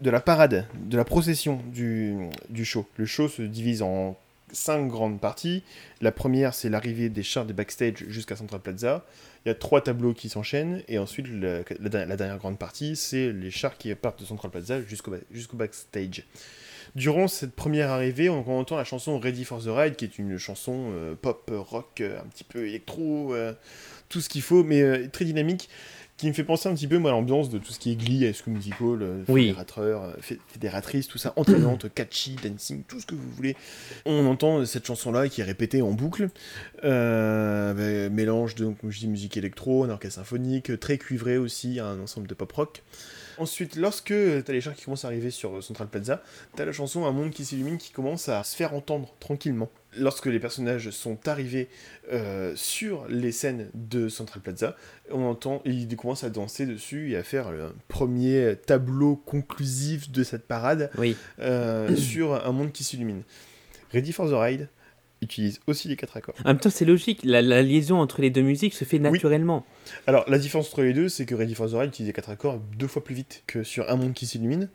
de 0.00 0.10
la 0.10 0.20
parade, 0.20 0.66
de 0.74 0.96
la 0.96 1.04
procession 1.04 1.60
du 1.72 2.64
show. 2.64 2.86
Le 2.96 3.06
show 3.06 3.28
se 3.28 3.42
divise 3.42 3.82
en 3.82 4.16
cinq 4.52 4.88
grandes 4.88 5.20
parties. 5.20 5.62
La 6.00 6.12
première, 6.12 6.54
c'est 6.54 6.68
l'arrivée 6.68 7.08
des 7.08 7.22
chars 7.22 7.44
des 7.44 7.52
backstage 7.52 8.04
jusqu'à 8.08 8.36
Central 8.36 8.60
Plaza. 8.60 9.04
Il 9.44 9.48
y 9.48 9.52
a 9.52 9.54
trois 9.54 9.80
tableaux 9.80 10.12
qui 10.12 10.28
s'enchaînent, 10.28 10.82
et 10.88 10.98
ensuite, 10.98 11.26
la, 11.28 12.16
dernière 12.16 12.38
grande 12.38 12.58
partie, 12.58 12.96
c'est 12.96 13.32
les 13.32 13.50
chars 13.50 13.78
qui 13.78 13.94
partent 13.94 14.20
de 14.20 14.24
Central 14.24 14.50
Plaza 14.50 14.82
jusqu'au 14.82 15.12
ba- 15.12 15.18
jusqu'au 15.30 15.56
backstage. 15.56 16.24
Durant 16.96 17.28
cette 17.28 17.52
première 17.54 17.90
arrivée, 17.90 18.30
on, 18.30 18.58
entend 18.58 18.76
la 18.76 18.84
chanson 18.84 19.18
Ready 19.18 19.44
for 19.44 19.62
the 19.62 19.68
Ride, 19.68 19.96
qui 19.96 20.06
est 20.06 20.18
une 20.18 20.38
chanson 20.38 20.92
euh, 20.92 21.14
pop, 21.14 21.50
rock, 21.52 22.00
euh, 22.00 22.18
un 22.18 22.26
petit 22.26 22.44
peu 22.44 22.66
électro, 22.66 23.34
euh, 23.34 23.52
tout 24.08 24.20
ce 24.20 24.28
qu'il 24.28 24.42
faut, 24.42 24.64
mais 24.64 25.08
très 25.08 25.26
dynamique, 25.26 25.68
qui 26.16 26.28
me 26.28 26.32
fait 26.32 26.44
penser 26.44 26.68
un 26.68 26.74
petit 26.74 26.86
peu 26.86 26.96
moi, 26.98 27.10
à 27.10 27.14
l'ambiance 27.14 27.50
de 27.50 27.58
tout 27.58 27.72
ce 27.72 27.78
qui 27.78 27.92
est 27.92 27.96
Glee, 27.96 28.24
High 28.26 28.34
School 28.34 28.54
Musical, 28.54 29.02
euh, 29.02 29.22
Oui. 29.28 29.42
fédérateur, 29.48 30.02
euh, 30.04 30.12
fé- 30.20 30.38
fédératrice, 30.48 31.08
tout 31.08 31.18
ça, 31.18 31.32
entraînante, 31.36 31.86
catchy, 31.94 32.36
dancing, 32.42 32.84
tout 32.88 33.00
ce 33.00 33.04
que 33.06 33.14
vous 33.14 33.28
voulez. 33.36 33.54
On 34.06 34.24
entend 34.26 34.64
cette 34.64 34.86
chanson-là 34.86 35.28
qui 35.28 35.42
est 35.42 35.44
répétée 35.44 35.82
en 35.82 35.90
boucle, 35.92 36.30
euh, 36.84 38.08
mélange 38.10 38.54
de, 38.54 38.66
comme 38.80 38.90
je 38.90 38.98
dis, 39.00 39.08
musique 39.08 39.36
électro, 39.36 39.84
un 39.84 39.90
orchestre 39.90 40.20
symphonique, 40.20 40.78
très 40.80 40.98
cuivré 40.98 41.36
aussi, 41.38 41.80
un 41.80 42.00
ensemble 42.00 42.26
de 42.26 42.34
pop 42.34 42.50
rock. 42.52 42.82
Ensuite, 43.38 43.76
lorsque 43.76 44.14
t'as 44.44 44.52
les 44.54 44.62
chars 44.62 44.74
qui 44.74 44.84
commencent 44.84 45.04
à 45.04 45.08
arriver 45.08 45.30
sur 45.30 45.62
Central 45.62 45.88
Plaza, 45.88 46.22
t'as 46.56 46.64
la 46.64 46.72
chanson 46.72 47.04
Un 47.04 47.12
monde 47.12 47.30
qui 47.30 47.44
s'illumine 47.44 47.76
qui 47.76 47.92
commence 47.92 48.30
à 48.30 48.42
se 48.44 48.56
faire 48.56 48.72
entendre 48.72 49.12
tranquillement. 49.20 49.68
Lorsque 49.98 50.26
les 50.26 50.38
personnages 50.40 50.90
sont 50.90 51.26
arrivés 51.28 51.68
euh, 52.12 52.52
sur 52.56 53.06
les 53.08 53.32
scènes 53.32 53.70
de 53.74 54.08
Central 54.08 54.42
Plaza, 54.42 54.76
on 55.10 55.22
entend, 55.24 55.62
ils 55.64 55.94
commencent 55.96 56.24
à 56.24 56.30
danser 56.30 56.66
dessus 56.66 57.12
et 57.12 57.16
à 57.16 57.22
faire 57.22 57.48
un 57.48 57.72
premier 57.88 58.54
tableau 58.66 59.16
conclusif 59.16 60.10
de 60.10 60.22
cette 60.22 60.46
parade 60.46 60.90
Oui. 60.98 61.16
euh, 61.40 61.94
sur 61.96 62.34
Un 62.46 62.52
monde 62.52 62.72
qui 62.72 62.84
s'illumine. 62.84 63.22
Ready 63.92 64.12
for 64.12 64.28
the 64.28 64.34
Ride 64.34 64.68
utilise 65.22 65.60
aussi 65.66 65.88
les 65.88 65.96
quatre 65.96 66.16
accords. 66.16 66.34
En 66.44 66.48
même 66.48 66.58
temps, 66.58 66.70
c'est 66.70 66.84
logique, 66.84 67.20
la, 67.24 67.40
la 67.42 67.62
liaison 67.62 67.98
entre 68.00 68.20
les 68.20 68.30
deux 68.30 68.42
musiques 68.42 68.74
se 68.74 68.84
fait 68.84 68.98
naturellement. 68.98 69.64
Alors, 70.06 70.24
la 70.28 70.38
différence 70.38 70.68
entre 70.68 70.82
les 70.82 70.92
deux, 70.92 71.08
c'est 71.08 71.24
que 71.26 71.34
Ready 71.34 71.54
for 71.54 71.68
the 71.70 71.74
Ride 71.74 71.88
utilise 71.88 72.08
les 72.08 72.12
quatre 72.12 72.30
accords 72.30 72.58
deux 72.78 72.86
fois 72.86 73.02
plus 73.02 73.14
vite 73.14 73.42
que 73.46 73.62
sur 73.62 73.88
Un 73.90 73.96
monde 73.96 74.12
qui 74.14 74.26
s'illumine. 74.26 74.68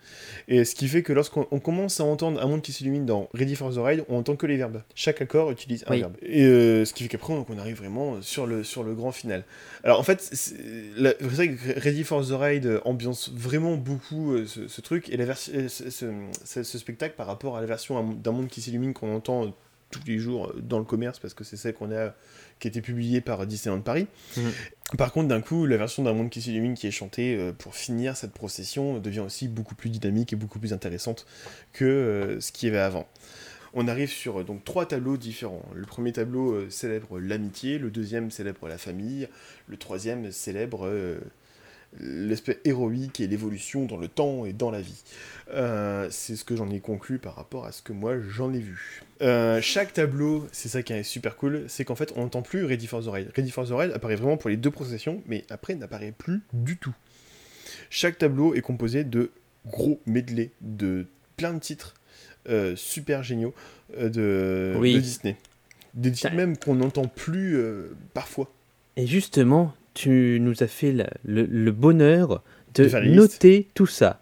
Et 0.47 0.65
ce 0.65 0.73
qui 0.75 0.87
fait 0.87 1.03
que 1.03 1.13
lorsqu'on 1.13 1.47
on 1.51 1.59
commence 1.59 1.99
à 1.99 2.05
entendre 2.05 2.41
Un 2.41 2.47
monde 2.47 2.61
qui 2.61 2.71
s'illumine 2.73 3.05
dans 3.05 3.29
Ready 3.33 3.55
for 3.55 3.73
the 3.73 3.77
Ride, 3.77 4.03
on 4.09 4.17
entend 4.17 4.35
que 4.35 4.45
les 4.47 4.57
verbes. 4.57 4.81
Chaque 4.95 5.21
accord 5.21 5.51
utilise 5.51 5.83
un 5.87 5.91
Oui. 5.91 5.99
verbe. 5.99 6.13
Et 6.21 6.43
euh, 6.43 6.85
ce 6.85 6.93
qui 6.93 7.03
fait 7.03 7.09
qu'après, 7.09 7.33
on 7.33 7.57
arrive 7.57 7.77
vraiment 7.77 8.21
sur 8.21 8.47
le, 8.47 8.63
sur 8.63 8.83
le 8.83 8.93
grand 8.95 9.11
final. 9.11 9.43
Alors, 9.83 9.99
en 9.99 10.03
fait, 10.03 10.21
c'est 10.21 10.55
vrai 11.21 11.49
que 11.49 11.79
Ready 11.79 12.03
for 12.03 12.25
the 12.25 12.31
Ride 12.31 12.79
ambiance 12.85 13.31
vraiment 13.33 13.75
beaucoup 13.77 14.33
euh, 14.33 14.45
ce, 14.47 14.67
ce 14.67 14.81
truc 14.81 15.09
et 15.09 15.17
la 15.17 15.25
version- 15.25 15.53
euh, 15.55 15.67
ce, 15.69 16.63
ce- 16.63 16.77
spectacle 16.77 17.15
par 17.15 17.27
rapport 17.27 17.57
à 17.57 17.61
la 17.61 17.67
version 17.67 17.97
Un- 17.97 18.13
d'un 18.15 18.31
monde 18.31 18.47
qui 18.47 18.61
s'illumine 18.61 18.93
qu'on 18.93 19.13
entend 19.15 19.53
tous 19.91 20.01
les 20.07 20.17
jours 20.17 20.47
euh, 20.47 20.61
dans 20.61 20.79
le 20.79 20.85
commerce 20.85 21.19
parce 21.19 21.33
que 21.33 21.43
c'est 21.43 21.57
celle 21.57 21.73
qu'on 21.73 21.91
a 21.91 22.13
qui 22.59 22.67
a 22.67 22.69
été 22.69 22.81
publiée 22.81 23.21
par 23.21 23.45
Disneyland 23.45 23.81
Paris. 23.81 24.07
Par 24.97 25.13
contre, 25.13 25.29
d'un 25.29 25.41
coup, 25.41 25.65
la 25.65 25.77
version 25.77 26.03
d'un 26.03 26.13
monde 26.13 26.29
qui 26.29 26.41
s'illumine 26.41 26.75
qui 26.75 26.87
est 26.87 26.91
chantée 26.91 27.35
euh, 27.35 27.53
pour 27.53 27.75
finir 27.75 28.17
cette 28.17 28.33
procession 28.33 28.99
devient 28.99 29.21
aussi 29.21 29.47
beaucoup 29.47 29.75
plus 29.75 29.89
dynamique 29.89 30.33
et 30.33 30.35
beaucoup 30.35 30.59
plus 30.59 30.73
intéressante 30.73 31.25
que 31.73 31.85
euh, 31.85 32.39
ce 32.39 32.51
qu'il 32.51 32.67
y 32.67 32.71
avait 32.71 32.81
avant. 32.81 33.07
On 33.73 33.87
arrive 33.87 34.09
sur 34.09 34.43
donc 34.43 34.65
trois 34.65 34.85
tableaux 34.85 35.15
différents. 35.15 35.65
Le 35.73 35.85
premier 35.85 36.11
tableau 36.11 36.51
euh, 36.51 36.69
célèbre 36.69 37.19
l'amitié, 37.19 37.77
le 37.77 37.89
deuxième 37.89 38.31
célèbre 38.31 38.67
la 38.67 38.77
famille, 38.77 39.29
le 39.67 39.77
troisième 39.77 40.31
célèbre 40.31 40.91
l'aspect 41.99 42.59
héroïque 42.63 43.19
et 43.19 43.27
l'évolution 43.27 43.85
dans 43.85 43.97
le 43.97 44.07
temps 44.07 44.45
et 44.45 44.53
dans 44.53 44.71
la 44.71 44.81
vie. 44.81 45.03
Euh, 45.53 46.07
c'est 46.09 46.35
ce 46.37 46.45
que 46.45 46.55
j'en 46.55 46.69
ai 46.69 46.79
conclu 46.79 47.17
par 47.19 47.35
rapport 47.35 47.65
à 47.65 47.71
ce 47.71 47.81
que 47.81 47.91
moi 47.91 48.13
j'en 48.29 48.53
ai 48.53 48.59
vu. 48.59 49.01
Euh, 49.21 49.59
chaque 49.61 49.93
tableau, 49.93 50.47
c'est 50.51 50.69
ça 50.69 50.83
qui 50.83 50.93
est 50.93 51.03
super 51.03 51.35
cool, 51.35 51.65
c'est 51.67 51.83
qu'en 51.83 51.95
fait 51.95 52.13
on 52.15 52.21
n'entend 52.21 52.41
plus 52.41 52.63
Ready 52.63 52.87
for 52.87 53.03
the 53.03 53.07
Ride. 53.09 53.31
Ready 53.35 53.51
for 53.51 53.67
the 53.67 53.71
Ride 53.71 53.91
apparaît 53.91 54.15
vraiment 54.15 54.37
pour 54.37 54.49
les 54.49 54.57
deux 54.57 54.71
processions, 54.71 55.21
mais 55.27 55.43
après 55.49 55.75
n'apparaît 55.75 56.13
plus 56.17 56.41
du 56.53 56.77
tout. 56.77 56.93
Chaque 57.89 58.17
tableau 58.17 58.53
est 58.55 58.61
composé 58.61 59.03
de 59.03 59.31
gros 59.65 59.99
medley, 60.05 60.51
de 60.61 61.05
plein 61.35 61.53
de 61.53 61.59
titres 61.59 61.93
euh, 62.49 62.75
super 62.77 63.21
géniaux 63.21 63.53
de, 63.99 64.73
Oui. 64.77 64.93
de 64.95 64.99
Disney. 64.99 65.35
Des 65.93 66.11
titres 66.13 66.33
même 66.33 66.55
qu'on 66.57 66.75
n'entend 66.75 67.05
plus 67.07 67.61
parfois. 68.13 68.49
Et 68.95 69.05
justement, 69.05 69.73
tu 69.93 70.37
nous 70.41 70.63
as 70.63 70.67
fait 70.67 70.91
le, 71.23 71.43
le 71.45 71.71
bonheur 71.71 72.43
de, 72.75 72.85
noter 73.09 73.67
tout 73.73 73.87
ça. 73.87 74.21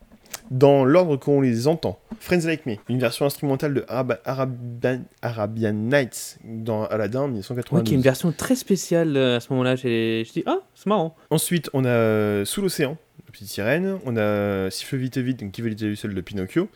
Dans 0.52 0.84
l'ordre 0.84 1.16
qu'on 1.16 1.42
les 1.42 1.68
entend. 1.68 2.00
Friends 2.20 2.42
Like 2.46 2.66
Me, 2.66 2.76
une 2.90 2.98
version 3.00 3.26
instrumentale 3.28 3.74
de 3.76 3.86
Arab- 3.88 4.20
Arabian, 4.26 5.02
Arabian 5.22 5.74
Nights 5.74 6.40
dans 6.44 6.86
Aladdin 6.86 7.26
Oui, 7.26 7.32
1992. 7.34 7.84
qui 7.88 7.94
est 7.94 7.96
une 7.98 8.02
version 8.02 8.32
très 8.32 8.56
spéciale 8.56 9.16
euh, 9.16 9.38
à 9.38 9.40
ce 9.40 9.54
moment-là. 9.54 9.76
J'ai 9.76 10.24
je 10.28 10.34
dis, 10.34 10.44
ah, 10.48 10.60
c'est 10.74 10.88
marrant. 10.88 11.16
Ensuite, 11.30 11.70
on 11.74 11.86
a 11.86 11.90
euh, 11.90 12.46
Sous 12.46 12.62
l'océan, 12.64 12.98
la 13.28 13.32
petite 13.32 13.48
sirène. 13.48 14.00
On 14.06 14.18
a 14.18 14.72
Siffle 14.72 14.98
vite 14.98 15.18
et 15.18 15.22
vite, 15.22 15.40
donc 15.42 15.52
qui 15.52 15.62
veut 15.62 15.74
du 15.76 15.96
seul 15.96 16.16
de 16.16 16.22
Pinocchio. 16.22 16.68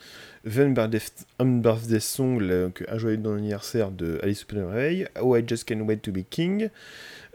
Van 0.45 0.69
Birthday 0.69 1.99
Song, 1.99 2.37
le- 2.39 2.71
un 2.89 2.97
joyeux 2.99 3.17
anniversaire 3.25 3.89
de 3.91 4.19
Alice 4.21 4.43
au 4.51 4.71
Pays. 4.71 5.05
Oh, 5.21 5.35
I 5.35 5.43
Just 5.47 5.63
Can't 5.67 5.81
Wait 5.81 5.97
to 5.97 6.11
Be 6.11 6.19
King. 6.29 6.69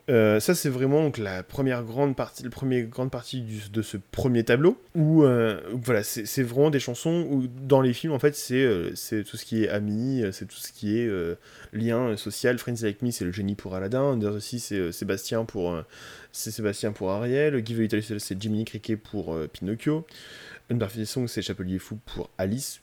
Euh, 0.08 0.40
ça, 0.40 0.54
c'est 0.54 0.70
vraiment 0.70 1.02
donc, 1.02 1.18
la 1.18 1.42
première 1.42 1.84
grande 1.84 2.16
partie, 2.16 2.42
la 2.42 2.50
première 2.50 2.86
grande 2.86 3.10
partie 3.10 3.44
de 3.70 3.82
ce 3.82 3.96
premier 3.96 4.44
tableau. 4.44 4.80
Où, 4.94 5.24
euh, 5.24 5.60
voilà, 5.72 6.02
c'est 6.02 6.42
vraiment 6.42 6.70
des 6.70 6.80
chansons 6.80 7.26
où, 7.30 7.46
dans 7.46 7.80
les 7.80 7.92
films, 7.92 8.12
en 8.12 8.18
fait, 8.18 8.34
c'est 8.34 9.24
tout 9.24 9.36
ce 9.36 9.44
qui 9.44 9.64
est 9.64 9.68
amis, 9.68 10.22
c'est 10.32 10.46
tout 10.46 10.56
ce 10.56 10.72
qui 10.72 10.98
est 10.98 11.06
euh, 11.06 11.34
lien 11.72 12.16
social. 12.16 12.58
Friends 12.58 12.82
Like 12.82 13.02
Me, 13.02 13.10
c'est 13.10 13.24
le 13.24 13.32
génie 13.32 13.54
pour 13.54 13.74
Aladdin. 13.74 14.02
Under 14.02 14.40
Sea, 14.40 14.58
c'est 14.58 14.92
Sébastien 14.92 15.44
pour 15.44 15.76
c'est 16.32 16.50
Sébastien 16.50 16.92
pour 16.92 17.10
Ariel. 17.10 17.64
Give 17.64 17.80
Little, 17.80 18.20
c'est 18.20 18.40
Jiminy 18.40 18.64
Cricket 18.64 18.96
pour 18.96 19.36
Pinocchio. 19.52 20.06
Unbarfed 20.70 21.04
Song, 21.04 21.26
c'est 21.28 21.42
Chapelier 21.42 21.78
Fou 21.78 21.98
pour 22.04 22.30
Alice. 22.38 22.80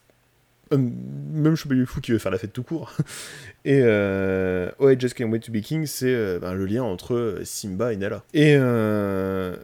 Euh, 0.73 0.78
même 0.78 1.56
Fou 1.56 1.69
qui 2.01 2.12
veut 2.12 2.17
faire 2.17 2.32
la 2.32 2.38
fête 2.39 2.51
tout 2.54 2.63
court. 2.63 2.91
Et 3.65 3.82
euh, 3.84 4.69
Oh, 4.80 4.89
I 4.89 4.99
Just 4.99 5.13
Can't 5.15 5.30
Wait 5.32 5.39
to 5.39 5.51
Be 5.51 5.62
King, 5.62 5.86
c'est 5.86 6.13
euh, 6.13 6.39
ben, 6.39 6.54
le 6.54 6.65
lien 6.65 6.84
entre 6.84 7.39
Simba 7.43 7.93
et 7.93 7.97
Nala. 7.97 8.23
Et 8.34 8.56
euh, 8.58 9.56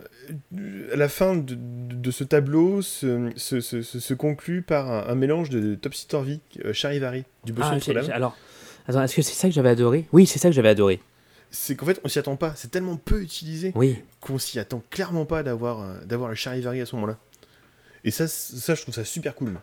à 0.93 0.95
la 0.95 1.09
fin 1.09 1.35
de, 1.35 1.55
de 1.57 2.11
ce 2.11 2.23
tableau 2.23 2.81
se, 2.81 3.31
se, 3.35 3.59
se- 3.61 4.13
conclut 4.13 4.61
par 4.61 4.91
un, 4.91 5.07
un 5.11 5.15
mélange 5.15 5.49
de 5.49 5.75
Topsy 5.75 6.07
Turvy, 6.07 6.41
euh, 6.65 6.73
Charivari, 6.73 7.23
du 7.45 7.53
Bossu 7.53 7.67
Ah, 7.71 7.75
Notre-Dame. 7.75 8.11
alors, 8.11 8.37
attends, 8.87 9.03
est-ce 9.03 9.15
que 9.15 9.21
c'est 9.21 9.33
ça 9.33 9.47
que 9.47 9.53
j'avais 9.55 9.69
adoré? 9.69 10.07
Oui, 10.11 10.25
c'est 10.27 10.39
ça 10.39 10.49
que 10.49 10.55
j'avais 10.55 10.69
adoré. 10.69 11.01
C'est 11.49 11.75
qu'en 11.75 11.85
fait, 11.85 11.99
on 12.03 12.07
s'y 12.07 12.17
attend 12.19 12.35
pas. 12.37 12.53
C'est 12.55 12.71
tellement 12.71 12.95
peu 12.95 13.21
utilisé. 13.21 13.71
Oui. 13.75 13.97
qu'on 14.21 14.37
s'y 14.37 14.57
attend 14.59 14.81
clairement 14.89 15.25
pas 15.25 15.43
d'avoir 15.43 15.81
euh, 15.81 15.93
d'avoir 16.05 16.29
le 16.29 16.35
Charivari 16.35 16.79
à 16.79 16.85
ce 16.85 16.95
moment-là. 16.95 17.17
Et 18.03 18.11
ça, 18.11 18.27
ça, 18.27 18.73
je 18.75 18.81
trouve 18.83 18.95
ça 18.95 19.03
super 19.03 19.35
cool. 19.35 19.53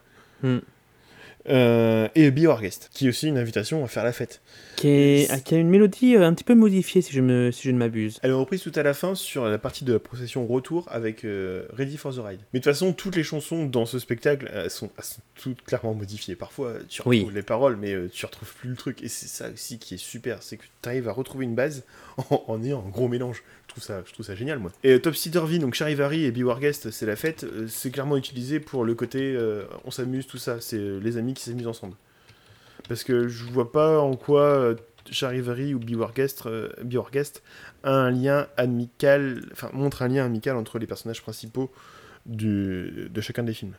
Hmm. 0.42 0.58
Euh, 1.48 2.08
et 2.14 2.30
Guest, 2.30 2.90
qui 2.92 3.06
est 3.06 3.08
aussi 3.08 3.28
une 3.28 3.38
invitation 3.38 3.82
à 3.84 3.88
faire 3.88 4.04
la 4.04 4.12
fête. 4.12 4.40
Qui, 4.76 4.88
est- 4.88 5.26
C'est- 5.30 5.42
qui 5.44 5.54
a 5.54 5.58
une 5.58 5.68
mélodie 5.70 6.14
euh, 6.16 6.26
un 6.26 6.34
petit 6.34 6.44
peu 6.44 6.54
modifiée, 6.54 7.00
si 7.00 7.12
je, 7.12 7.20
me, 7.20 7.50
si 7.50 7.62
je 7.66 7.70
ne 7.72 7.78
m'abuse. 7.78 8.18
Elle 8.22 8.30
est 8.30 8.34
reprise 8.34 8.62
tout 8.62 8.72
à 8.74 8.82
la 8.82 8.92
fin 8.94 9.14
sur 9.14 9.46
la 9.46 9.58
partie 9.58 9.84
de 9.84 9.94
la 9.94 9.98
procession 9.98 10.46
retour 10.46 10.86
avec 10.90 11.24
euh, 11.24 11.64
Ready 11.72 11.96
for 11.96 12.14
the 12.14 12.18
Ride. 12.18 12.40
Mais 12.52 12.60
de 12.60 12.64
toute 12.64 12.72
façon, 12.72 12.92
toutes 12.92 13.16
les 13.16 13.22
chansons 13.22 13.64
dans 13.66 13.86
ce 13.86 13.98
spectacle 13.98 14.50
elles 14.52 14.70
sont, 14.70 14.90
elles 14.98 15.04
sont 15.04 15.20
toutes 15.36 15.62
clairement 15.62 15.94
modifiées. 15.94 16.36
Parfois, 16.36 16.74
tu 16.88 17.00
retrouves 17.00 17.10
Oui. 17.28 17.34
les 17.34 17.42
paroles, 17.42 17.76
mais 17.76 17.92
euh, 17.94 18.08
tu 18.12 18.26
retrouves 18.26 18.52
plus 18.54 18.70
le 18.70 18.76
truc. 18.76 19.02
Et 19.02 19.08
c'est 19.08 19.28
ça 19.28 19.48
aussi 19.50 19.78
qui 19.78 19.94
est 19.94 19.98
super, 19.98 20.42
c'est 20.42 20.56
que 20.58 20.64
tu 20.82 20.88
arrives 20.88 21.08
à 21.08 21.12
retrouver 21.12 21.44
une 21.44 21.54
base 21.54 21.84
en, 22.30 22.44
en 22.46 22.62
ayant 22.62 22.84
un 22.86 22.90
gros 22.90 23.08
mélange. 23.08 23.42
Trouve 23.78 23.86
ça, 23.86 24.02
je 24.04 24.12
trouve 24.12 24.26
ça 24.26 24.34
génial, 24.34 24.58
moi. 24.58 24.72
Et 24.82 24.94
euh, 24.94 24.98
Topsy 24.98 25.30
Turvy, 25.30 25.60
donc 25.60 25.74
Charivari 25.74 26.24
et 26.24 26.32
Be 26.32 26.42
Guest, 26.58 26.90
c'est 26.90 27.06
la 27.06 27.14
fête. 27.14 27.44
euh, 27.44 27.68
c'est 27.68 27.92
clairement 27.92 28.16
utilisé 28.16 28.58
pour 28.58 28.84
le 28.84 28.96
côté 28.96 29.36
euh, 29.36 29.66
on 29.84 29.92
s'amuse, 29.92 30.26
tout 30.26 30.36
ça. 30.36 30.60
C'est 30.60 30.78
euh, 30.78 30.98
les 30.98 31.16
amis 31.16 31.32
qui 31.32 31.44
s'amusent 31.44 31.68
ensemble. 31.68 31.94
Parce 32.88 33.04
que 33.04 33.28
je 33.28 33.44
vois 33.44 33.70
pas 33.70 34.00
en 34.00 34.16
quoi 34.16 34.74
Charivari 35.12 35.74
ou 35.74 35.78
Be 35.78 35.94
Guest, 36.12 36.46
euh, 36.46 36.70
Be 36.82 36.96
Our 36.96 37.12
Guest 37.12 37.44
a 37.84 37.92
un 37.92 38.10
lien 38.10 38.48
amical, 38.56 39.44
enfin 39.52 39.70
montre 39.72 40.02
un 40.02 40.08
lien 40.08 40.24
amical 40.24 40.56
entre 40.56 40.80
les 40.80 40.86
personnages 40.88 41.22
principaux 41.22 41.70
du, 42.26 43.08
de 43.14 43.20
chacun 43.20 43.44
des 43.44 43.54
films. 43.54 43.74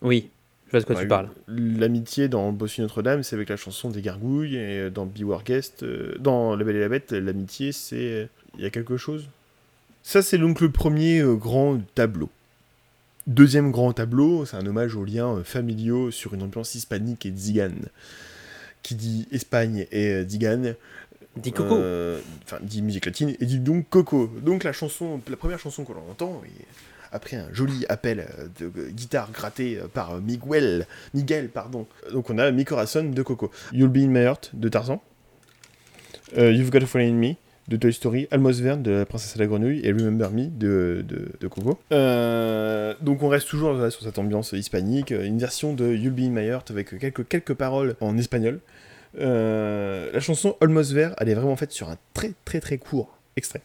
Oui, 0.00 0.30
je 0.66 0.70
vois 0.70 0.80
de 0.80 0.86
quoi 0.86 0.96
tu 0.96 1.06
parles. 1.06 1.28
L'amitié 1.46 2.28
dans 2.28 2.52
Bossu 2.52 2.80
Notre-Dame, 2.80 3.22
c'est 3.22 3.36
avec 3.36 3.50
la 3.50 3.56
chanson 3.56 3.90
des 3.90 4.00
gargouilles, 4.00 4.56
et 4.56 4.90
dans 4.90 5.04
Be 5.04 5.24
Our 5.24 5.42
Guest, 5.44 5.82
euh, 5.82 6.14
dans 6.18 6.56
La 6.56 6.64
Belle 6.64 6.76
et 6.76 6.80
la 6.80 6.88
Bête, 6.88 7.12
l'amitié, 7.12 7.72
c'est 7.72 8.30
il 8.60 8.64
y 8.64 8.66
a 8.66 8.70
quelque 8.70 8.98
chose? 8.98 9.28
Ça, 10.02 10.20
c'est 10.20 10.36
donc 10.36 10.60
le 10.60 10.70
premier 10.70 11.20
euh, 11.20 11.34
grand 11.34 11.80
tableau. 11.94 12.28
Deuxième 13.26 13.70
grand 13.70 13.94
tableau, 13.94 14.44
c'est 14.44 14.56
un 14.56 14.66
hommage 14.66 14.96
aux 14.96 15.04
liens 15.04 15.36
euh, 15.36 15.44
familiaux 15.44 16.10
sur 16.10 16.34
une 16.34 16.42
ambiance 16.42 16.74
hispanique 16.74 17.24
et 17.24 17.32
zigane. 17.34 17.86
Qui 18.82 18.94
dit 18.96 19.26
Espagne 19.32 19.86
et 19.90 20.08
euh, 20.08 20.28
zigane, 20.28 20.74
Dis 21.36 21.52
Coco. 21.52 21.76
Enfin, 22.44 22.58
dit 22.60 22.82
musique 22.82 23.06
latine 23.06 23.34
et 23.40 23.46
dit 23.46 23.60
donc 23.60 23.88
Coco. 23.88 24.30
Donc 24.42 24.62
la 24.62 24.72
chanson, 24.72 25.22
la 25.30 25.36
première 25.36 25.58
chanson 25.58 25.84
que 25.84 25.92
l'on 25.92 26.10
entend, 26.10 26.42
et 26.44 26.64
après 27.12 27.36
un 27.36 27.50
joli 27.52 27.86
appel 27.88 28.28
de 28.58 28.90
guitare 28.90 29.30
grattée 29.32 29.78
euh, 29.78 29.86
par 29.86 30.20
Miguel, 30.20 30.86
Miguel, 31.14 31.48
pardon. 31.48 31.86
Donc 32.12 32.28
on 32.28 32.36
a 32.36 32.50
Mi 32.50 32.66
Corazon 32.66 33.04
de 33.04 33.22
Coco. 33.22 33.50
You'll 33.72 33.88
Be 33.88 33.98
in 33.98 34.08
My 34.08 34.24
Heart 34.24 34.50
de 34.52 34.68
Tarzan. 34.68 35.00
You've 36.36 36.70
Got 36.70 36.82
a 36.82 36.86
Friend 36.86 37.08
in 37.08 37.18
Me 37.18 37.36
de 37.68 37.76
Toy 37.76 37.92
Story, 37.92 38.26
Almost 38.30 38.60
Verne 38.60 38.82
de 38.82 38.90
La 38.90 39.06
Princesse 39.06 39.36
à 39.36 39.38
la 39.38 39.46
Grenouille 39.46 39.80
et 39.84 39.92
Remember 39.92 40.30
Me 40.30 40.46
de, 40.46 41.04
de, 41.06 41.48
Coco. 41.48 41.78
Euh, 41.92 42.94
donc 43.00 43.22
on 43.22 43.28
reste 43.28 43.48
toujours 43.48 43.76
sur 43.90 44.02
cette 44.02 44.18
ambiance 44.18 44.52
hispanique, 44.52 45.10
une 45.10 45.38
version 45.38 45.72
de 45.72 45.92
You'll 45.94 46.12
Be 46.12 46.20
in 46.20 46.30
My 46.30 46.46
Heart 46.46 46.70
avec 46.70 46.98
quelques, 46.98 47.28
quelques 47.28 47.54
paroles 47.54 47.94
en 48.00 48.18
espagnol. 48.18 48.60
Euh, 49.18 50.10
la 50.12 50.20
chanson 50.20 50.56
Almost 50.60 50.94
There, 50.94 51.14
elle 51.18 51.28
est 51.28 51.34
vraiment 51.34 51.56
faite 51.56 51.72
sur 51.72 51.88
un 51.88 51.96
très 52.14 52.32
très 52.44 52.60
très 52.60 52.78
court 52.78 53.16
extrait. 53.36 53.62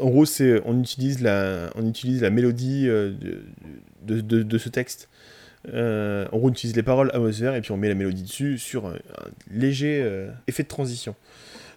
En 0.00 0.10
gros, 0.10 0.26
c'est 0.26 0.60
on 0.64 0.80
utilise 0.80 1.20
la 1.20 1.70
on 1.76 1.88
utilise 1.88 2.22
la 2.22 2.30
mélodie 2.30 2.88
euh, 2.88 3.12
de, 4.02 4.20
de, 4.20 4.58
ce 4.58 4.68
texte. 4.68 5.08
En 5.66 6.36
gros, 6.36 6.48
on 6.48 6.50
utilise 6.50 6.76
les 6.76 6.82
paroles 6.82 7.10
Almost 7.14 7.38
There 7.38 7.56
et 7.56 7.60
puis 7.62 7.72
on 7.72 7.76
met 7.78 7.88
la 7.88 7.94
mélodie 7.94 8.24
dessus 8.24 8.58
sur 8.58 8.86
un, 8.86 8.96
léger 9.50 10.06
effet 10.46 10.64
de 10.64 10.68
transition. 10.68 11.14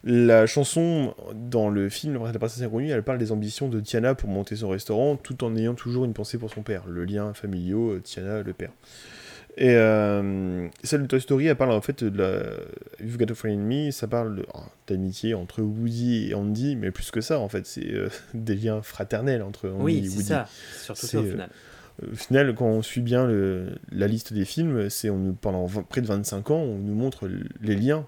La 0.03 0.45
chanson 0.45 1.13
dans 1.33 1.69
le 1.69 1.89
film 1.89 2.17
La 2.23 2.31
princesse 2.33 2.61
grenouille, 2.67 2.89
elle 2.91 3.03
parle 3.03 3.17
des 3.17 3.31
ambitions 3.31 3.67
de 3.67 3.79
Tiana 3.79 4.15
pour 4.15 4.29
monter 4.29 4.55
son 4.55 4.69
restaurant, 4.69 5.15
tout 5.15 5.43
en 5.43 5.55
ayant 5.55 5.73
toujours 5.73 6.05
une 6.05 6.13
pensée 6.13 6.37
pour 6.37 6.51
son 6.53 6.61
père, 6.61 6.83
le 6.87 7.03
lien 7.03 7.33
familial 7.33 7.77
euh, 7.77 7.99
Tiana 7.99 8.43
le 8.43 8.53
père. 8.53 8.71
Et 9.59 9.71
euh, 9.75 10.67
celle 10.83 11.01
de 11.01 11.07
Toy 11.07 11.19
Story, 11.19 11.47
elle 11.47 11.55
parle 11.55 11.71
en 11.71 11.81
fait 11.81 12.03
de 12.03 12.15
la 12.15 12.41
You've 13.03 13.17
Got 13.17 13.31
a 13.31 13.35
Friend 13.35 13.59
in 13.59 13.63
Me, 13.63 13.89
ça 13.91 14.07
parle 14.07 14.45
oh, 14.53 14.59
d'amitié 14.87 15.33
entre 15.33 15.63
Woody 15.63 16.29
et 16.29 16.35
Andy, 16.35 16.75
mais 16.75 16.91
plus 16.91 17.09
que 17.09 17.21
ça 17.21 17.39
en 17.39 17.49
fait, 17.49 17.65
c'est 17.65 17.91
euh, 17.91 18.07
des 18.35 18.53
liens 18.55 18.83
fraternels 18.83 19.41
entre 19.41 19.67
Andy 19.69 19.81
oui, 19.83 19.97
et 20.05 20.09
Woody. 20.09 20.23
ça. 20.23 20.45
C'est 20.73 20.83
surtout 20.85 21.01
ça 21.01 21.07
C'est, 21.07 21.17
au 21.17 21.21
euh, 21.23 21.31
final. 21.31 21.49
Au 22.03 22.15
final, 22.15 22.53
quand 22.53 22.67
on 22.67 22.83
suit 22.83 23.01
bien 23.01 23.25
le- 23.25 23.69
la 23.91 24.05
liste 24.05 24.31
des 24.31 24.45
films, 24.45 24.91
c'est 24.91 25.09
on 25.09 25.17
nous- 25.17 25.33
pendant 25.33 25.65
près 25.89 26.01
de 26.01 26.05
25 26.05 26.51
ans, 26.51 26.59
on 26.61 26.77
nous 26.77 26.93
montre 26.93 27.27
les 27.59 27.75
liens, 27.75 28.05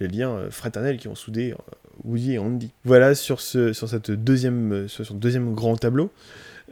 les 0.00 0.08
liens 0.08 0.32
euh, 0.32 0.50
fraternels 0.50 0.96
qui 0.96 1.08
ont 1.08 1.14
soudé 1.14 1.52
euh, 1.52 1.56
Woody 2.04 2.34
et 2.34 2.38
Andy. 2.38 2.72
Voilà 2.84 3.14
sur 3.14 3.40
ce 3.40 3.72
sur 3.72 3.88
cette 3.88 4.10
deuxième 4.10 4.72
euh, 4.72 4.88
sur 4.88 5.14
deuxième 5.14 5.54
grand 5.54 5.76
tableau. 5.76 6.10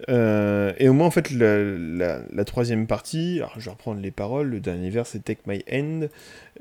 Et 0.06 0.88
au 0.88 0.92
moins 0.92 1.08
en 1.08 1.10
fait 1.10 1.32
la, 1.32 2.44
troisième 2.44 2.86
partie, 2.86 3.38
alors 3.38 3.54
je 3.58 3.64
vais 3.64 3.72
reprendre 3.72 4.00
les 4.00 4.12
paroles, 4.12 4.48
le 4.48 4.60
dernier 4.60 4.90
vers 4.90 5.08
c'est 5.08 5.24
Take 5.24 5.40
My 5.44 5.64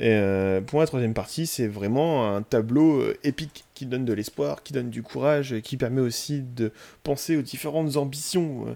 euh, 0.02 0.62
pour 0.62 0.78
moi 0.78 0.84
la 0.84 0.88
troisième 0.88 1.14
partie 1.14 1.46
c'est 1.46 1.68
vraiment 1.68 2.36
un 2.36 2.42
tableau 2.42 3.04
épique 3.24 3.66
qui 3.76 3.86
donne 3.86 4.06
de 4.06 4.14
l'espoir, 4.14 4.64
qui 4.64 4.74
donne 4.74 4.90
du 4.90 5.04
courage, 5.04 5.60
qui 5.62 5.78
permet 5.78 6.02
aussi 6.02 6.42
de 6.42 6.72
penser 7.04 7.38
aux 7.38 7.44
différentes 7.44 7.96
ambitions 7.96 8.76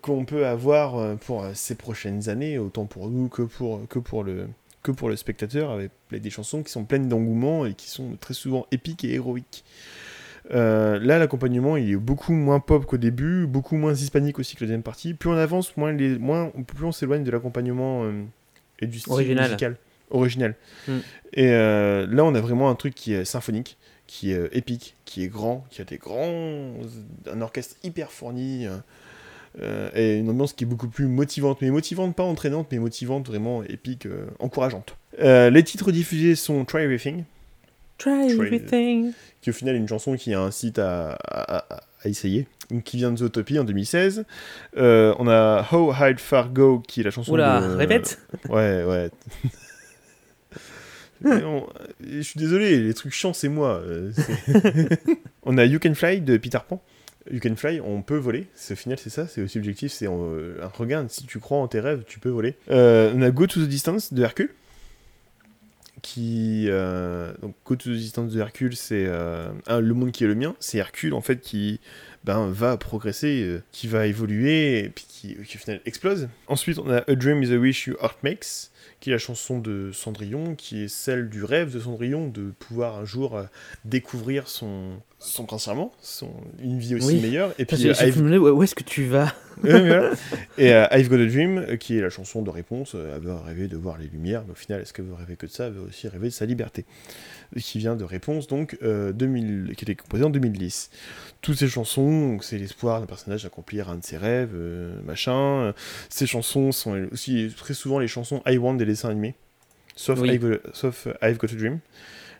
qu'on 0.00 0.24
peut 0.24 0.46
avoir 0.46 1.16
pour 1.16 1.44
ces 1.54 1.74
prochaines 1.74 2.28
années, 2.28 2.56
autant 2.56 2.86
pour 2.86 3.10
nous 3.10 3.28
que 3.28 3.42
pour, 3.42 3.80
que 3.88 3.98
pour, 3.98 4.22
le, 4.22 4.46
que 4.82 4.90
pour 4.90 5.08
le 5.08 5.16
spectateur, 5.16 5.70
avec 5.70 5.90
des 6.10 6.30
chansons 6.30 6.62
qui 6.62 6.70
sont 6.70 6.84
pleines 6.84 7.08
d'engouement 7.08 7.66
et 7.66 7.74
qui 7.74 7.88
sont 7.88 8.16
très 8.20 8.34
souvent 8.34 8.66
épiques 8.70 9.04
et 9.04 9.14
héroïques. 9.14 9.64
Euh, 10.50 10.98
là, 11.00 11.18
l'accompagnement 11.18 11.76
il 11.76 11.90
est 11.90 11.96
beaucoup 11.96 12.32
moins 12.32 12.60
pop 12.60 12.86
qu'au 12.86 12.96
début, 12.96 13.46
beaucoup 13.46 13.76
moins 13.76 13.92
hispanique 13.92 14.38
aussi 14.38 14.56
que 14.56 14.60
la 14.64 14.68
deuxième 14.68 14.82
partie. 14.82 15.14
Plus 15.14 15.28
on 15.28 15.34
avance, 15.34 15.76
moins, 15.76 15.92
les, 15.92 16.18
moins 16.18 16.50
plus 16.66 16.84
on 16.84 16.92
s'éloigne 16.92 17.24
de 17.24 17.30
l'accompagnement 17.30 18.04
euh, 18.04 18.24
et 18.80 18.86
du 18.86 18.98
style 18.98 19.12
Original. 19.12 19.46
musical 19.46 19.76
original. 20.10 20.54
Mm. 20.86 20.92
Et 21.34 21.50
euh, 21.50 22.06
là, 22.08 22.24
on 22.24 22.34
a 22.34 22.40
vraiment 22.40 22.70
un 22.70 22.74
truc 22.74 22.94
qui 22.94 23.12
est 23.12 23.26
symphonique, 23.26 23.76
qui 24.06 24.32
est 24.32 24.48
épique, 24.56 24.96
qui 25.04 25.22
est 25.22 25.28
grand, 25.28 25.66
qui 25.68 25.82
a 25.82 25.84
des 25.84 25.98
grands, 25.98 26.72
un 27.30 27.40
orchestre 27.42 27.76
hyper 27.82 28.10
fourni. 28.10 28.66
Euh, 29.60 29.90
et 29.94 30.16
une 30.16 30.30
ambiance 30.30 30.52
qui 30.52 30.64
est 30.64 30.66
beaucoup 30.66 30.88
plus 30.88 31.06
motivante, 31.06 31.58
mais 31.62 31.70
motivante, 31.70 32.14
pas 32.14 32.22
entraînante, 32.24 32.68
mais 32.72 32.78
motivante, 32.78 33.26
vraiment 33.28 33.62
épique, 33.64 34.06
euh, 34.06 34.26
encourageante. 34.38 34.96
Euh, 35.20 35.50
les 35.50 35.62
titres 35.64 35.90
diffusés 35.92 36.34
sont 36.36 36.64
Try 36.64 36.82
Everything, 36.82 37.24
Try 37.98 38.28
Try- 38.28 38.46
everything. 38.46 39.12
qui 39.40 39.50
au 39.50 39.52
final 39.52 39.74
est 39.74 39.78
une 39.78 39.88
chanson 39.88 40.14
qui 40.16 40.32
site 40.50 40.78
à, 40.78 41.12
à- 41.24 41.56
à- 41.74 41.80
à 42.04 42.08
essayer, 42.08 42.46
donc 42.70 42.84
qui 42.84 42.96
vient 42.96 43.10
de 43.10 43.16
Zootopia 43.16 43.60
en 43.62 43.64
2016. 43.64 44.24
Euh, 44.76 45.12
on 45.18 45.26
a 45.26 45.66
How 45.72 45.92
Hide 46.00 46.20
Far 46.20 46.50
Go, 46.50 46.80
qui 46.86 47.00
est 47.00 47.04
la 47.04 47.10
chanson 47.10 47.32
Oula, 47.32 47.60
de... 47.60 47.74
répète. 47.74 48.20
Ouais, 48.48 48.84
ouais. 48.84 49.10
On- 51.24 51.66
Je 52.00 52.20
suis 52.20 52.38
désolé, 52.38 52.78
les 52.80 52.94
trucs 52.94 53.12
chiants, 53.12 53.32
c'est 53.32 53.48
moi. 53.48 53.82
on 55.42 55.58
a 55.58 55.64
You 55.64 55.80
Can 55.82 55.94
Fly 55.94 56.20
de 56.20 56.36
Peter 56.36 56.58
Pan. 56.68 56.80
You 57.30 57.40
Can 57.40 57.56
Fly, 57.56 57.80
on 57.80 58.02
peut 58.02 58.16
voler. 58.16 58.46
C'est 58.54 58.76
final, 58.76 58.98
c'est 58.98 59.10
ça, 59.10 59.26
c'est 59.26 59.42
aussi 59.42 59.58
l'objectif. 59.58 59.92
C'est 59.92 60.06
euh, 60.08 60.54
regarde, 60.74 61.10
si 61.10 61.24
tu 61.24 61.38
crois 61.38 61.58
en 61.58 61.68
tes 61.68 61.80
rêves, 61.80 62.04
tu 62.06 62.18
peux 62.18 62.28
voler. 62.28 62.56
Euh, 62.70 63.12
on 63.14 63.22
a 63.22 63.30
Go 63.30 63.46
to 63.46 63.60
the 63.60 63.68
Distance 63.68 64.12
de 64.12 64.22
Hercule. 64.22 64.50
Qui. 66.00 66.66
euh, 66.68 67.32
donc, 67.42 67.54
Go 67.64 67.76
to 67.76 67.90
the 67.90 67.94
Distance 67.94 68.32
de 68.32 68.40
Hercule, 68.40 68.76
c'est 68.76 69.04
le 69.06 69.92
monde 69.92 70.12
qui 70.12 70.24
est 70.24 70.28
le 70.28 70.34
mien. 70.34 70.54
C'est 70.60 70.78
Hercule, 70.78 71.14
en 71.14 71.20
fait, 71.20 71.40
qui 71.40 71.80
ben, 72.24 72.48
va 72.50 72.76
progresser, 72.76 73.42
euh, 73.42 73.62
qui 73.72 73.86
va 73.88 74.06
évoluer, 74.06 74.80
et 74.80 74.88
puis 74.88 75.06
qui, 75.08 75.36
qui 75.46 75.56
au 75.56 75.60
final 75.60 75.80
explose. 75.86 76.28
Ensuite, 76.46 76.78
on 76.78 76.90
a 76.90 77.02
A 77.08 77.14
Dream 77.14 77.42
is 77.42 77.52
a 77.52 77.56
Wish 77.58 77.86
Your 77.86 77.96
Heart 78.02 78.18
Makes, 78.22 78.70
qui 79.00 79.10
est 79.10 79.12
la 79.12 79.18
chanson 79.18 79.58
de 79.60 79.90
Cendrillon, 79.92 80.54
qui 80.56 80.84
est 80.84 80.88
celle 80.88 81.28
du 81.28 81.44
rêve 81.44 81.72
de 81.72 81.78
Cendrillon, 81.80 82.28
de 82.28 82.50
pouvoir 82.58 82.96
un 82.98 83.04
jour 83.04 83.36
euh, 83.36 83.44
découvrir 83.84 84.48
son, 84.48 84.94
son 85.20 85.44
prince 85.44 85.64
charmant, 85.66 85.92
son, 86.02 86.30
une 86.62 86.78
vie 86.80 86.96
aussi 86.96 87.06
Oui. 87.06 87.20
meilleure. 87.20 87.54
Et 87.58 87.64
puis, 87.64 87.88
euh, 87.88 87.92
I've- 87.92 88.20
me 88.20 88.30
demandé, 88.30 88.38
où 88.38 88.62
est-ce 88.62 88.74
que 88.74 88.82
tu 88.84 89.04
vas 89.04 89.32
Ouais, 89.62 89.70
voilà. 89.86 90.10
Et 90.56 90.72
euh, 90.72 90.86
I've 90.92 91.08
Got 91.08 91.16
a 91.20 91.26
Dream, 91.26 91.58
euh, 91.58 91.76
qui 91.76 91.96
est 91.98 92.00
la 92.00 92.10
chanson 92.10 92.42
de 92.42 92.50
réponse, 92.50 92.92
euh, 92.94 93.14
elle 93.16 93.22
veut 93.22 93.34
rêver 93.34 93.68
de 93.68 93.76
voir 93.76 93.98
les 93.98 94.06
lumières, 94.06 94.42
mais 94.46 94.52
au 94.52 94.56
final, 94.56 94.80
est-ce 94.82 94.92
qu'elle 94.92 95.06
veut 95.06 95.14
rêver 95.14 95.36
que 95.36 95.46
de 95.46 95.50
ça 95.50 95.66
Elle 95.66 95.72
veut 95.74 95.82
aussi 95.88 96.06
rêver 96.08 96.28
de 96.28 96.32
sa 96.32 96.46
liberté. 96.46 96.84
Qui 97.56 97.78
vient 97.78 97.96
de 97.96 98.04
réponse, 98.04 98.46
donc, 98.46 98.76
euh, 98.82 99.12
2000, 99.12 99.74
qui 99.76 99.84
était 99.84 99.94
composée 99.94 100.24
en 100.24 100.30
2010. 100.30 100.90
Toutes 101.40 101.56
ces 101.56 101.68
chansons, 101.68 102.38
c'est 102.42 102.58
l'espoir 102.58 103.00
d'un 103.00 103.06
personnage 103.06 103.44
d'accomplir 103.44 103.88
un 103.88 103.96
de 103.96 104.04
ses 104.04 104.18
rêves, 104.18 104.50
euh, 104.54 104.92
machin. 105.04 105.72
Ces 106.10 106.26
chansons 106.26 106.72
sont 106.72 107.06
aussi 107.10 107.52
très 107.56 107.72
souvent 107.74 107.98
les 108.00 108.08
chansons 108.08 108.42
I 108.46 108.58
Want 108.58 108.74
des 108.74 108.84
dessins 108.84 109.08
animés, 109.08 109.34
sauf, 109.96 110.20
Oui. 110.20 110.30
I've, 110.34 110.40
Got- 110.50 110.60
sauf 110.74 111.06
euh, 111.06 111.14
I've 111.22 111.38
Got 111.38 111.48
a 111.52 111.56
Dream. 111.56 111.78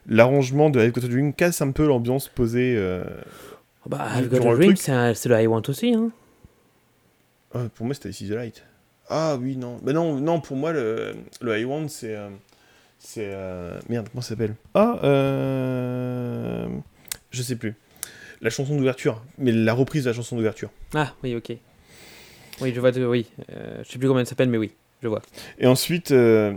L'arrangement 0.07 0.69
de 0.69 0.79
I've 0.79 0.91
Got 0.91 1.05
a 1.05 1.07
Dream 1.09 1.33
casse 1.33 1.61
un 1.61 1.71
peu 1.71 1.87
l'ambiance 1.87 2.27
posée. 2.27 2.75
euh, 2.77 3.03
Bah, 3.87 4.07
Du- 4.17 4.23
I've 4.25 4.29
Got 4.29 4.47
a 4.51 4.55
Dream, 4.57 4.75
c'est 4.75 5.25
le 5.27 5.41
I 5.41 5.47
Want 5.47 5.63
aussi. 5.69 5.93
Hein. 5.95 6.11
Ah, 7.53 7.63
pour 7.73 7.85
moi, 7.87 7.95
c'était 7.95 8.09
This 8.09 8.21
is 8.21 8.27
the 8.29 8.33
Light. 8.33 8.63
Ah 9.09 9.37
oui, 9.41 9.57
non. 9.57 9.79
Mais 9.83 9.91
non, 9.93 10.19
non 10.19 10.39
pour 10.39 10.55
moi, 10.55 10.71
le, 10.71 11.15
le 11.41 11.59
I 11.59 11.65
Want, 11.65 11.87
c'est. 11.87 12.15
euh, 12.15 12.29
c'est. 12.99 13.25
euh, 13.25 13.79
Merde, 13.89 14.07
comment 14.11 14.21
ça 14.21 14.29
s'appelle? 14.29 14.55
Ah, 14.75 14.99
euh. 15.03 16.67
Je 17.31 17.41
sais 17.41 17.55
plus. 17.55 17.75
La 18.41 18.49
chanson 18.49 18.75
d'ouverture. 18.77 19.21
Mais 19.37 19.51
la 19.51 19.73
reprise 19.73 20.03
de 20.05 20.09
la 20.09 20.15
chanson 20.15 20.35
d'ouverture. 20.35 20.69
Ah, 20.93 21.13
oui, 21.23 21.35
ok. 21.35 21.53
Oui, 22.61 22.71
je 22.73 22.79
vois, 22.79 22.91
de, 22.91 23.05
oui. 23.05 23.25
Euh, 23.53 23.81
je 23.85 23.91
sais 23.91 23.99
plus 23.99 24.07
comment 24.07 24.19
elle 24.19 24.27
s'appelle, 24.27 24.49
mais 24.49 24.57
oui, 24.57 24.71
je 25.01 25.07
vois. 25.07 25.21
Et 25.59 25.67
ensuite, 25.67 26.11
euh, 26.11 26.53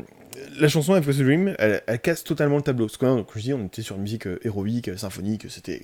la 0.58 0.68
chanson 0.68 0.96
I've 0.96 1.04
Got 1.04 1.20
a 1.20 1.24
Dream, 1.24 1.54
elle, 1.58 1.82
elle 1.86 2.00
casse 2.00 2.24
totalement 2.24 2.56
le 2.56 2.62
tableau. 2.62 2.86
Parce 2.86 2.96
que, 2.96 3.06
hein, 3.06 3.16
comme 3.26 3.36
je 3.36 3.40
dis, 3.42 3.52
on 3.52 3.66
était 3.66 3.82
sur 3.82 3.96
une 3.96 4.02
musique 4.02 4.26
euh, 4.26 4.38
héroïque, 4.42 4.88
euh, 4.88 4.96
symphonique, 4.96 5.46
c'était 5.50 5.80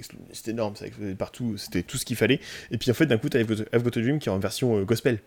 énorme, 0.46 0.76
ça 0.76 0.86
explosait 0.86 1.14
partout, 1.14 1.56
c'était 1.56 1.82
tout 1.82 1.96
ce 1.96 2.04
qu'il 2.04 2.16
fallait. 2.16 2.40
Et 2.70 2.78
puis 2.78 2.90
en 2.90 2.94
fait, 2.94 3.06
d'un 3.06 3.18
coup, 3.18 3.28
t'as 3.28 3.40
I've 3.40 3.64
I've 3.72 3.82
Got 3.82 3.98
a 3.98 4.02
Dream 4.02 4.18
qui 4.18 4.28
est 4.28 4.32
en 4.32 4.38
version 4.38 4.78
euh, 4.78 4.84
gospel. 4.84 5.18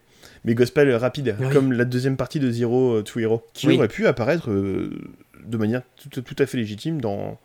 Mais 0.45 0.53
gospel 0.53 0.93
rapide, 0.95 1.35
Oui. 1.39 1.49
comme 1.51 1.73
la 1.73 1.85
deuxième 1.85 2.15
partie 2.17 2.39
de 2.39 2.51
Zero 2.51 3.01
to 3.01 3.19
Hero, 3.19 3.43
qui 3.53 3.67
Oui. 3.67 3.77
aurait 3.77 3.87
pu 3.87 4.05
apparaître 4.07 4.49
de 4.49 5.57
manière 5.57 5.81
tout, 6.11 6.21
tout 6.21 6.35
à 6.37 6.45
fait 6.45 6.57
légitime 6.57 7.01
dans, 7.01 7.39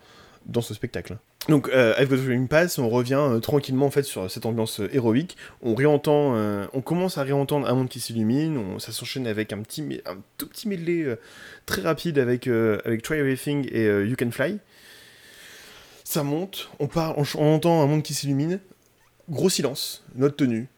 dans 0.46 0.60
ce 0.60 0.74
spectacle. 0.74 1.16
Donc, 1.48 1.68
euh, 1.68 1.94
I've 1.98 2.08
Got 2.08 2.16
Dream 2.16 2.48
passe, 2.48 2.76
on 2.78 2.88
revient 2.88 3.14
euh, 3.20 3.38
tranquillement 3.38 3.86
en 3.86 3.90
fait 3.90 4.02
sur 4.02 4.28
cette 4.28 4.46
ambiance 4.46 4.80
euh, 4.80 4.88
héroïque. 4.92 5.36
On 5.62 5.76
réentend, 5.76 6.34
euh, 6.34 6.66
on 6.72 6.80
commence 6.80 7.18
à 7.18 7.22
réentendre 7.22 7.68
un 7.68 7.74
monde 7.74 7.88
qui 7.88 8.00
s'illumine. 8.00 8.80
Ça 8.80 8.90
s'enchaîne 8.90 9.28
avec 9.28 9.52
un 9.52 9.62
petit, 9.62 10.00
un 10.06 10.16
tout 10.38 10.48
petit 10.48 10.66
medley 10.68 11.06
très 11.64 11.82
rapide 11.82 12.18
avec 12.18 12.42
Try 13.02 13.18
Everything 13.18 13.68
et 13.70 13.84
You 13.86 14.16
Can 14.18 14.32
Fly. 14.32 14.58
Ça 16.02 16.22
monte, 16.24 16.68
on 16.80 16.88
ch- 16.88 17.36
on 17.36 17.54
entend 17.54 17.80
un 17.82 17.86
monde 17.86 18.02
qui 18.02 18.14
s'illumine. 18.14 18.58
Gros 19.28 19.48
silence, 19.50 20.04
note 20.16 20.36
tenue. 20.36 20.68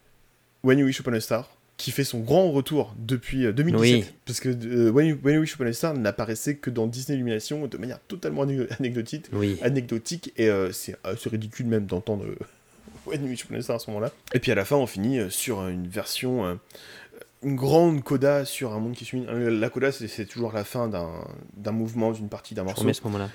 When 0.64 0.78
You 0.78 0.86
Wish 0.86 0.98
Upon 1.00 1.12
a 1.14 1.20
Star, 1.20 1.48
qui 1.78 1.92
fait 1.92 2.04
son 2.04 2.18
grand 2.18 2.50
retour 2.50 2.94
depuis 2.98 3.46
euh, 3.46 3.52
2017. 3.52 3.80
Oui. 3.80 4.04
Parce 4.26 4.40
que 4.40 4.48
euh, 4.48 4.90
When, 4.90 5.06
you, 5.06 5.18
When 5.22 5.36
You 5.36 5.40
Wish 5.42 5.54
Upon 5.54 5.64
a 5.66 5.72
Star 5.72 5.94
n'apparaissait 5.94 6.56
que 6.56 6.68
dans 6.70 6.86
Disney 6.88 7.16
Illumination 7.16 7.66
de 7.66 7.78
manière 7.78 8.00
totalement 8.00 8.42
anecdotique 8.42 9.26
Oui. 9.32 9.56
anecdotique 9.62 10.32
et 10.36 10.48
euh, 10.50 10.72
c'est 10.72 10.96
euh, 11.06 11.14
c'est 11.16 11.30
ridicule 11.30 11.66
même 11.66 11.86
d'entendre 11.86 12.24
euh, 12.24 12.36
When 13.06 13.22
You 13.22 13.28
Wish 13.30 13.44
Upon 13.44 13.54
a 13.54 13.62
Star 13.62 13.76
à 13.76 13.78
ce 13.78 13.88
moment-là. 13.90 14.10
Et 14.34 14.40
puis 14.40 14.50
à 14.52 14.56
la 14.56 14.64
fin, 14.64 14.76
on 14.76 14.86
finit 14.88 15.18
euh, 15.20 15.30
sur 15.30 15.66
une 15.68 15.86
version, 15.86 16.44
euh, 16.46 16.54
une 17.42 17.56
grande 17.56 18.02
coda 18.02 18.44
sur 18.44 18.72
un 18.72 18.80
monde 18.80 18.94
qui 18.94 19.04
suit. 19.04 19.24
La 19.28 19.70
coda, 19.70 19.92
c'est 19.92 20.24
toujours 20.26 20.52
la 20.52 20.64
fin 20.64 20.88
d'un 20.88 21.72
mouvement, 21.72 22.12
d'une 22.12 22.28
partie 22.28 22.54
d'un 22.54 22.64
morceau. 22.64 22.84
ce 22.92 23.02
moment-là. 23.04 23.28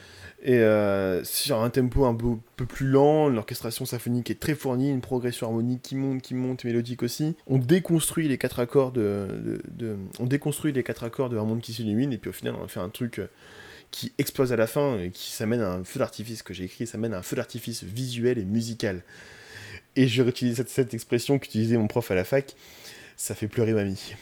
Et 0.46 0.58
euh, 0.58 1.24
sur 1.24 1.62
un 1.62 1.70
tempo 1.70 2.04
un 2.04 2.14
peu, 2.14 2.36
peu 2.58 2.66
plus 2.66 2.86
lent, 2.88 3.30
l'orchestration 3.30 3.86
symphonique 3.86 4.30
est 4.30 4.42
très 4.42 4.56
fournie, 4.56 4.90
une 4.92 5.00
progression 5.00 5.48
harmonique 5.48 5.82
qui 5.82 5.96
monte, 5.96 6.22
qui 6.22 6.34
monte, 6.34 6.66
mélodique 6.66 7.02
aussi. 7.02 7.38
On 7.48 7.58
déconstruit 7.60 8.28
les 8.28 8.38
quatre 8.38 8.60
accords 8.60 8.92
de, 8.92 9.28
de- 9.42 9.62
de- 9.86 9.98
on 10.20 10.26
déconstruit 10.26 10.74
les 10.74 10.84
quatre 10.84 11.06
accords 11.06 11.30
de 11.30 11.38
un 11.38 11.46
monde 11.46 11.62
qui 11.62 11.72
s'illumine, 11.72 12.12
et 12.12 12.18
puis 12.18 12.30
au 12.30 12.34
final 12.34 12.56
on 12.62 12.68
fait 12.68 12.82
un 12.82 12.90
truc 12.90 13.20
euh, 13.20 13.28
qui 13.92 14.12
explose 14.18 14.52
à 14.52 14.58
la 14.58 14.68
fin, 14.68 15.00
et 15.00 15.12
qui 15.12 15.32
s'amène 15.32 15.62
à 15.62 15.72
un 15.72 15.84
feu 15.86 16.00
d'artifice 16.00 16.44
que 16.44 16.54
j'ai 16.54 16.66
écrit, 16.66 16.88
ça 16.88 16.98
mène 16.98 17.14
à 17.14 17.20
un 17.20 17.24
feu 17.24 17.38
d'artifice 17.38 17.84
visuel 17.86 18.38
et 18.38 18.44
musical. 18.44 19.02
Et 19.96 20.10
je 20.10 20.22
réutilise 20.24 20.58
cette, 20.58 20.70
cette 20.70 20.94
expression 20.94 21.40
qu'utilisait 21.40 21.78
mon 21.78 21.88
prof 21.88 22.12
à 22.12 22.16
la 22.16 22.26
fac, 22.26 22.54
ça 23.18 23.36
fait 23.36 23.48
pleurer 23.48 23.74
mamie. 23.74 24.16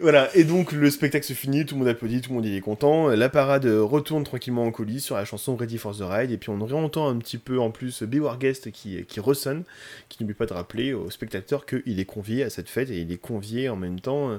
Voilà, 0.00 0.28
et 0.34 0.42
donc 0.42 0.72
le 0.72 0.90
spectacle 0.90 1.24
se 1.24 1.34
finit, 1.34 1.64
tout 1.64 1.76
le 1.76 1.80
monde 1.80 1.88
applaudit, 1.88 2.20
tout 2.20 2.30
le 2.30 2.36
monde 2.36 2.46
est 2.46 2.60
content. 2.60 3.08
La 3.08 3.28
parade 3.28 3.64
retourne 3.64 4.24
tranquillement 4.24 4.64
en 4.64 4.72
coulisses 4.72 5.04
sur 5.04 5.14
la 5.14 5.24
chanson 5.24 5.54
Ready 5.54 5.78
for 5.78 5.96
the 5.96 6.02
Ride, 6.02 6.32
et 6.32 6.36
puis 6.36 6.50
on 6.50 6.64
réentend 6.64 7.08
un 7.08 7.16
petit 7.16 7.38
peu 7.38 7.60
en 7.60 7.70
plus 7.70 8.02
Beware 8.02 8.38
Guest 8.38 8.72
qui, 8.72 9.04
qui 9.04 9.20
ressonne, 9.20 9.62
qui 10.08 10.20
n'oublie 10.20 10.34
pas 10.34 10.46
de 10.46 10.52
rappeler 10.52 10.94
aux 10.94 11.10
spectateurs 11.10 11.64
qu'il 11.64 12.00
est 12.00 12.04
convié 12.04 12.42
à 12.42 12.50
cette 12.50 12.68
fête 12.68 12.90
et 12.90 12.98
il 12.98 13.12
est 13.12 13.18
convié 13.18 13.68
en 13.68 13.76
même 13.76 14.00
temps 14.00 14.30
euh, 14.30 14.38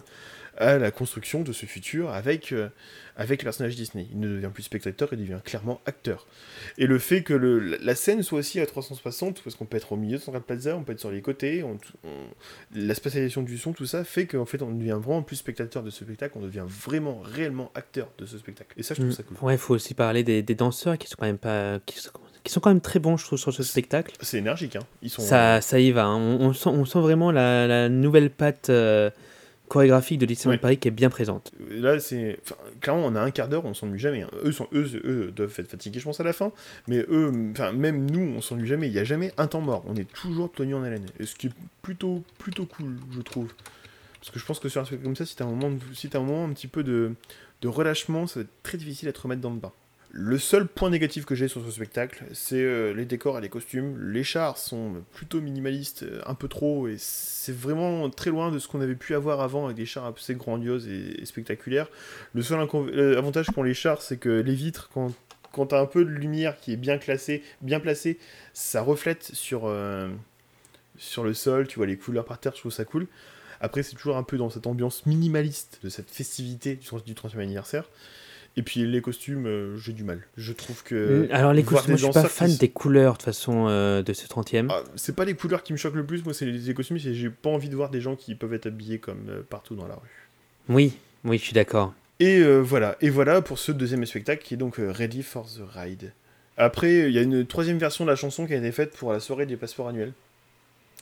à 0.58 0.78
la 0.78 0.92
construction 0.92 1.42
de 1.42 1.52
ce 1.54 1.66
futur 1.66 2.10
avec, 2.12 2.52
euh, 2.52 2.70
avec 3.18 3.42
le 3.42 3.46
personnage 3.46 3.76
Disney. 3.76 4.08
Il 4.12 4.20
ne 4.20 4.28
devient 4.28 4.50
plus 4.54 4.64
spectateur, 4.64 5.10
il 5.12 5.18
devient 5.20 5.40
clairement 5.44 5.82
acteur. 5.86 6.28
Et 6.78 6.88
le 6.88 7.00
fait 7.00 7.24
que 7.24 7.34
le- 7.34 7.60
la- 7.60 7.96
scène 7.96 8.24
soit 8.24 8.40
aussi 8.40 8.60
à 8.60 8.66
360, 8.66 9.42
parce 9.44 9.56
qu'on 9.56 9.66
peut 9.66 9.78
être 9.78 9.92
au 9.92 9.96
milieu 9.96 10.18
de 10.18 10.22
Central 10.22 10.44
Plaza, 10.44 10.76
on 10.78 10.84
peut 10.84 10.94
être 10.94 11.00
sur 11.00 11.12
les 11.12 11.22
côtés, 11.22 11.64
on- 11.64 11.78
on- 12.04 12.10
la 12.76 12.94
spatialisation 12.96 13.42
du 13.42 13.58
son, 13.58 13.74
tout 13.74 13.86
ça 13.86 14.04
fait 14.04 14.26
qu'en 14.28 14.46
fait 14.46 14.62
on 14.62 14.72
devient 14.72 14.98
vraiment 15.02 15.24
plus 15.24 15.36
spectateur 15.38 15.84
de 15.84 15.90
ce 15.90 16.04
spectacle, 16.04 16.34
on 16.38 16.42
devient 16.42 16.66
vraiment 16.68 17.20
réellement 17.24 17.72
acteur 17.76 18.10
de 18.18 18.26
ce 18.26 18.38
spectacle. 18.38 18.74
Et 18.78 18.84
ça, 18.84 18.94
je 18.96 19.02
trouve 19.02 19.12
ça 19.14 19.24
cool. 19.24 19.38
Mm. 19.42 19.46
Ouais, 19.46 19.56
il 19.56 19.60
faut 19.60 19.74
aussi 19.76 19.94
parler 19.94 20.24
des, 20.24 20.42
des 20.44 20.56
danseurs 20.56 20.98
qui 20.98 21.08
sont 21.08 21.16
quand 21.20 21.26
même 21.26 21.38
pas, 21.38 21.80
qui 21.86 22.00
sont, 22.00 22.12
qui 22.44 22.52
sont 22.52 22.60
quand 22.60 22.70
même 22.70 22.82
très 22.82 23.00
bons, 23.00 23.18
je 23.18 23.26
trouve, 23.26 23.40
sur 23.40 23.52
ce 23.54 23.64
spectacle. 23.64 24.14
C'est 24.22 24.38
énergique, 24.38 24.76
hein. 24.76 24.86
Ils 25.02 25.10
sont. 25.10 25.22
Ça, 25.24 25.62
ça 25.62 25.80
y 25.80 25.92
va. 25.92 26.04
hein. 26.06 26.18
On, 26.18 26.48
on 26.48 26.54
sent, 26.54 26.70
on 26.70 26.86
sent 26.86 27.00
vraiment 27.00 27.32
la, 27.32 27.66
la 27.66 27.90
nouvelle 27.90 28.30
patte 28.30 28.70
euh, 28.70 29.10
chorégraphique 29.68 30.20
de 30.20 30.26
Disneyland 30.26 30.52
Ouais. 30.56 30.62
Paris 30.62 30.78
qui 30.78 30.88
est 30.88 30.92
bien 30.92 31.10
présente. 31.10 31.52
Là, 31.70 32.00
c'est. 32.00 32.40
enfin, 32.44 32.56
clairement, 32.82 33.06
on 33.06 33.16
a 33.16 33.22
un 33.22 33.32
quart 33.32 33.48
d'heure, 33.48 33.66
on 33.66 33.74
s'ennuie 33.74 34.00
jamais. 34.00 34.22
hein. 34.24 34.30
Eux, 34.44 34.52
sont... 34.52 34.68
eux, 34.74 34.86
eux 35.04 35.32
doivent 35.36 35.54
être 35.58 35.70
fatigués, 35.70 36.00
je 36.00 36.06
pense, 36.06 36.20
à 36.20 36.24
la 36.24 36.34
fin. 36.34 36.52
Mais 36.88 37.00
eux, 37.10 37.32
enfin, 37.52 37.72
même 37.72 38.10
nous, 38.10 38.34
on 38.38 38.42
s'ennuie 38.42 38.68
jamais. 38.68 38.88
Il 38.88 38.94
n'y 38.94 39.00
a 39.00 39.04
jamais 39.04 39.32
un 39.38 39.48
temps 39.48 39.62
mort. 39.62 39.84
On 39.88 39.96
est 39.96 40.12
toujours 40.12 40.52
tenu 40.52 40.76
en 40.76 40.84
haleine. 40.84 41.06
Et 41.20 41.26
ce 41.26 41.36
qui 41.36 41.48
est 41.48 41.54
plutôt, 41.82 42.24
plutôt 42.38 42.66
cool, 42.66 42.96
je 43.12 43.22
trouve. 43.22 43.48
Parce 44.20 44.32
que 44.32 44.40
je 44.40 44.46
pense 44.46 44.60
que 44.60 44.70
sur 44.70 44.82
un 44.82 44.86
spectacle 44.86 45.06
comme 45.06 45.16
ça, 45.16 45.26
si 45.26 45.36
t'as 45.36 45.46
un 45.46 45.50
moment, 45.50 45.70
de- 45.70 45.80
si 45.94 46.10
t'as 46.10 46.20
un 46.20 46.24
moment 46.24 46.46
un 46.46 46.54
petit 46.54 46.68
peu 46.68 46.84
de, 46.84 47.14
de 47.62 47.68
relâchement, 47.68 48.26
ça 48.28 48.40
va 48.40 48.44
être 48.44 48.64
très 48.64 48.78
difficile 48.78 49.08
à 49.10 49.14
te 49.14 49.22
remettre 49.22 49.42
dans 49.42 49.52
le 49.52 49.60
bain. 49.60 49.72
Le 50.18 50.40
seul 50.40 50.66
point 50.66 50.90
négatif 50.90 51.26
que 51.26 51.36
j'ai 51.36 51.50
sur 51.50 51.66
ce 51.66 51.72
spectacle, 51.72 52.24
c'est 52.32 52.62
euh, 52.62 52.94
les 52.94 53.04
décors 53.04 53.38
et 53.38 53.42
les 53.42 53.50
costumes. 53.50 54.00
Les 54.00 54.24
chars 54.24 54.58
sont 54.58 55.04
plutôt 55.12 55.42
minimalistes, 55.42 56.04
euh, 56.04 56.22
un 56.26 56.36
peu 56.36 56.48
trop, 56.48 56.88
et 56.88 56.96
c'est 56.98 57.54
vraiment 57.54 58.10
très 58.10 58.30
loin 58.30 58.50
de 58.50 58.58
ce 58.58 58.70
qu'on 58.70 58.80
avait 58.80 58.96
pu 58.96 59.14
avoir 59.14 59.42
avant 59.42 59.66
avec 59.66 59.76
des 59.76 59.86
chars 59.86 60.06
assez 60.06 60.36
grandioses 60.36 60.88
et, 60.88 61.26
spectaculaires. 61.26 61.90
Le 62.34 62.42
seul 62.44 62.66
euh, 62.74 63.18
avantage 63.18 63.48
qu'ont 63.48 63.62
les 63.62 63.74
chars, 63.74 64.02
c'est 64.02 64.16
que 64.16 64.30
les 64.30 64.56
vitres, 64.56 64.90
quand, 64.94 65.12
quand 65.52 65.66
t'as 65.66 65.82
un 65.82 65.86
peu 65.86 66.06
de 66.06 66.10
lumière 66.10 66.62
qui 66.62 66.72
est 66.72 66.78
bien 66.78 66.98
classée, 66.98 67.44
bien 67.60 67.82
placée, 67.82 68.18
ça 68.54 68.82
reflète 68.82 69.24
sur, 69.34 69.70
sur 70.98 71.26
le 71.26 71.34
sol, 71.34 71.68
tu 71.68 71.76
vois 71.76 71.88
les 71.88 71.98
couleurs 71.98 72.24
par 72.24 72.40
terre, 72.40 72.54
je 72.56 72.62
trouve 72.62 72.72
ça 72.72 72.86
cool. 72.86 73.08
Après, 73.60 73.84
c'est 73.84 73.96
toujours 73.96 74.16
un 74.16 74.24
peu 74.24 74.38
dans 74.38 74.50
cette 74.50 74.66
ambiance 74.66 75.06
minimaliste 75.06 75.80
de 75.84 75.90
cette 75.90 76.10
festivité 76.10 76.76
du, 76.76 76.88
du 77.06 77.14
30e 77.16 77.40
anniversaire. 77.40 77.90
Et 78.58 78.64
puis 78.64 78.86
les 78.86 79.02
costumes, 79.02 79.48
euh, 79.48 79.78
j'ai 79.78 79.92
du 79.92 80.04
mal. 80.04 80.22
Je 80.38 80.54
trouve 80.54 80.82
que. 80.84 81.28
Mm, 81.28 81.34
Alors 81.34 81.54
les 81.54 81.64
costumes, 81.64 81.92
moi, 81.92 81.98
je 81.98 82.04
suis 82.04 82.14
pas 82.14 82.24
qui 82.24 82.30
fan 82.30 82.56
des 82.56 82.70
couleurs 82.70 83.14
de 83.14 83.18
toute 83.18 83.26
façon 83.26 83.68
euh, 83.68 84.02
de 84.02 84.14
ce 84.14 84.28
30e. 84.28 84.68
Ah, 84.70 84.82
c'est 84.96 85.16
pas 85.16 85.26
les 85.26 85.34
couleurs 85.34 85.64
qui 85.64 85.74
me 85.74 85.78
choquent 85.78 85.96
le 85.96 86.06
plus, 86.06 86.24
moi 86.24 86.34
c'est 86.34 86.46
les, 86.46 86.58
les 86.60 86.74
costumes, 86.74 86.98
c'est 86.98 87.14
j'ai 87.14 87.30
pas 87.30 87.50
envie 87.50 87.70
de 87.70 87.76
voir 87.76 87.90
des 87.90 88.00
gens 88.00 88.16
qui 88.16 88.34
peuvent 88.36 88.54
être 88.54 88.68
habillés 88.68 89.00
comme 89.00 89.28
euh, 89.30 89.42
partout 89.50 89.76
dans 89.76 89.88
la 89.88 89.96
rue. 89.96 90.30
Oui, 90.70 90.94
oui, 91.26 91.38
je 91.38 91.44
suis 91.44 91.54
d'accord. 91.54 91.94
Et 92.22 92.42
voilà, 92.62 92.96
et 93.02 93.10
voilà 93.10 93.42
pour 93.42 93.60
ce 93.60 93.74
deuxième 93.74 94.06
spectacle 94.06 94.42
qui 94.42 94.54
est 94.54 94.58
donc 94.58 94.76
Ready 94.78 95.22
for 95.22 95.46
the 95.48 95.60
Ride. 95.76 96.14
Après, 96.56 97.10
il 97.10 97.12
y 97.12 97.20
a 97.20 97.22
une 97.22 97.46
troisième 97.46 97.78
version 97.78 98.06
de 98.06 98.10
la 98.10 98.16
chanson 98.16 98.48
qui 98.48 98.54
a 98.54 98.56
été 98.56 98.72
faite 98.72 98.96
pour 98.96 99.12
la 99.12 99.20
soirée 99.20 99.46
des 99.46 99.58
passeports 99.58 99.90
annuels. 99.90 100.14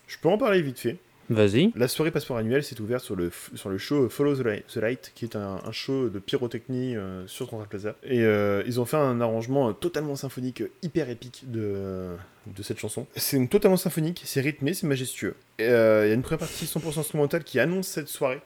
Je 0.08 0.18
peux 0.18 0.28
en 0.28 0.40
parler 0.40 0.64
vite 0.64 0.80
fait. 0.80 0.98
Vas-y. 1.30 1.72
La 1.76 1.88
soirée 1.88 2.12
passeport 2.12 2.38
annuel 2.38 2.64
s'est 2.64 2.80
ouverte 2.82 3.04
sur 3.04 3.16
le, 3.16 3.30
show 3.78 4.10
Follow 4.10 4.36
the 4.36 4.76
Light, 4.76 5.12
qui 5.16 5.26
est 5.26 5.36
un, 5.36 5.60
show 5.72 6.10
de 6.10 6.20
pyrotechnie 6.20 6.96
euh, 6.96 7.26
sur 7.28 7.50
Central 7.50 7.68
Plaza. 7.68 7.96
Et 8.04 8.24
euh, 8.24 8.64
ils 8.66 8.80
ont 8.80 8.86
fait 8.86 8.98
un 8.98 9.22
arrangement 9.22 9.70
euh, 9.70 9.74
totalement 9.74 10.16
symphonique, 10.16 10.64
hyper 10.82 11.10
épique 11.10 11.46
de, 11.48 12.16
cette 12.62 12.80
chanson. 12.80 13.08
C'est 13.16 13.46
totalement 13.48 13.78
symphonique, 13.78 14.22
c'est 14.26 14.42
rythmé, 14.42 14.74
c'est 14.74 14.88
majestueux. 14.88 15.36
Il 15.60 15.66
y 15.66 15.70
a 15.70 16.14
une 16.14 16.22
première 16.22 16.40
partie 16.40 16.66
100% 16.66 17.00
instrumentale 17.00 17.44
qui 17.44 17.60
annonce 17.60 17.88
cette 17.88 18.10
soirée. 18.10 18.42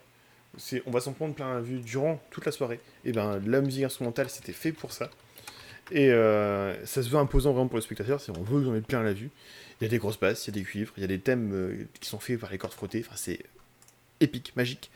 On 0.86 0.92
va 0.92 1.00
s'en 1.00 1.14
prendre 1.14 1.34
plein 1.34 1.56
la 1.56 1.62
vue 1.62 1.80
durant 1.80 2.22
toute 2.32 2.46
la 2.46 2.52
soirée. 2.52 2.80
Et 3.06 3.12
ben 3.12 3.40
la 3.46 3.62
musique 3.62 3.84
instrumentale, 3.84 4.30
c'était 4.30 4.54
fait 4.54 4.72
pour 4.72 4.92
ça. 4.92 5.10
Et 5.92 6.10
ça 6.10 7.04
se 7.04 7.10
veut 7.10 7.18
imposant 7.18 7.52
vraiment 7.52 7.68
pour 7.68 7.78
le 7.78 7.82
spectateur, 7.82 8.22
c'est 8.22 8.32
on 8.38 8.44
veut 8.44 8.60
vous 8.60 8.70
en 8.70 8.72
mettre 8.72 8.88
plein 8.88 9.04
la 9.04 9.14
vue. 9.14 9.30
Il 9.80 9.84
y 9.84 9.88
a 9.88 9.90
des 9.90 9.98
grosses 9.98 10.20
basses, 10.20 10.48
il 10.48 10.56
y 10.56 10.58
a 10.58 10.60
des 10.60 10.64
cuivres, 10.64 10.94
il 10.98 11.02
y 11.02 11.04
a 11.04 11.08
des 11.08 11.20
thèmes 11.20 11.52
euh, 11.54 11.86
qui 12.00 12.10
sont 12.10 12.20
faits 12.20 12.40
par 12.40 12.52
les 12.52 12.58
cordes 12.58 12.74
frottées. 12.74 13.04
Enfin, 13.06 13.16
c'est 13.16 13.40
épique, 14.20 14.56
magique. 14.56 14.90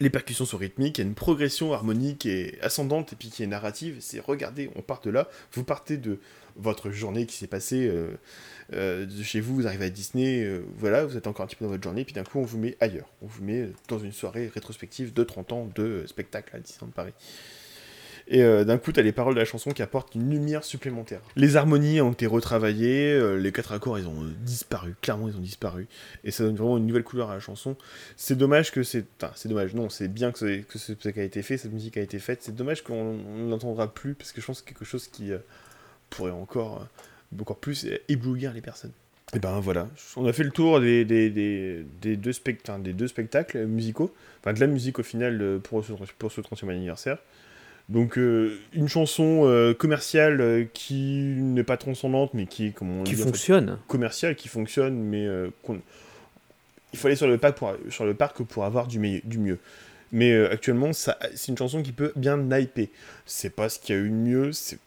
Les 0.00 0.10
percussions 0.10 0.44
sont 0.44 0.56
rythmiques, 0.56 0.98
il 0.98 1.02
y 1.02 1.04
a 1.04 1.08
une 1.08 1.14
progression 1.14 1.72
harmonique 1.72 2.26
et 2.26 2.58
ascendante 2.62 3.12
et 3.12 3.16
puis 3.16 3.28
qui 3.28 3.44
est 3.44 3.46
narrative. 3.46 3.98
C'est 4.00 4.18
regardez, 4.18 4.70
on 4.74 4.82
part 4.82 5.00
de 5.02 5.10
là, 5.10 5.28
vous 5.52 5.62
partez 5.62 5.96
de 5.96 6.18
votre 6.56 6.90
journée 6.90 7.26
qui 7.26 7.36
s'est 7.36 7.46
passée 7.46 7.86
euh, 7.86 8.10
euh, 8.72 9.06
de 9.06 9.22
chez 9.22 9.40
vous, 9.40 9.54
vous 9.54 9.66
arrivez 9.68 9.84
à 9.84 9.90
Disney, 9.90 10.48
voilà, 10.76 11.06
vous 11.06 11.16
êtes 11.16 11.28
encore 11.28 11.44
un 11.44 11.46
petit 11.46 11.54
peu 11.54 11.64
dans 11.64 11.70
votre 11.70 11.84
journée, 11.84 12.04
puis 12.04 12.12
d'un 12.12 12.24
coup 12.24 12.40
on 12.40 12.44
vous 12.44 12.58
met 12.58 12.76
ailleurs. 12.80 13.08
On 13.22 13.26
vous 13.26 13.44
met 13.44 13.68
dans 13.86 14.00
une 14.00 14.12
soirée 14.12 14.50
rétrospective 14.52 15.12
de 15.12 15.22
30 15.22 15.52
ans 15.52 15.70
de 15.72 16.04
spectacle 16.08 16.56
à 16.56 16.58
Disneyland 16.58 16.90
Paris. 16.90 17.12
Et 18.32 18.44
euh, 18.44 18.64
d'un 18.64 18.78
coup, 18.78 18.92
t'as 18.92 19.02
les 19.02 19.10
paroles 19.10 19.34
de 19.34 19.40
la 19.40 19.44
chanson 19.44 19.72
qui 19.72 19.82
apportent 19.82 20.14
une 20.14 20.30
lumière 20.30 20.62
supplémentaire. 20.62 21.20
Les 21.34 21.56
harmonies 21.56 22.00
ont 22.00 22.12
été 22.12 22.26
retravaillées, 22.26 23.12
euh, 23.12 23.34
les 23.34 23.50
quatre 23.50 23.72
accords, 23.72 23.98
ils 23.98 24.06
ont 24.06 24.22
euh, 24.22 24.30
disparu. 24.42 24.94
Clairement, 25.02 25.28
ils 25.28 25.36
ont 25.36 25.40
disparu. 25.40 25.88
Et 26.22 26.30
ça 26.30 26.44
donne 26.44 26.54
vraiment 26.54 26.78
une 26.78 26.86
nouvelle 26.86 27.02
couleur 27.02 27.30
à 27.30 27.34
la 27.34 27.40
chanson. 27.40 27.76
C'est 28.16 28.38
dommage 28.38 28.70
que 28.70 28.84
c'est... 28.84 29.04
Enfin, 29.20 29.32
c'est 29.34 29.48
dommage, 29.48 29.74
non, 29.74 29.88
c'est 29.88 30.06
bien 30.06 30.30
que, 30.30 30.60
que 30.60 30.92
truc 30.92 31.18
a 31.18 31.24
été 31.24 31.42
fait, 31.42 31.58
cette 31.58 31.72
musique 31.72 31.96
a 31.96 32.02
été 32.02 32.20
faite. 32.20 32.38
C'est 32.42 32.54
dommage 32.54 32.84
qu'on 32.84 32.94
on 32.94 33.48
n'entendra 33.48 33.92
plus, 33.92 34.14
parce 34.14 34.30
que 34.30 34.40
je 34.40 34.46
pense 34.46 34.62
que 34.62 34.68
c'est 34.68 34.74
quelque 34.74 34.88
chose 34.88 35.08
qui 35.08 35.32
pourrait 36.08 36.30
encore, 36.30 36.86
encore 37.36 37.58
plus 37.58 37.88
éblouir 38.08 38.52
les 38.52 38.60
personnes. 38.60 38.92
Et 39.34 39.38
ben 39.40 39.58
voilà, 39.60 39.88
on 40.16 40.26
a 40.26 40.32
fait 40.32 40.42
le 40.42 40.50
tour 40.50 40.80
des, 40.80 41.04
deux, 41.04 42.32
spectacles 42.32 43.66
musicaux, 43.66 44.12
enfin 44.40 44.52
de 44.52 44.60
la 44.60 44.66
musique 44.66 44.98
au 44.98 45.04
final 45.04 45.60
pour 45.62 45.84
ce, 45.84 45.92
pour 46.18 46.32
ce 46.32 46.40
30e 46.40 46.68
anniversaire. 46.68 47.18
Donc 47.90 48.16
euh, 48.18 48.56
une 48.72 48.88
chanson 48.88 49.42
euh, 49.44 49.74
commerciale 49.74 50.40
euh, 50.40 50.64
qui 50.72 50.94
n'est 51.36 51.64
pas 51.64 51.76
transcendante, 51.76 52.32
mais 52.34 52.46
qui 52.46 52.68
est, 52.68 52.70
comme 52.70 53.00
on 53.00 53.02
Qui 53.04 53.14
dit, 53.16 53.20
en 53.22 53.24
fait, 53.24 53.30
fonctionne. 53.32 53.78
commerciale, 53.88 54.36
qui 54.36 54.48
fonctionne, 54.48 54.94
mais 54.94 55.26
qu'on- 55.64 55.80
il 56.92 56.98
faut 56.98 57.06
aller 57.08 57.16
sur 57.16 57.26
le 57.28 57.36
parc 57.38 57.58
pour, 57.58 57.72
sur 57.88 58.04
le 58.04 58.14
parc 58.14 58.42
pour 58.42 58.64
avoir 58.64 58.86
du, 58.86 59.20
du 59.24 59.38
mieux. 59.38 59.58
Mais 60.12 60.34
actuellement, 60.46 60.92
ça, 60.92 61.18
c'est 61.34 61.48
une 61.52 61.58
chanson 61.58 61.82
qui 61.82 61.92
peut 61.92 62.12
bien 62.16 62.36
hyper. 62.58 62.86
C'est 63.26 63.50
pas 63.50 63.68
ce 63.68 63.78
qu'il 63.78 63.94
y 63.94 63.98
a 63.98 64.00
eu 64.02 64.08
de 64.08 64.14
mieux. 64.14 64.52
c'est- 64.52 64.78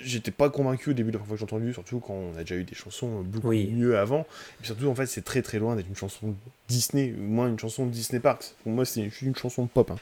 J'étais 0.00 0.30
pas 0.30 0.48
convaincu 0.50 0.90
au 0.90 0.92
début 0.94 1.10
de 1.12 1.16
la 1.16 1.18
première 1.20 1.28
fois 1.38 1.46
que 1.46 1.50
j'ai 1.50 1.56
entendu, 1.56 1.72
surtout 1.74 2.00
quand 2.00 2.14
on 2.14 2.34
a 2.36 2.40
déjà 2.40 2.56
eu 2.56 2.64
des 2.64 2.74
chansons 2.74 3.20
beaucoup 3.20 3.48
Oui. 3.48 3.70
mieux 3.70 3.96
avant. 3.98 4.26
Et 4.62 4.66
surtout, 4.66 4.86
en 4.88 4.94
fait, 4.94 5.06
c'est 5.06 5.22
très 5.22 5.42
très 5.42 5.58
loin 5.58 5.76
d'être 5.76 5.86
une 5.88 5.94
chanson 5.94 6.34
Disney, 6.68 7.14
ou 7.16 7.22
moins 7.22 7.48
une 7.48 7.58
chanson 7.58 7.86
Disney 7.86 8.18
Parks. 8.20 8.54
Pour 8.62 8.72
moi, 8.72 8.84
c'est 8.86 9.08
une 9.22 9.36
chanson 9.36 9.66
pop. 9.66 9.90
hein. 9.90 9.96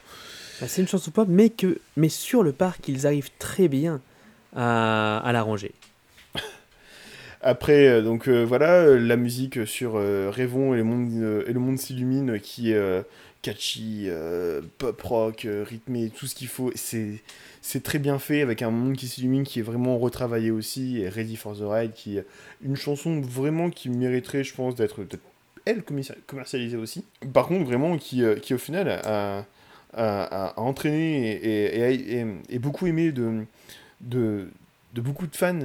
Bah, 0.61 0.67
c'est 0.67 0.81
une 0.81 0.87
chanson 0.87 1.11
pop, 1.11 1.27
mais, 1.29 1.49
que, 1.49 1.79
mais 1.97 2.09
sur 2.09 2.43
le 2.43 2.51
parc, 2.51 2.87
ils 2.87 3.07
arrivent 3.07 3.31
très 3.39 3.67
bien 3.67 4.01
à, 4.55 5.17
à 5.19 5.31
l'arranger. 5.31 5.71
Après, 7.41 7.87
euh, 7.87 8.01
donc 8.01 8.27
euh, 8.27 8.43
voilà, 8.43 8.71
euh, 8.83 8.99
la 8.99 9.17
musique 9.17 9.67
sur 9.67 9.93
euh, 9.95 10.31
et 10.31 10.43
le 10.43 11.59
monde, 11.59 11.77
s'illumine, 11.77 12.39
qui 12.39 12.71
est 12.71 13.03
catchy, 13.41 14.07
pop 14.77 15.01
rock, 15.01 15.47
rythmé, 15.65 16.09
tout 16.09 16.27
ce 16.27 16.35
qu'il 16.35 16.47
faut. 16.47 16.71
C'est 16.75 17.21
c'est 17.61 17.81
très 17.81 17.99
bien 17.99 18.19
fait 18.19 18.41
avec 18.41 18.61
un 18.61 18.71
monde 18.71 18.97
qui 18.97 19.07
s'illumine 19.07 19.43
qui 19.43 19.59
est 19.59 19.63
vraiment 19.63 19.97
retravaillé 19.97 20.51
aussi 20.51 20.99
et 20.99 21.07
Ready 21.07 21.37
for 21.37 21.55
the 21.57 21.63
Ride, 21.63 21.93
qui 21.93 22.17
est 22.17 22.25
une 22.61 22.75
chanson 22.75 23.21
vraiment 23.21 23.69
qui 23.69 23.89
mériterait, 23.89 24.43
je 24.43 24.53
pense, 24.53 24.75
d'être 24.75 25.05
elle 25.65 25.81
commercia- 25.81 26.17
commercialisée 26.27 26.75
aussi. 26.75 27.05
Par 27.33 27.47
contre, 27.47 27.63
vraiment 27.65 27.97
qui, 27.97 28.21
qui 28.41 28.53
au 28.53 28.57
final 28.57 28.89
a, 28.89 29.45
a 29.95 30.53
entraîné 30.59 31.31
et, 31.31 32.25
et, 32.49 32.59
beaucoup 32.59 32.87
aimé 32.87 33.11
de, 33.11 33.45
de, 34.01 34.49
de 34.93 35.01
beaucoup 35.01 35.27
de 35.27 35.35
fans 35.35 35.59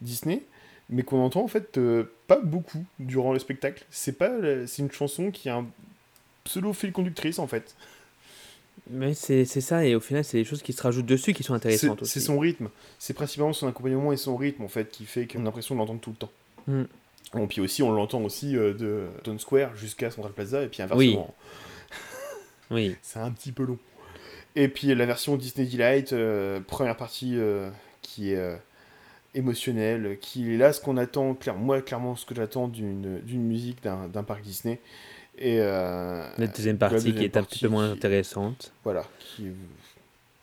Disney 0.00 0.42
mais 0.88 1.02
qu'on 1.02 1.18
entend 1.18 1.42
en 1.42 1.48
fait 1.48 1.78
euh, 1.78 2.04
pas 2.26 2.38
beaucoup 2.38 2.84
durant 2.98 3.32
le 3.32 3.38
spectacle. 3.38 3.84
C'est 3.90 4.12
pas, 4.18 4.28
la- 4.28 4.66
c'est 4.66 4.82
une 4.82 4.90
chanson 4.92 5.30
qui 5.30 5.48
a 5.48 5.56
un 5.56 5.66
pseudo 6.44 6.72
fil 6.72 6.92
conductrice 6.92 7.38
en 7.38 7.46
fait. 7.46 7.74
Mais 8.90 9.14
c'est 9.14 9.44
c'est 9.44 9.60
ça, 9.60 9.84
et 9.84 9.94
au 9.96 10.00
final, 10.00 10.22
c'est 10.22 10.36
des 10.38 10.44
choses 10.44 10.62
qui 10.62 10.72
se 10.72 10.82
rajoutent 10.82 11.06
dessus 11.06 11.32
qui 11.32 11.42
sont 11.42 11.54
intéressantes 11.54 12.02
aussi. 12.02 12.12
c'est 12.12 12.20
son 12.20 12.38
rythme. 12.38 12.68
C'est 12.98 13.14
principalement 13.14 13.52
son 13.52 13.66
accompagnement 13.66 14.12
et 14.12 14.16
son 14.16 14.36
rythme 14.36 14.62
en 14.62 14.68
fait 14.68 14.90
qui 14.90 15.06
fait 15.06 15.26
qu'on 15.26 15.40
a 15.40 15.44
l'impression 15.44 15.74
de 15.74 15.80
l'entendre 15.80 16.00
tout 16.00 16.10
le 16.10 16.16
temps. 16.16 16.30
Mm. 16.68 16.82
Bon, 17.32 17.46
puis 17.48 17.60
aussi 17.60 17.82
on 17.82 17.90
l'entend 17.90 18.22
aussi 18.22 18.56
euh, 18.56 18.72
de 18.74 19.06
Town 19.24 19.38
Square 19.40 19.74
jusqu'à 19.76 20.10
Central 20.12 20.32
Plaza 20.32 20.62
et 20.62 20.68
puis 20.68 20.82
inversement. 20.82 20.98
Oui. 20.98 21.18
C'est 23.02 23.18
un 23.20 23.30
petit 23.30 23.52
peu 23.52 23.64
long. 23.64 23.78
Et 24.54 24.68
puis 24.68 24.94
la 24.94 25.06
version 25.06 25.36
Disney 25.36 25.66
Delight, 25.66 26.12
euh, 26.12 26.60
première 26.66 26.96
partie 26.96 27.32
euh, 27.36 27.68
qui 28.02 28.32
est 28.32 28.36
euh, 28.36 28.56
émotionnelle, 29.34 30.16
qui 30.20 30.54
est 30.54 30.56
là 30.56 30.72
ce 30.72 30.80
qu'on 30.80 30.96
attend, 30.96 31.34
clair, 31.34 31.54
moi 31.56 31.82
clairement 31.82 32.16
ce 32.16 32.24
que 32.24 32.34
j'attends 32.34 32.66
d'une 32.68 33.20
musique 33.28 33.82
d'un 33.82 34.22
parc 34.22 34.42
Disney. 34.42 34.80
Et 35.38 35.58
La 35.58 36.30
deuxième 36.56 36.78
la 36.80 36.88
partie 36.88 37.12
qui 37.14 37.22
est 37.24 37.36
un 37.36 37.42
petit 37.42 37.58
peu 37.60 37.68
moins 37.68 37.88
qui- 37.88 37.92
intéressante. 37.98 38.72
Voilà. 38.84 39.04
Qui... 39.18 39.48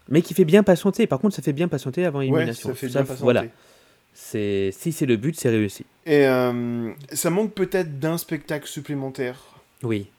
Mais 0.09 0.21
qui 0.21 0.33
fait 0.35 0.45
bien 0.45 0.61
patienter. 0.61 1.07
Par 1.07 1.19
contre, 1.19 1.35
ça 1.35 1.41
fait 1.41 1.53
bien 1.53 1.67
patienter 1.67 2.05
avant 2.05 2.19
Ouais, 2.19 2.25
l'élimination. 2.25 2.69
ça 2.69 2.75
fait 2.75 2.87
Ça, 2.89 2.99
bien 2.99 3.01
patienter. 3.07 3.23
Voilà. 3.23 3.45
Si 4.13 4.91
c'est 4.91 5.05
le 5.07 5.17
but, 5.17 5.35
c'est 5.39 5.49
réussi. 5.49 5.85
Et 6.05 6.25
ça 7.13 7.29
manque 7.31 7.53
peut-être 7.53 7.99
d'un 7.99 8.19
spectacle 8.19 8.67
supplémentaire. 8.67 9.39
Oui. 9.81 10.09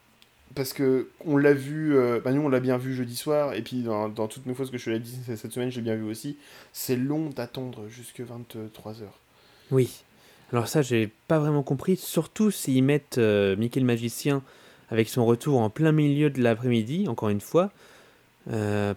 Parce 0.53 0.71
que 0.73 1.09
on 1.25 1.35
l'a 1.37 1.53
vu, 1.53 1.97
euh, 1.97 2.19
bah 2.23 2.31
nous 2.31 2.41
on 2.41 2.47
l'a 2.49 2.59
bien 2.61 2.77
vu 2.77 2.93
jeudi 2.93 3.15
soir, 3.15 3.53
et 3.55 3.61
puis 3.61 3.81
dans, 3.81 4.07
dans 4.07 4.27
toutes 4.27 4.45
mes 4.45 4.53
fois 4.53 4.65
ce 4.65 4.71
que 4.71 4.77
je 4.77 4.89
l'ai 4.89 4.99
dit 4.99 5.17
cette 5.35 5.51
semaine, 5.51 5.69
j'ai 5.71 5.81
bien 5.81 5.95
vu 5.95 6.03
aussi. 6.03 6.37
C'est 6.71 6.95
long 6.95 7.29
d'attendre 7.29 7.87
jusque 7.89 8.21
23h. 8.21 9.03
Oui. 9.71 10.03
Alors 10.53 10.67
ça, 10.67 10.81
j'ai 10.81 11.09
pas 11.27 11.39
vraiment 11.39 11.63
compris. 11.63 11.97
Surtout 11.97 12.51
s'ils 12.51 12.83
mettent 12.83 13.17
euh, 13.17 13.55
Mickey 13.57 13.79
le 13.79 13.85
magicien 13.85 14.43
avec 14.89 15.09
son 15.09 15.25
retour 15.25 15.59
en 15.59 15.69
plein 15.71 15.91
milieu 15.91 16.29
de 16.29 16.41
l'après-midi, 16.41 17.07
encore 17.09 17.29
une 17.29 17.41
fois. 17.41 17.71
Euh, 18.51 18.93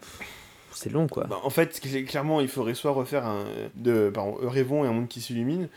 c'est 0.72 0.92
long, 0.92 1.08
quoi. 1.08 1.24
Bah, 1.24 1.40
en 1.42 1.50
fait, 1.50 1.80
cl- 1.82 2.04
clairement, 2.04 2.40
il 2.40 2.48
faudrait 2.48 2.74
soit 2.74 2.92
refaire 2.92 3.26
un 3.26 3.46
de 3.74 4.10
pardon, 4.12 4.36
Rêvons 4.42 4.84
et 4.84 4.88
un 4.88 4.92
monde 4.92 5.08
qui 5.08 5.20
s'illumine, 5.22 5.68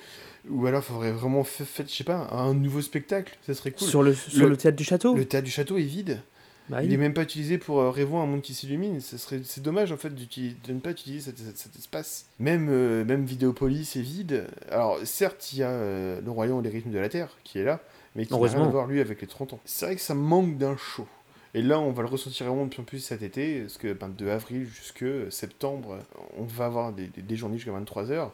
ou 0.49 0.65
alors 0.67 0.81
il 0.81 0.91
faudrait 0.91 1.11
vraiment 1.11 1.43
faire, 1.43 1.85
je 1.87 1.93
sais 1.93 2.03
pas, 2.03 2.27
un 2.31 2.53
nouveau 2.53 2.81
spectacle, 2.81 3.37
ça 3.45 3.53
serait 3.53 3.71
cool. 3.71 3.87
Sur 3.87 4.03
le 4.03 4.13
sur 4.13 4.43
Le- 4.43 4.49
le, 4.49 4.57
théâtre 4.57 4.77
du 4.77 4.83
château. 4.83 5.15
Le 5.15 5.25
théâtre 5.25 5.45
du 5.45 5.51
château 5.51 5.77
est 5.77 5.83
vide. 5.83 6.21
Bah, 6.69 6.83
Il 6.83 6.87
oui. 6.89 6.93
est 6.93 6.97
même 6.97 7.13
pas 7.13 7.23
utilisé 7.23 7.57
pour 7.57 7.81
euh, 7.81 7.89
Rêvons 7.89 8.21
un 8.21 8.25
monde 8.25 8.41
qui 8.41 8.53
s'illumine. 8.53 9.01
Serait, 9.01 9.41
c'est 9.43 9.61
dommage 9.61 9.91
en 9.91 9.97
fait 9.97 10.09
de 10.13 10.73
ne 10.73 10.79
pas 10.79 10.91
utiliser 10.91 11.19
cet, 11.31 11.37
cet- 11.39 11.57
cet 11.57 11.75
espace. 11.75 12.27
Même, 12.39 12.69
euh, 12.69 13.03
même 13.03 13.25
Vidéopolis 13.25 13.95
est 13.97 14.01
vide. 14.01 14.45
Alors 14.71 14.97
certes, 15.03 15.51
il 15.53 15.59
y 15.59 15.63
a 15.63 15.69
euh, 15.69 16.21
le 16.23 16.31
royaume 16.31 16.59
et 16.61 16.63
les 16.63 16.69
rythmes 16.69 16.91
de 16.91 16.99
la 16.99 17.09
terre 17.09 17.35
qui 17.43 17.59
est 17.59 17.63
là, 17.65 17.81
mais 18.15 18.25
qui 18.25 18.33
n'a 18.33 18.39
rien 18.39 18.63
à 18.63 18.67
voir 18.69 18.87
lui 18.87 19.01
avec 19.01 19.19
les 19.21 19.27
30 19.27 19.53
ans. 19.53 19.59
C'est 19.65 19.85
vrai 19.85 19.95
que 19.95 20.01
ça 20.01 20.13
manque 20.15 20.57
d'un 20.57 20.77
show. 20.77 21.07
Et 21.53 21.61
là, 21.61 21.79
on 21.81 21.91
va 21.91 22.03
le 22.03 22.07
ressentir 22.07 22.45
vraiment 22.47 22.63
de 22.65 22.69
plus 22.69 22.79
en 22.81 22.85
plus 22.85 22.99
cet 22.99 23.21
été, 23.23 23.59
parce 23.61 23.77
que 23.77 23.91
ben, 23.91 24.07
de 24.07 24.29
avril 24.29 24.65
jusque 24.65 25.03
septembre, 25.29 25.99
on 26.37 26.43
va 26.45 26.65
avoir 26.65 26.93
des, 26.93 27.07
des- 27.07 27.21
des 27.21 27.35
journées 27.35 27.57
jusqu'à 27.57 27.71
23h. 27.77 28.29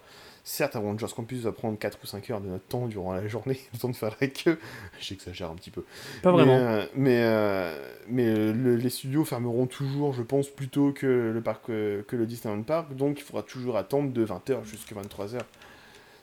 Certes, 0.49 0.77
Avengers 0.77 1.07
Campus 1.13 1.41
va 1.41 1.51
prendre 1.51 1.77
4 1.77 1.99
ou 2.01 2.07
5 2.07 2.29
heures 2.29 2.39
de 2.39 2.47
notre 2.47 2.63
temps 2.63 2.87
durant 2.87 3.11
la 3.11 3.27
journée, 3.27 3.59
le 3.73 3.79
temps 3.79 3.89
de 3.89 3.95
faire 3.97 4.15
la 4.21 4.27
queue. 4.27 4.57
J'exagère 4.97 5.51
un 5.51 5.55
petit 5.55 5.71
peu. 5.71 5.83
Pas 6.23 6.31
vraiment. 6.31 6.57
Mais, 6.57 6.63
euh, 6.63 6.85
mais, 6.95 7.17
euh, 7.21 7.93
mais, 8.07 8.25
euh, 8.27 8.53
le- 8.53 8.75
les 8.77 8.89
studios 8.89 9.25
fermeront 9.25 9.65
toujours, 9.67 10.13
je 10.13 10.21
pense, 10.23 10.47
plus 10.47 10.69
tôt 10.69 10.93
que 10.93 11.05
le, 11.33 11.41
parc, 11.41 11.65
que 11.65 12.05
le 12.15 12.25
Disneyland 12.25 12.61
Park. 12.63 12.95
Donc 12.95 13.19
il 13.19 13.23
faudra 13.23 13.43
toujours 13.43 13.75
attendre 13.75 14.13
de 14.13 14.23
20h 14.25 14.63
jusqu'à 14.63 14.95
23h. 14.95 15.41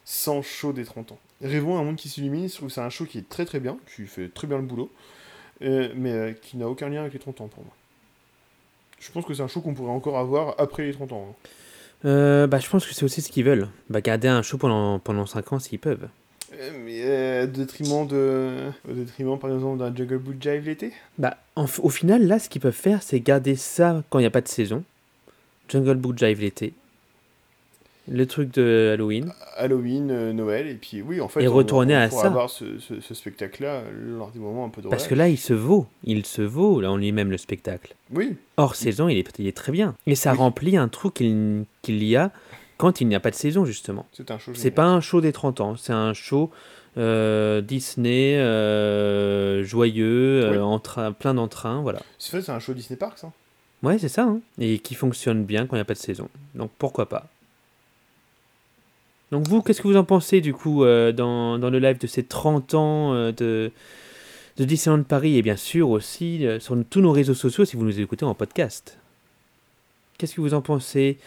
Sans 0.05 0.41
show 0.41 0.73
des 0.73 0.85
30 0.85 1.11
ans. 1.11 1.19
Rêvons 1.41 1.77
un 1.77 1.83
monde 1.83 1.95
qui 1.97 2.09
s'illumine, 2.09 2.49
je 2.49 2.55
trouve 2.55 2.69
que 2.69 2.73
c'est 2.73 2.81
un 2.81 2.89
show 2.89 3.05
qui 3.05 3.19
est 3.19 3.29
très 3.29 3.45
très 3.45 3.59
bien, 3.59 3.77
qui 3.95 4.07
fait 4.07 4.29
très 4.29 4.47
bien 4.47 4.57
le 4.57 4.63
boulot, 4.63 4.91
euh, 5.61 5.91
mais 5.95 6.11
euh, 6.11 6.33
qui 6.33 6.57
n'a 6.57 6.67
aucun 6.67 6.89
lien 6.89 7.01
avec 7.01 7.13
les 7.13 7.19
30 7.19 7.41
ans 7.41 7.47
pour 7.47 7.63
moi. 7.63 7.73
Je 8.99 9.11
pense 9.11 9.23
que 9.25 9.33
c'est 9.35 9.43
un 9.43 9.47
show 9.47 9.61
qu'on 9.61 9.73
pourrait 9.75 9.91
encore 9.91 10.17
avoir 10.17 10.55
après 10.59 10.83
les 10.85 10.93
30 10.93 11.11
ans. 11.11 11.27
hein. 11.31 11.47
Euh, 12.05 12.47
bah, 12.47 12.59
je 12.59 12.69
pense 12.69 12.85
que 12.85 12.93
c'est 12.93 13.03
aussi 13.03 13.21
ce 13.21 13.31
qu'ils 13.31 13.45
veulent. 13.45 13.67
Bah, 13.89 14.01
garder 14.01 14.27
un 14.27 14.41
show 14.41 14.57
pendant, 14.57 14.99
pendant 14.99 15.25
5 15.25 15.53
ans 15.53 15.59
s'ils 15.59 15.79
peuvent. 15.79 16.07
Euh, 16.53 16.71
mais 16.85 17.01
euh, 17.03 17.43
au 17.45 17.47
détriment 17.47 18.07
de. 18.07 18.69
Au 18.89 18.93
détriment 18.93 19.37
par 19.39 19.51
exemple 19.51 19.79
d'un 19.79 19.93
Jungle 19.95 20.19
Book 20.19 20.35
Jive 20.39 20.65
l'été? 20.65 20.93
Bah, 21.17 21.37
en 21.55 21.65
au 21.81 21.89
final, 21.89 22.27
là, 22.27 22.39
ce 22.39 22.49
qu'ils 22.49 22.61
peuvent 22.61 22.73
faire, 22.73 23.01
c'est 23.01 23.19
garder 23.19 23.55
ça 23.55 24.03
quand 24.09 24.19
il 24.19 24.23
n'y 24.23 24.27
a 24.27 24.31
pas 24.31 24.41
de 24.41 24.47
saison. 24.47 24.83
Jungle 25.67 25.95
Book 25.95 26.17
Jive 26.17 26.41
l'été. 26.41 26.73
Le 28.07 28.25
truc 28.27 28.53
de 28.53 28.91
Halloween. 28.93 29.31
Halloween, 29.57 30.11
euh, 30.11 30.31
Noël, 30.33 30.67
et 30.67 30.75
puis 30.75 31.01
oui, 31.01 31.19
en 31.21 31.27
fait, 31.27 31.41
Et 31.43 31.47
on- 31.47 31.53
retourner 31.53 31.95
on, 31.95 31.99
à 31.99 32.07
pourra 32.07 32.21
ça. 32.21 32.27
avoir 32.27 32.49
ce, 32.49 32.77
ce- 32.79 32.99
ce 33.01 33.13
spectacle-là 33.13 33.81
lors 33.97 34.29
des 34.31 34.39
moments 34.39 34.65
un 34.65 34.69
peu 34.69 34.81
de 34.81 34.87
Parce 34.89 35.07
que 35.07 35.15
là, 35.15 35.27
il 35.27 35.37
se 35.37 35.53
vaut. 35.53 35.87
Il 36.03 36.25
se 36.25 36.41
vaut, 36.43 36.81
là, 36.81 36.91
en 36.91 36.97
lui-même, 36.97 37.31
le 37.31 37.37
spectacle. 37.37 37.95
Oui, 38.13 38.35
Hors 38.57 38.75
saison, 38.75 39.07
il 39.09 39.17
est, 39.17 39.27
il 39.39 39.47
est 39.47 39.57
très 39.57 39.71
bien. 39.71 39.95
Et 40.05 40.13
ça 40.15 40.33
Oui. 40.33 40.37
remplit 40.37 40.77
un 40.77 40.87
trou 40.87 41.09
qu'il 41.09 41.65
y 41.87 42.15
a 42.15 42.31
quand 42.77 43.01
il 43.01 43.07
n'y 43.07 43.15
a 43.15 43.19
pas 43.19 43.31
de 43.31 43.35
saison, 43.35 43.65
justement. 43.65 44.05
c'est 44.13 44.29
un 44.31 44.37
show 44.37 44.51
C'est 44.53 44.71
pas 44.71 44.85
un 44.85 45.01
show 45.01 45.19
des 45.21 45.31
30 45.31 45.61
ans, 45.61 45.75
c'est 45.75 45.93
un 45.93 46.13
show 46.13 46.51
euh, 46.97 47.61
Disney 47.61 48.37
euh, 48.37 49.63
joyeux, 49.63 50.49
Oui. 50.51 50.57
entrain- 50.57 51.11
plein 51.11 51.33
d'entrain, 51.33 51.81
voilà. 51.81 51.99
C'est 52.19 52.49
un 52.49 52.59
show 52.59 52.73
Disney 52.73 52.97
Parks. 52.97 53.23
Hein. 53.23 53.31
Ouais, 53.83 53.97
c'est 53.99 54.09
ça, 54.09 54.23
hein. 54.23 54.39
et 54.59 54.79
qui 54.79 54.95
fonctionne 54.95 55.43
bien 55.43 55.65
quand 55.67 55.75
il 55.75 55.79
n'y 55.79 55.81
a 55.81 55.85
pas 55.85 55.93
de 55.93 55.99
saison. 55.99 56.29
Donc 56.55 56.71
pourquoi 56.77 57.07
pas. 57.09 57.27
Donc 59.35 59.49
vous, 59.49 59.61
qu'est-ce 59.61 59.81
que 59.81 59.87
vous 59.89 59.97
en 59.97 60.05
pensez 60.05 60.39
du 60.39 60.53
coup 60.53 60.85
euh, 60.85 61.11
dans, 61.11 61.57
le 61.57 61.77
live 61.77 61.97
de 61.97 62.07
ces 62.07 62.23
30 62.23 62.73
ans 62.73 63.13
euh, 63.13 63.33
de, 63.33 63.69
de 64.55 64.63
Disneyland 64.63 65.03
Paris 65.03 65.35
et 65.35 65.41
bien 65.41 65.57
sûr 65.57 65.89
aussi 65.89 66.47
euh, 66.47 66.57
sur 66.61 66.77
tous 66.89 67.01
nos 67.01 67.11
réseaux 67.11 67.33
sociaux 67.33 67.65
si 67.65 67.75
vous 67.75 67.83
nous 67.83 67.99
écoutez 67.99 68.23
en 68.23 68.33
podcast? 68.33 68.97
Qu'est-ce 70.17 70.35
que 70.35 70.39
vous 70.39 70.53
en 70.53 70.61
pensez? 70.61 71.17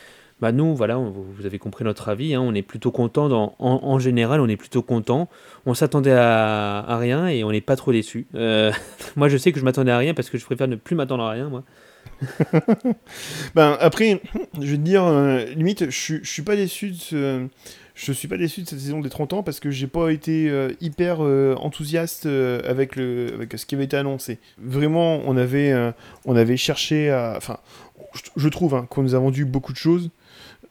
Bah 0.41 0.53
nous, 0.53 0.75
voilà, 0.75 0.97
vous 0.97 1.45
avez 1.45 1.59
compris 1.59 1.85
notre 1.85 2.09
avis, 2.09 2.35
hein, 2.35 2.41
on 2.41 2.55
est 2.55 2.63
plutôt 2.63 2.93
content, 2.93 3.55
en, 3.59 3.99
général, 3.99 4.41
on 4.41 4.49
est 4.49 4.57
plutôt 4.57 4.83
content. 4.83 5.29
On 5.67 5.75
s'attendait 5.75 6.13
à, 6.13 6.97
rien 6.99 7.27
et 7.27 7.43
on 7.45 7.51
n'est 7.51 7.61
pas 7.61 7.75
trop 7.75 7.91
déçu. 7.91 8.27
moi, 9.17 9.29
je 9.29 9.37
sais 9.37 9.51
que 9.51 9.59
je 9.59 9.65
m'attendais 9.65 9.91
à 9.91 9.99
rien 9.99 10.15
parce 10.15 10.31
que 10.31 10.39
je 10.39 10.45
préfère 10.45 10.69
ne 10.69 10.77
plus 10.77 10.95
m'attendre 10.95 11.25
à 11.25 11.31
rien, 11.31 11.49
moi. 11.49 11.65
Ben 13.55 13.77
après, 13.81 14.21
je 14.61 14.67
veux 14.67 14.77
te 14.77 14.83
dire, 14.83 15.05
euh, 15.05 15.45
limite, 15.47 15.91
je 15.91 16.17
je 16.23 16.31
suis 16.31 16.43
pas 16.43 16.57
déçu 16.57 16.91
de 16.91 16.97
ce- 16.97 17.47
Je 17.99 18.13
suis 18.13 18.29
pas 18.29 18.37
déçu 18.37 18.63
de 18.63 18.69
cette 18.69 18.79
saison 18.79 19.01
des 19.01 19.09
30 19.09 19.33
ans 19.33 19.43
parce 19.43 19.59
que 19.59 19.73
j'ai 19.73 19.89
pas 19.89 20.11
été 20.11 20.49
euh, 20.49 20.73
hyper 20.81 21.17
euh, 21.21 21.57
enthousiaste 21.57 22.27
euh, 22.27 22.61
avec, 22.65 22.95
le, 22.95 23.33
avec 23.35 23.59
ce 23.59 23.67
qui 23.67 23.75
avait 23.75 23.87
été 23.87 23.97
annoncé. 23.97 24.39
Vraiment, 24.57 25.21
on 25.27 25.37
avait, 25.37 25.75
on 26.25 26.37
avait 26.37 26.57
cherché 26.57 27.11
à. 27.11 27.35
Enfin, 27.37 27.59
je, 28.37 28.49
trouve 28.49 28.77
hein, 28.77 28.87
qu'on 28.89 29.03
nous 29.03 29.17
a 29.17 29.19
vendu 29.19 29.45
beaucoup 29.45 29.73
de 29.73 29.79
choses. 29.79 30.11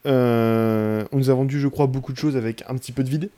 On 0.05 1.05
nous 1.11 1.29
a 1.29 1.33
vendu, 1.33 1.59
je 1.59 1.67
crois, 1.67 1.87
beaucoup 1.87 2.13
de 2.13 2.17
choses 2.17 2.37
avec 2.37 2.63
un 2.69 2.75
petit 2.75 2.93
peu 2.93 3.03
de 3.03 3.09
vide. 3.09 3.29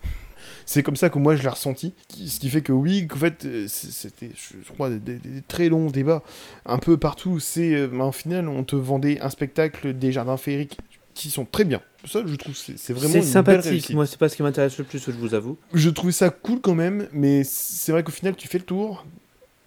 C'est 0.67 0.83
comme 0.83 0.95
ça 0.95 1.09
que 1.09 1.17
moi 1.17 1.35
je 1.35 1.41
l'ai 1.41 1.49
ressenti. 1.49 1.95
Ce 2.09 2.39
qui 2.39 2.49
fait 2.51 2.61
que 2.61 2.71
oui, 2.71 3.07
qu'en 3.07 3.17
fait, 3.17 3.47
c'était, 3.67 4.29
je 4.35 4.71
crois, 4.71 4.91
des, 4.91 5.17
très 5.47 5.67
longs 5.67 5.89
débats 5.89 6.21
un 6.67 6.77
peu 6.77 6.97
partout. 6.97 7.39
C'est, 7.39 7.87
ben, 7.87 8.05
au 8.05 8.11
final, 8.11 8.49
on 8.49 8.63
te 8.63 8.75
vendait 8.75 9.19
un 9.21 9.31
spectacle 9.31 9.97
des 9.97 10.11
jardins 10.11 10.37
féeriques 10.37 10.77
qui 11.15 11.31
sont 11.31 11.45
très 11.45 11.65
bien. 11.65 11.81
Ça, 12.05 12.21
je 12.25 12.35
trouve, 12.35 12.55
c'est, 12.55 12.77
c'est 12.77 12.93
vraiment 12.93 13.11
C'est 13.13 13.21
sympathique, 13.23 13.89
moi, 13.93 14.05
c'est 14.05 14.17
pas 14.17 14.29
ce 14.29 14.35
qui 14.35 14.43
m'intéresse 14.43 14.77
le 14.77 14.85
plus, 14.85 15.03
je 15.05 15.11
vous 15.11 15.33
avoue. 15.33 15.57
Je 15.73 15.89
trouvais 15.89 16.13
ça 16.13 16.29
cool 16.29 16.61
quand 16.61 16.75
même, 16.75 17.07
mais 17.11 17.43
c'est 17.43 17.91
vrai 17.91 18.03
qu'au 18.03 18.11
final, 18.11 18.35
tu 18.35 18.47
fais 18.47 18.57
le 18.57 18.63
tour, 18.63 19.05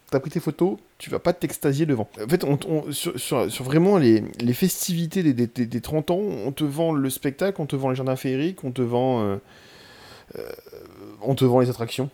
t'as 0.09 0.19
pris 0.19 0.31
tes 0.31 0.39
photos, 0.39 0.77
tu 0.97 1.09
vas 1.11 1.19
pas 1.19 1.33
t'extasier 1.33 1.85
devant. 1.85 2.09
En 2.23 2.27
fait, 2.27 2.43
on, 2.43 2.57
on- 2.67 2.91
sur, 2.91 3.19
sur- 3.19 3.51
sur 3.51 3.63
vraiment 3.65 3.97
les, 3.97 4.23
les 4.39 4.53
festivités 4.53 5.21
des, 5.21 5.33
des- 5.33 5.47
des- 5.47 5.65
des 5.67 5.81
30 5.81 6.09
ans, 6.11 6.17
on 6.19 6.51
te 6.51 6.63
vend 6.63 6.91
le 6.91 7.09
spectacle, 7.09 7.61
on 7.61 7.65
te 7.67 7.75
vend 7.75 7.89
les 7.91 7.95
jardins 7.95 8.15
féeriques, 8.15 8.63
on 8.63 8.71
te 8.71 8.81
vend, 8.81 9.21
euh, 9.23 9.35
euh, 10.37 10.41
on 11.21 11.35
te 11.35 11.45
vend 11.45 11.59
les 11.59 11.69
attractions, 11.69 12.09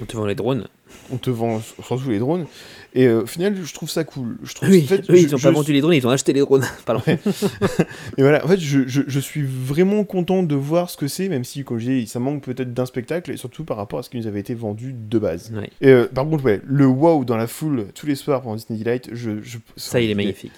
On 0.00 0.04
te 0.04 0.16
vend 0.16 0.26
les 0.26 0.34
drones. 0.36 0.66
on 1.12 1.16
te 1.16 1.28
vend 1.30 1.60
surtout 1.82 2.08
les 2.10 2.18
drones. 2.20 2.46
Et 2.94 3.06
euh, 3.06 3.22
au 3.22 3.26
final, 3.26 3.54
je 3.62 3.74
trouve 3.74 3.90
ça 3.90 4.04
cool. 4.04 4.38
Je 4.44 4.54
trouve, 4.54 4.68
Oui, 4.70 4.82
en 4.84 4.86
fait, 4.86 5.02
oui, 5.08 5.20
je- 5.22 5.26
ils 5.26 5.34
ont 5.34 5.38
je 5.38 5.42
pas 5.42 5.50
vendu 5.50 5.72
les 5.72 5.80
drones, 5.80 5.94
ils 5.94 6.06
ont 6.06 6.10
acheté 6.10 6.32
les 6.32 6.40
drones. 6.40 6.64
Pardon. 6.86 7.02
Et 8.16 8.22
voilà, 8.22 8.44
en 8.44 8.48
fait, 8.48 8.58
je, 8.58 8.86
je- 8.86 9.02
je 9.06 9.20
suis 9.20 9.42
vraiment 9.42 10.04
content 10.04 10.42
de 10.42 10.54
voir 10.54 10.88
ce 10.88 10.96
que 10.96 11.08
c'est, 11.08 11.28
même 11.28 11.44
si, 11.44 11.64
comme 11.64 11.78
j'ai 11.78 12.00
dit, 12.00 12.06
ça 12.06 12.20
manque 12.20 12.42
peut-être 12.44 12.72
d'un 12.72 12.86
spectacle, 12.86 13.30
et 13.32 13.36
surtout 13.36 13.64
par 13.64 13.76
rapport 13.76 13.98
à 13.98 14.02
ce 14.02 14.10
qui 14.10 14.16
nous 14.18 14.26
avait 14.26 14.40
été 14.40 14.54
vendu 14.54 14.94
de 14.94 15.18
base. 15.18 15.52
Ouais. 15.54 15.68
Et 15.80 15.88
euh, 15.90 16.06
par 16.06 16.24
contre, 16.26 16.44
ouais, 16.44 16.60
le 16.64 16.86
wow 16.86 17.24
dans 17.24 17.36
la 17.36 17.46
foule 17.48 17.86
tous 17.94 18.06
les 18.06 18.14
soirs 18.14 18.42
pendant 18.42 18.56
Disney 18.56 18.78
Delight, 18.78 19.10
je, 19.12 19.42
je- 19.42 19.58
Ça, 19.76 20.00
il 20.00 20.10
est 20.10 20.14
magnifique. 20.14 20.52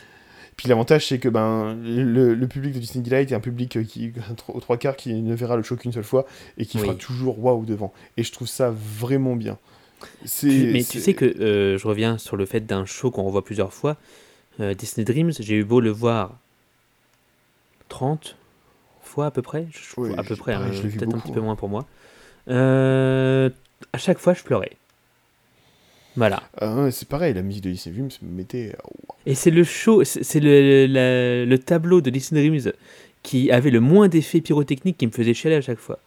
Puis 0.61 0.69
l'avantage, 0.69 1.07
c'est 1.07 1.19
que 1.19 1.31
ben, 1.31 1.75
le, 1.83 2.35
le 2.35 2.47
public 2.47 2.75
de 2.75 2.79
Disney 2.81 3.03
Delight 3.03 3.33
est 3.33 3.35
un 3.35 3.41
public 3.41 3.79
euh, 3.79 3.83
qui, 3.83 4.13
aux 4.49 4.61
trois 4.61 4.77
quarts 4.77 4.95
qui 4.95 5.15
ne 5.15 5.35
verra 5.35 5.57
le 5.57 5.63
show 5.63 5.75
qu'une 5.75 5.91
seule 5.93 6.05
fois 6.05 6.27
et 6.59 6.67
qui 6.67 6.77
Oui. 6.77 6.83
fera 6.85 6.95
toujours 6.95 7.43
wow 7.43 7.65
devant. 7.65 7.95
Et 8.19 8.23
je 8.25 8.31
trouve 8.31 8.47
ça 8.47 8.71
vraiment 8.71 9.37
bien. 9.37 9.57
Tu- 10.39 10.71
mais 10.71 10.85
tu 10.85 11.01
sais 11.01 11.15
que 11.15 11.25
euh, 11.25 11.79
je 11.79 11.89
reviens 11.89 12.19
sur 12.19 12.37
le 12.37 12.45
fait 12.45 12.61
d'un 12.61 12.85
show 12.85 13.11
qu'on 13.11 13.23
revoit 13.23 13.43
plusieurs 13.43 13.73
fois. 13.73 13.97
Euh, 14.61 14.75
Disney 14.75 15.07
Dreams, 15.07 15.33
j'ai 15.41 15.55
eu 15.55 15.65
beau 15.65 15.81
le 15.81 15.89
voir 15.91 16.37
30 17.89 18.37
fois 19.03 19.25
à 19.27 19.31
peu 19.31 19.41
près. 19.41 19.67
Je- 19.71 19.79
Oui, 19.99 20.11
à 20.19 20.23
peu 20.23 20.37
près, 20.37 20.53
hein, 20.53 20.69
peut-être 20.71 21.15
un 21.15 21.21
petit 21.21 21.33
peu 21.33 21.41
hein. 21.41 21.45
moins 21.45 21.57
pour 21.57 21.71
moi. 21.71 21.87
Euh, 22.49 23.49
à 23.95 23.99
chaque 23.99 24.19
fois, 24.19 24.35
je 24.35 24.43
pleurais. 24.43 24.77
Voilà. 26.17 26.43
Ah 26.61 26.91
c'est 26.91 27.09
pareil, 27.09 27.33
la 27.33 27.41
musique 27.43 27.63
de 27.65 27.71
Disney 27.71 27.95
Dreams 27.97 28.11
me 28.21 28.37
mettait. 28.37 28.77
Et 29.27 29.35
c'est 29.35 29.51
le 29.51 29.65
show, 29.65 30.03
c'est 30.05 30.41
le, 30.41 31.57
tableau 31.57 32.01
de 32.01 32.11
Disney 32.11 32.49
Dreams 32.49 32.73
qui 33.23 33.51
avait 33.51 33.71
le 33.71 33.81
moins 33.81 34.09
d'effets 34.09 34.41
pyrotechniques 34.41 34.97
qui 34.97 35.07
me 35.07 35.13
faisait 35.13 35.35
chialer 35.35 35.57
à 35.57 35.61
chaque 35.61 35.79
fois. 35.79 35.99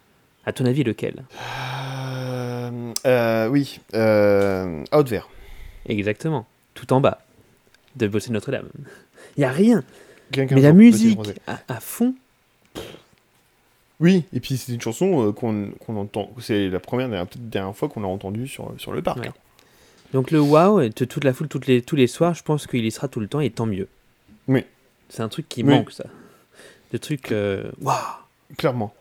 À 0.46 0.52
ton 0.52 0.66
avis, 0.66 0.84
lequel? 0.84 1.24
Euh, 1.42 2.94
euh, 3.06 3.48
oui, 3.48 3.80
euh, 3.94 4.84
Out 4.94 5.08
There. 5.08 5.28
Exactement. 5.86 6.48
Tout 6.74 6.92
en 6.92 7.02
bas 7.02 7.22
de 7.96 8.08
Bosser 8.08 8.32
Notre-Dame. 8.32 8.68
Il 9.38 9.42
n'y 9.42 9.46
a 9.46 9.52
rien. 9.52 9.84
Mais 10.36 10.62
la 10.62 10.74
musique 10.74 11.20
à, 11.48 11.60
à 11.68 11.80
fond. 11.80 12.16
Oui, 14.00 14.26
et 14.34 14.40
puis 14.40 14.58
c'est 14.58 14.74
une 14.74 14.82
chanson 14.82 15.28
euh, 15.28 15.32
qu'on 15.32 15.72
entend. 15.96 16.32
C'est 16.40 16.68
la 16.68 16.80
première, 16.80 17.08
dernière, 17.08 17.28
peut-être 17.28 17.50
dernière 17.50 17.76
fois 17.76 17.90
qu'on 17.90 18.02
l'a 18.02 18.08
entendue 18.08 18.48
sur, 18.48 18.74
sur 18.78 18.92
le 18.92 19.02
parc. 19.02 19.20
Ouais. 19.20 19.28
hein. 19.28 19.34
Donc 20.14 20.32
le 20.32 20.40
wow, 20.40 20.88
toute 20.90 21.24
la 21.24 21.34
foule 21.34 21.48
toutes 21.48 21.68
les, 21.68 21.82
tous 21.82 21.96
les 21.96 22.08
soirs, 22.08 22.34
je 22.36 22.44
pense 22.44 22.68
qu'il 22.68 22.86
y 22.86 22.92
sera 22.92 23.08
tout 23.08 23.20
le 23.20 23.28
temps 23.28 23.40
et 23.40 23.50
tant 23.50 23.66
mieux. 23.66 23.88
Oui. 24.48 24.64
C'est 25.10 25.22
un 25.24 25.30
truc 25.30 25.50
qui 25.50 25.64
Oui. 25.64 25.70
manque, 25.74 25.92
ça. 25.92 26.06
Le 26.92 27.00
truc. 27.00 27.32
euh, 27.32 27.64
Waouh 27.82 27.98
Clairement. 28.58 28.94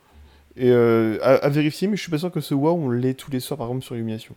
Et 0.56 0.70
euh, 0.70 1.18
à, 1.22 1.34
à 1.36 1.48
vérifier, 1.48 1.88
mais 1.88 1.96
je 1.96 2.02
suis 2.02 2.10
pas 2.10 2.18
sûr 2.18 2.30
que 2.30 2.40
ce 2.40 2.54
wow, 2.54 2.72
on 2.72 2.90
l'ait 2.90 3.14
tous 3.14 3.30
les 3.30 3.40
soirs, 3.40 3.58
par 3.58 3.66
exemple, 3.68 3.84
sur 3.84 3.94
Illumination. 3.94 4.34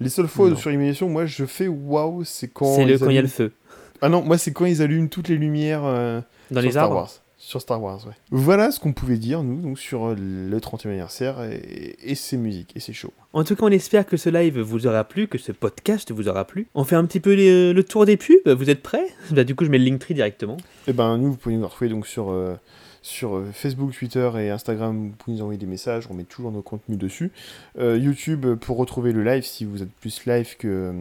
Les 0.00 0.08
seules 0.08 0.28
fois 0.28 0.50
Non. 0.50 0.56
sur 0.56 0.70
Illumination, 0.70 1.08
moi, 1.08 1.26
je 1.26 1.44
fais 1.46 1.68
wow, 1.68 2.24
c'est 2.24 2.48
quand. 2.48 2.74
C'est 2.74 2.84
le 2.84 2.98
quand 2.98 3.08
il 3.10 3.14
y 3.14 3.18
a 3.18 3.22
le 3.22 3.28
feu. 3.28 3.52
Ah 4.00 4.08
non, 4.08 4.22
moi, 4.22 4.36
c'est 4.36 4.52
quand 4.52 4.64
ils 4.66 4.82
allument 4.82 5.08
toutes 5.08 5.28
les 5.28 5.36
lumières 5.36 5.84
euh, 5.84 6.20
Dans 6.50 6.60
sur 6.60 6.66
les 6.66 6.70
Star 6.72 6.84
arbres. 6.84 6.96
Wars. 6.96 7.10
Sur 7.44 7.60
Star 7.60 7.82
Wars, 7.82 7.98
ouais. 8.06 8.12
Voilà 8.30 8.70
ce 8.70 8.78
qu'on 8.78 8.92
pouvait 8.92 9.16
dire, 9.16 9.42
nous, 9.42 9.60
donc, 9.60 9.76
sur 9.78 10.06
euh, 10.10 10.14
le 10.16 10.56
30e 10.60 10.86
anniversaire 10.90 11.42
et, 11.42 11.96
et 12.00 12.14
ses 12.14 12.36
musiques, 12.36 12.70
et 12.76 12.80
ses 12.80 12.92
shows. 12.92 13.12
En 13.32 13.42
tout 13.42 13.56
cas, 13.56 13.64
on 13.66 13.70
espère 13.70 14.06
que 14.06 14.16
ce 14.16 14.30
live 14.30 14.60
vous 14.60 14.86
aura 14.86 15.02
plu, 15.02 15.26
que 15.26 15.38
ce 15.38 15.50
podcast 15.50 16.12
vous 16.12 16.28
aura 16.28 16.44
plu. 16.46 16.68
On 16.76 16.84
fait 16.84 16.94
un 16.94 17.04
petit 17.04 17.18
peu 17.18 17.32
les- 17.34 17.72
le 17.72 17.82
tour 17.84 18.06
des 18.06 18.16
pubs. 18.16 18.46
Vous 18.48 18.70
êtes 18.70 18.80
prêts? 18.80 19.08
Bah, 19.32 19.42
Du 19.42 19.56
coup, 19.56 19.64
je 19.64 19.70
mets 19.70 19.78
le 19.78 19.84
Linktree 19.86 20.14
directement. 20.14 20.56
Et 20.86 20.92
ben 20.92 21.18
nous, 21.18 21.32
vous 21.32 21.36
pouvez 21.36 21.56
nous 21.56 21.64
retrouver 21.66 21.90
donc 21.90 22.06
sur, 22.06 22.30
euh, 22.30 22.54
sur 23.02 23.36
euh, 23.36 23.46
Facebook, 23.52 23.92
Twitter 23.92 24.30
et 24.38 24.50
Instagram. 24.50 25.08
Vous 25.10 25.16
pouvez 25.16 25.36
nous 25.36 25.42
envoyer 25.42 25.58
des 25.58 25.66
messages, 25.66 26.06
on 26.10 26.14
met 26.14 26.24
toujours 26.24 26.52
nos 26.52 26.62
contenus 26.62 26.98
dessus. 26.98 27.32
Euh, 27.78 27.98
YouTube 27.98 28.46
euh, 28.46 28.56
pour 28.56 28.76
retrouver 28.76 29.12
le 29.12 29.22
live 29.24 29.42
si 29.44 29.64
vous 29.64 29.82
êtes 29.82 29.90
plus 29.90 30.24
live 30.26 30.56
que, 30.56 30.92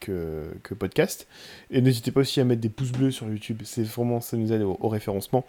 que, 0.00 0.44
que 0.62 0.74
podcast. 0.74 1.26
Et 1.70 1.80
n'hésitez 1.80 2.10
pas 2.12 2.20
aussi 2.20 2.40
à 2.40 2.44
mettre 2.44 2.60
des 2.60 2.68
pouces 2.68 2.92
bleus 2.92 3.10
sur 3.10 3.28
YouTube, 3.28 3.62
c'est 3.64 3.82
vraiment 3.82 4.20
ça 4.20 4.36
nous 4.36 4.52
aide 4.52 4.62
au, 4.62 4.76
au 4.80 4.88
référencement. 4.88 5.44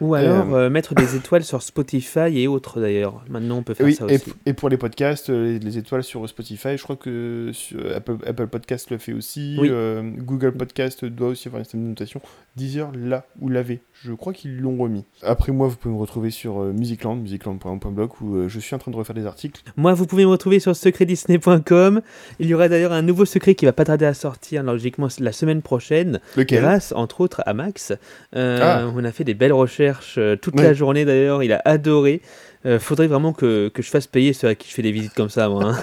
Ou 0.00 0.14
alors 0.14 0.54
euh, 0.54 0.70
mettre 0.70 0.94
des 0.94 1.16
étoiles 1.16 1.44
sur 1.44 1.62
Spotify 1.62 2.38
et 2.40 2.46
autres 2.48 2.80
d'ailleurs. 2.80 3.24
Maintenant, 3.28 3.58
on 3.58 3.62
peut 3.62 3.74
faire 3.74 3.86
oui, 3.86 3.94
ça 3.94 4.06
aussi. 4.06 4.32
et 4.46 4.52
pour 4.54 4.68
les 4.68 4.76
podcasts, 4.78 5.28
les, 5.28 5.58
les 5.58 5.78
étoiles 5.78 6.02
sur 6.04 6.28
Spotify, 6.28 6.76
je 6.76 6.82
crois 6.82 6.96
que 6.96 7.52
Apple, 7.94 8.16
Apple 8.26 8.46
Podcast 8.46 8.90
le 8.90 8.98
fait 8.98 9.12
aussi. 9.12 9.56
Oui. 9.60 9.68
euh, 9.70 10.02
Google 10.18 10.52
Podcast 10.52 11.04
doit 11.04 11.28
aussi 11.28 11.48
avoir 11.48 11.60
un 11.60 11.64
système 11.64 11.82
de 11.82 11.88
notation. 11.88 12.20
Deezer, 12.56 12.92
là 12.96 13.26
où 13.40 13.48
l'avait. 13.48 13.80
Je 14.04 14.12
crois 14.12 14.32
qu'ils 14.32 14.58
l'ont 14.60 14.76
remis. 14.76 15.04
Après 15.22 15.33
moi, 15.48 15.68
vous 15.68 15.76
pouvez 15.76 15.94
me 15.94 16.00
retrouver 16.00 16.30
sur 16.30 16.60
euh, 16.62 16.72
Musicland, 16.72 17.16
musicland.blog, 17.20 18.10
où 18.20 18.36
euh, 18.36 18.48
je 18.48 18.58
suis 18.60 18.74
en 18.74 18.78
train 18.78 18.90
de 18.90 18.96
refaire 18.96 19.14
des 19.14 19.26
articles. 19.26 19.62
Moi, 19.76 19.94
vous 19.94 20.06
pouvez 20.06 20.24
me 20.24 20.30
retrouver 20.30 20.60
sur 20.60 20.74
secretdisney.com. 20.74 22.00
Il 22.40 22.46
y 22.46 22.54
aura 22.54 22.68
d'ailleurs 22.68 22.92
un 22.92 23.02
nouveau 23.02 23.24
secret 23.24 23.54
qui 23.54 23.64
va 23.64 23.72
pas 23.72 23.84
tarder 23.84 24.06
à 24.06 24.14
sortir, 24.14 24.62
logiquement, 24.62 25.08
la 25.20 25.32
semaine 25.32 25.62
prochaine. 25.62 26.20
Lequel? 26.36 26.60
Grâce, 26.60 26.92
entre 26.92 27.20
autres, 27.20 27.42
à 27.46 27.54
Max. 27.54 27.92
Euh, 28.36 28.58
Ah. 28.62 28.90
On 28.94 29.04
a 29.04 29.12
fait 29.12 29.24
des 29.24 29.34
belles 29.34 29.52
recherches 29.52 30.18
toute 30.42 30.56
Ouais. 30.56 30.62
la 30.64 30.74
journée 30.74 31.04
d'ailleurs. 31.04 31.42
Il 31.42 31.52
a 31.52 31.60
adoré. 31.64 32.20
Euh, 32.66 32.78
faudrait 32.78 33.08
vraiment 33.08 33.34
que, 33.34 33.68
que 33.68 33.82
je 33.82 33.90
fasse 33.90 34.06
payer 34.06 34.32
ceux 34.32 34.48
à 34.48 34.54
qui 34.54 34.70
je 34.70 34.74
fais 34.74 34.80
des 34.80 34.90
visites 34.92 35.12
comme 35.12 35.28
ça, 35.28 35.50
moi. 35.50 35.74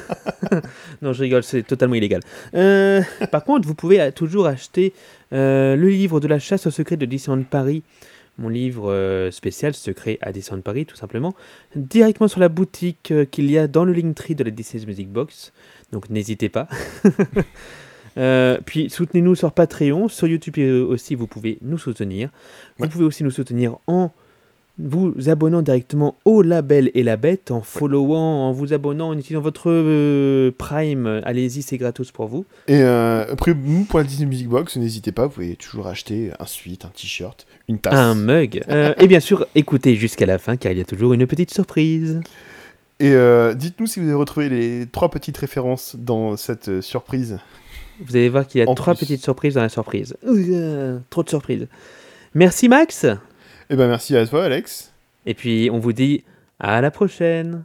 hein. 0.51 0.61
non, 1.03 1.13
je 1.13 1.21
rigole, 1.21 1.43
c'est 1.43 1.61
totalement 1.61 1.93
illégal. 1.93 2.21
Euh, 2.55 3.01
par 3.31 3.43
contre, 3.43 3.67
vous 3.67 3.75
pouvez 3.75 4.11
toujours 4.13 4.47
acheter 4.47 4.91
euh, 5.31 5.75
le 5.75 5.89
livre 5.89 6.19
de 6.19 6.27
la 6.27 6.39
chasse 6.39 6.65
au 6.65 6.71
secret 6.71 6.97
de 6.97 7.05
Disneyland 7.05 7.43
Paris. 7.43 7.83
Mon 8.37 8.49
livre 8.49 8.91
euh, 8.91 9.29
spécial 9.29 9.73
secret 9.73 10.17
à 10.21 10.31
Disneyland 10.31 10.61
Paris, 10.61 10.85
tout 10.85 10.95
simplement, 10.95 11.35
directement 11.75 12.27
sur 12.27 12.39
la 12.39 12.49
boutique 12.49 13.11
euh, 13.11 13.25
qu'il 13.25 13.51
y 13.51 13.57
a 13.57 13.67
dans 13.67 13.85
le 13.85 13.93
Linktree 13.93 14.35
de 14.35 14.43
la 14.43 14.51
Disney's 14.51 14.87
Music 14.87 15.09
Box. 15.09 15.51
Donc 15.91 16.09
n'hésitez 16.09 16.49
pas. 16.49 16.67
Euh, 18.17 18.57
puis 18.65 18.89
soutenez-nous 18.89 19.35
sur 19.35 19.53
Patreon, 19.53 20.09
sur 20.09 20.27
YouTube 20.27 20.57
aussi, 20.89 21.15
vous 21.15 21.27
pouvez 21.27 21.57
nous 21.61 21.77
soutenir. 21.77 22.29
Vous 22.77 22.83
Ouais. 22.83 22.89
pouvez 22.89 23.05
aussi 23.05 23.23
nous 23.23 23.31
soutenir 23.31 23.77
en 23.87 24.11
vous 24.83 25.13
abonnant 25.29 25.61
directement 25.61 26.15
au 26.25 26.41
label 26.41 26.91
et 26.93 27.03
la 27.03 27.17
bête, 27.17 27.51
en 27.51 27.61
followant, 27.61 28.47
en 28.47 28.51
vous 28.51 28.73
abonnant, 28.73 29.09
en 29.09 29.17
utilisant 29.17 29.41
votre 29.41 29.69
euh, 29.69 30.51
Prime. 30.57 31.21
Allez-y, 31.23 31.61
c'est 31.61 31.77
gratos 31.77 32.11
pour 32.11 32.27
vous. 32.27 32.45
Et 32.67 32.81
euh, 32.81 33.25
après, 33.31 33.55
pour 33.87 33.99
la 33.99 34.05
Disney 34.05 34.27
Music 34.27 34.47
Box, 34.47 34.77
n'hésitez 34.77 35.11
pas, 35.11 35.27
vous 35.27 35.33
pouvez 35.33 35.55
toujours 35.55 35.87
acheter 35.87 36.31
un 36.39 36.45
suite, 36.45 36.85
un 36.85 36.89
t-shirt, 36.89 37.45
une 37.67 37.79
tasse. 37.79 37.93
Un 37.93 38.15
mug. 38.15 38.63
Euh, 38.71 38.93
et 38.99 39.07
bien 39.07 39.19
sûr, 39.19 39.45
écoutez 39.53 39.95
jusqu'à 39.95 40.25
la 40.25 40.37
fin 40.37 40.55
car 40.55 40.71
il 40.71 40.77
y 40.77 40.81
a 40.81 40.85
toujours 40.85 41.11
une 41.13 41.27
petite 41.27 41.51
surprise. 41.53 42.21
Et 43.01 43.11
euh, 43.11 43.53
dites-nous 43.53 43.85
si 43.85 43.99
vous 43.99 44.05
avez 44.05 44.15
retrouvé 44.15 44.47
les 44.47 44.85
trois 44.85 45.09
petites 45.09 45.37
références 45.37 45.97
dans 45.99 46.37
cette 46.37 46.79
surprise. 46.79 47.39
Vous 48.05 48.15
allez 48.15 48.29
voir 48.29 48.47
qu'il 48.47 48.61
y 48.61 48.63
a 48.63 48.69
En 48.69 48.75
trois 48.75 48.93
plus. 48.95 49.05
petites 49.05 49.21
surprises 49.21 49.55
dans 49.55 49.61
la 49.61 49.69
surprise. 49.69 50.15
Trop 51.09 51.23
de 51.23 51.29
surprises. 51.29 51.67
Merci 52.33 52.69
Max. 52.69 53.05
Eh 53.73 53.77
ben 53.77 53.87
merci 53.87 54.17
à 54.17 54.27
toi, 54.27 54.43
Alex. 54.43 54.91
Et 55.25 55.33
puis 55.33 55.69
on 55.71 55.79
vous 55.79 55.93
dit 55.93 56.25
à 56.59 56.81
la 56.81 56.91
prochaine. 56.91 57.63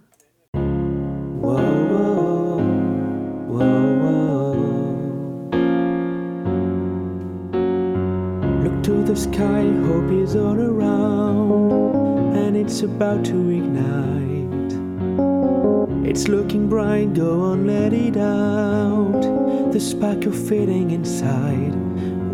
Look 8.62 8.82
to 8.84 9.02
the 9.02 9.16
sky, 9.16 9.66
hope 9.88 10.12
is 10.12 10.36
all 10.36 10.60
around, 10.60 12.36
and 12.36 12.54
it's 12.54 12.84
about 12.84 13.24
to 13.24 13.50
ignite. 13.50 14.76
It's 16.08 16.28
looking 16.28 16.68
bright, 16.68 17.14
go 17.14 17.40
on, 17.40 17.66
let 17.66 17.92
it 17.92 18.16
out. 18.16 19.72
The 19.72 19.80
spark 19.80 20.24
of 20.26 20.36
fading 20.36 20.92
inside. 20.92 21.85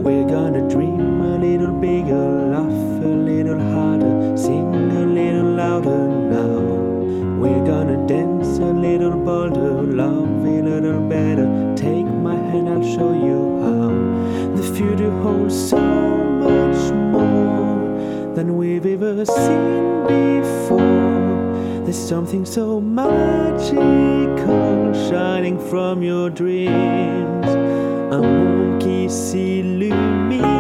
We're 0.03 0.27
gonna 0.27 0.69
dream 0.69 1.21
a 1.21 1.39
little 1.39 1.71
bigger, 1.71 2.49
laugh 2.51 3.05
a 3.05 3.07
little 3.07 3.61
harder, 3.73 4.37
sing 4.37 4.75
a 4.75 5.07
little 5.07 5.53
louder 5.55 6.09
now. 6.09 6.61
We're 7.41 7.65
gonna 7.65 8.05
dance 8.09 8.59
a 8.59 8.73
little 8.73 9.13
bolder, 9.13 9.81
love 9.85 10.45
a 10.45 10.61
little 10.61 11.01
better. 11.09 11.47
Take 11.77 12.07
my 12.07 12.35
hand, 12.35 12.69
I'll 12.69 12.83
show 12.83 13.13
you 13.13 13.61
how. 13.63 13.91
The 14.57 14.63
future 14.75 15.13
holds 15.23 15.55
so 15.71 15.79
much 15.79 16.93
more 16.93 18.35
than 18.35 18.57
we've 18.57 18.85
ever 18.85 19.25
seen 19.25 20.03
before. 20.09 21.85
There's 21.85 21.97
something 21.97 22.45
so 22.45 22.81
magical 22.81 23.73
shining 25.09 25.61
from 25.71 26.03
your 26.03 26.29
dreams. 26.29 27.47
Monde 28.11 28.72
qui 28.83 29.09
s'illumine. 29.09 30.52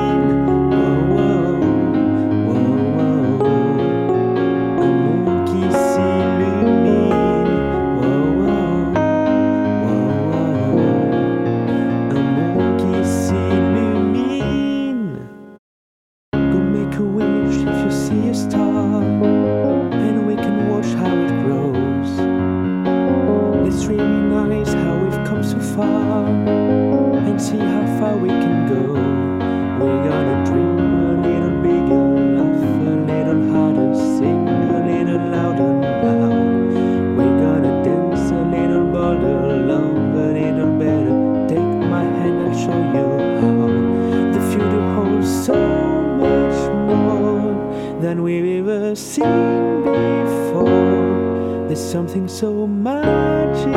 Than 48.14 48.22
we've 48.22 48.68
ever 48.68 48.94
seen 48.94 49.82
before. 49.84 51.66
There's 51.66 51.80
something 51.80 52.28
so 52.28 52.66
magical 52.66 53.72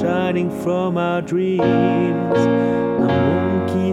shining 0.00 0.48
from 0.62 0.96
our 0.96 1.20
dreams. 1.20 2.38
Un 3.00 3.08
monde 3.26 3.66
qui 3.72 3.92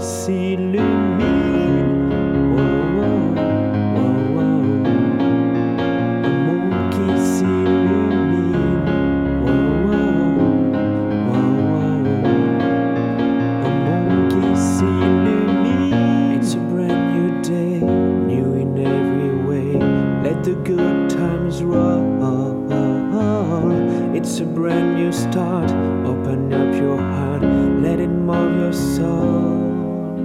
It's 24.18 24.40
a 24.42 24.46
brand 24.46 24.96
new 24.96 25.12
start. 25.12 25.72
Open 26.06 26.54
up 26.54 26.76
your 26.76 26.98
heart, 26.98 27.42
let 27.82 28.00
it 28.00 28.08
move 28.08 28.60
your 28.60 28.74
soul. 28.74 30.18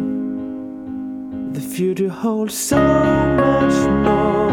The 1.52 1.60
future 1.60 2.10
holds 2.10 2.54
so 2.54 2.76
much 2.76 3.74
more 4.04 4.50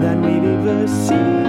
than 0.00 0.22
we've 0.22 0.44
ever 0.44 0.86
seen 0.86 1.43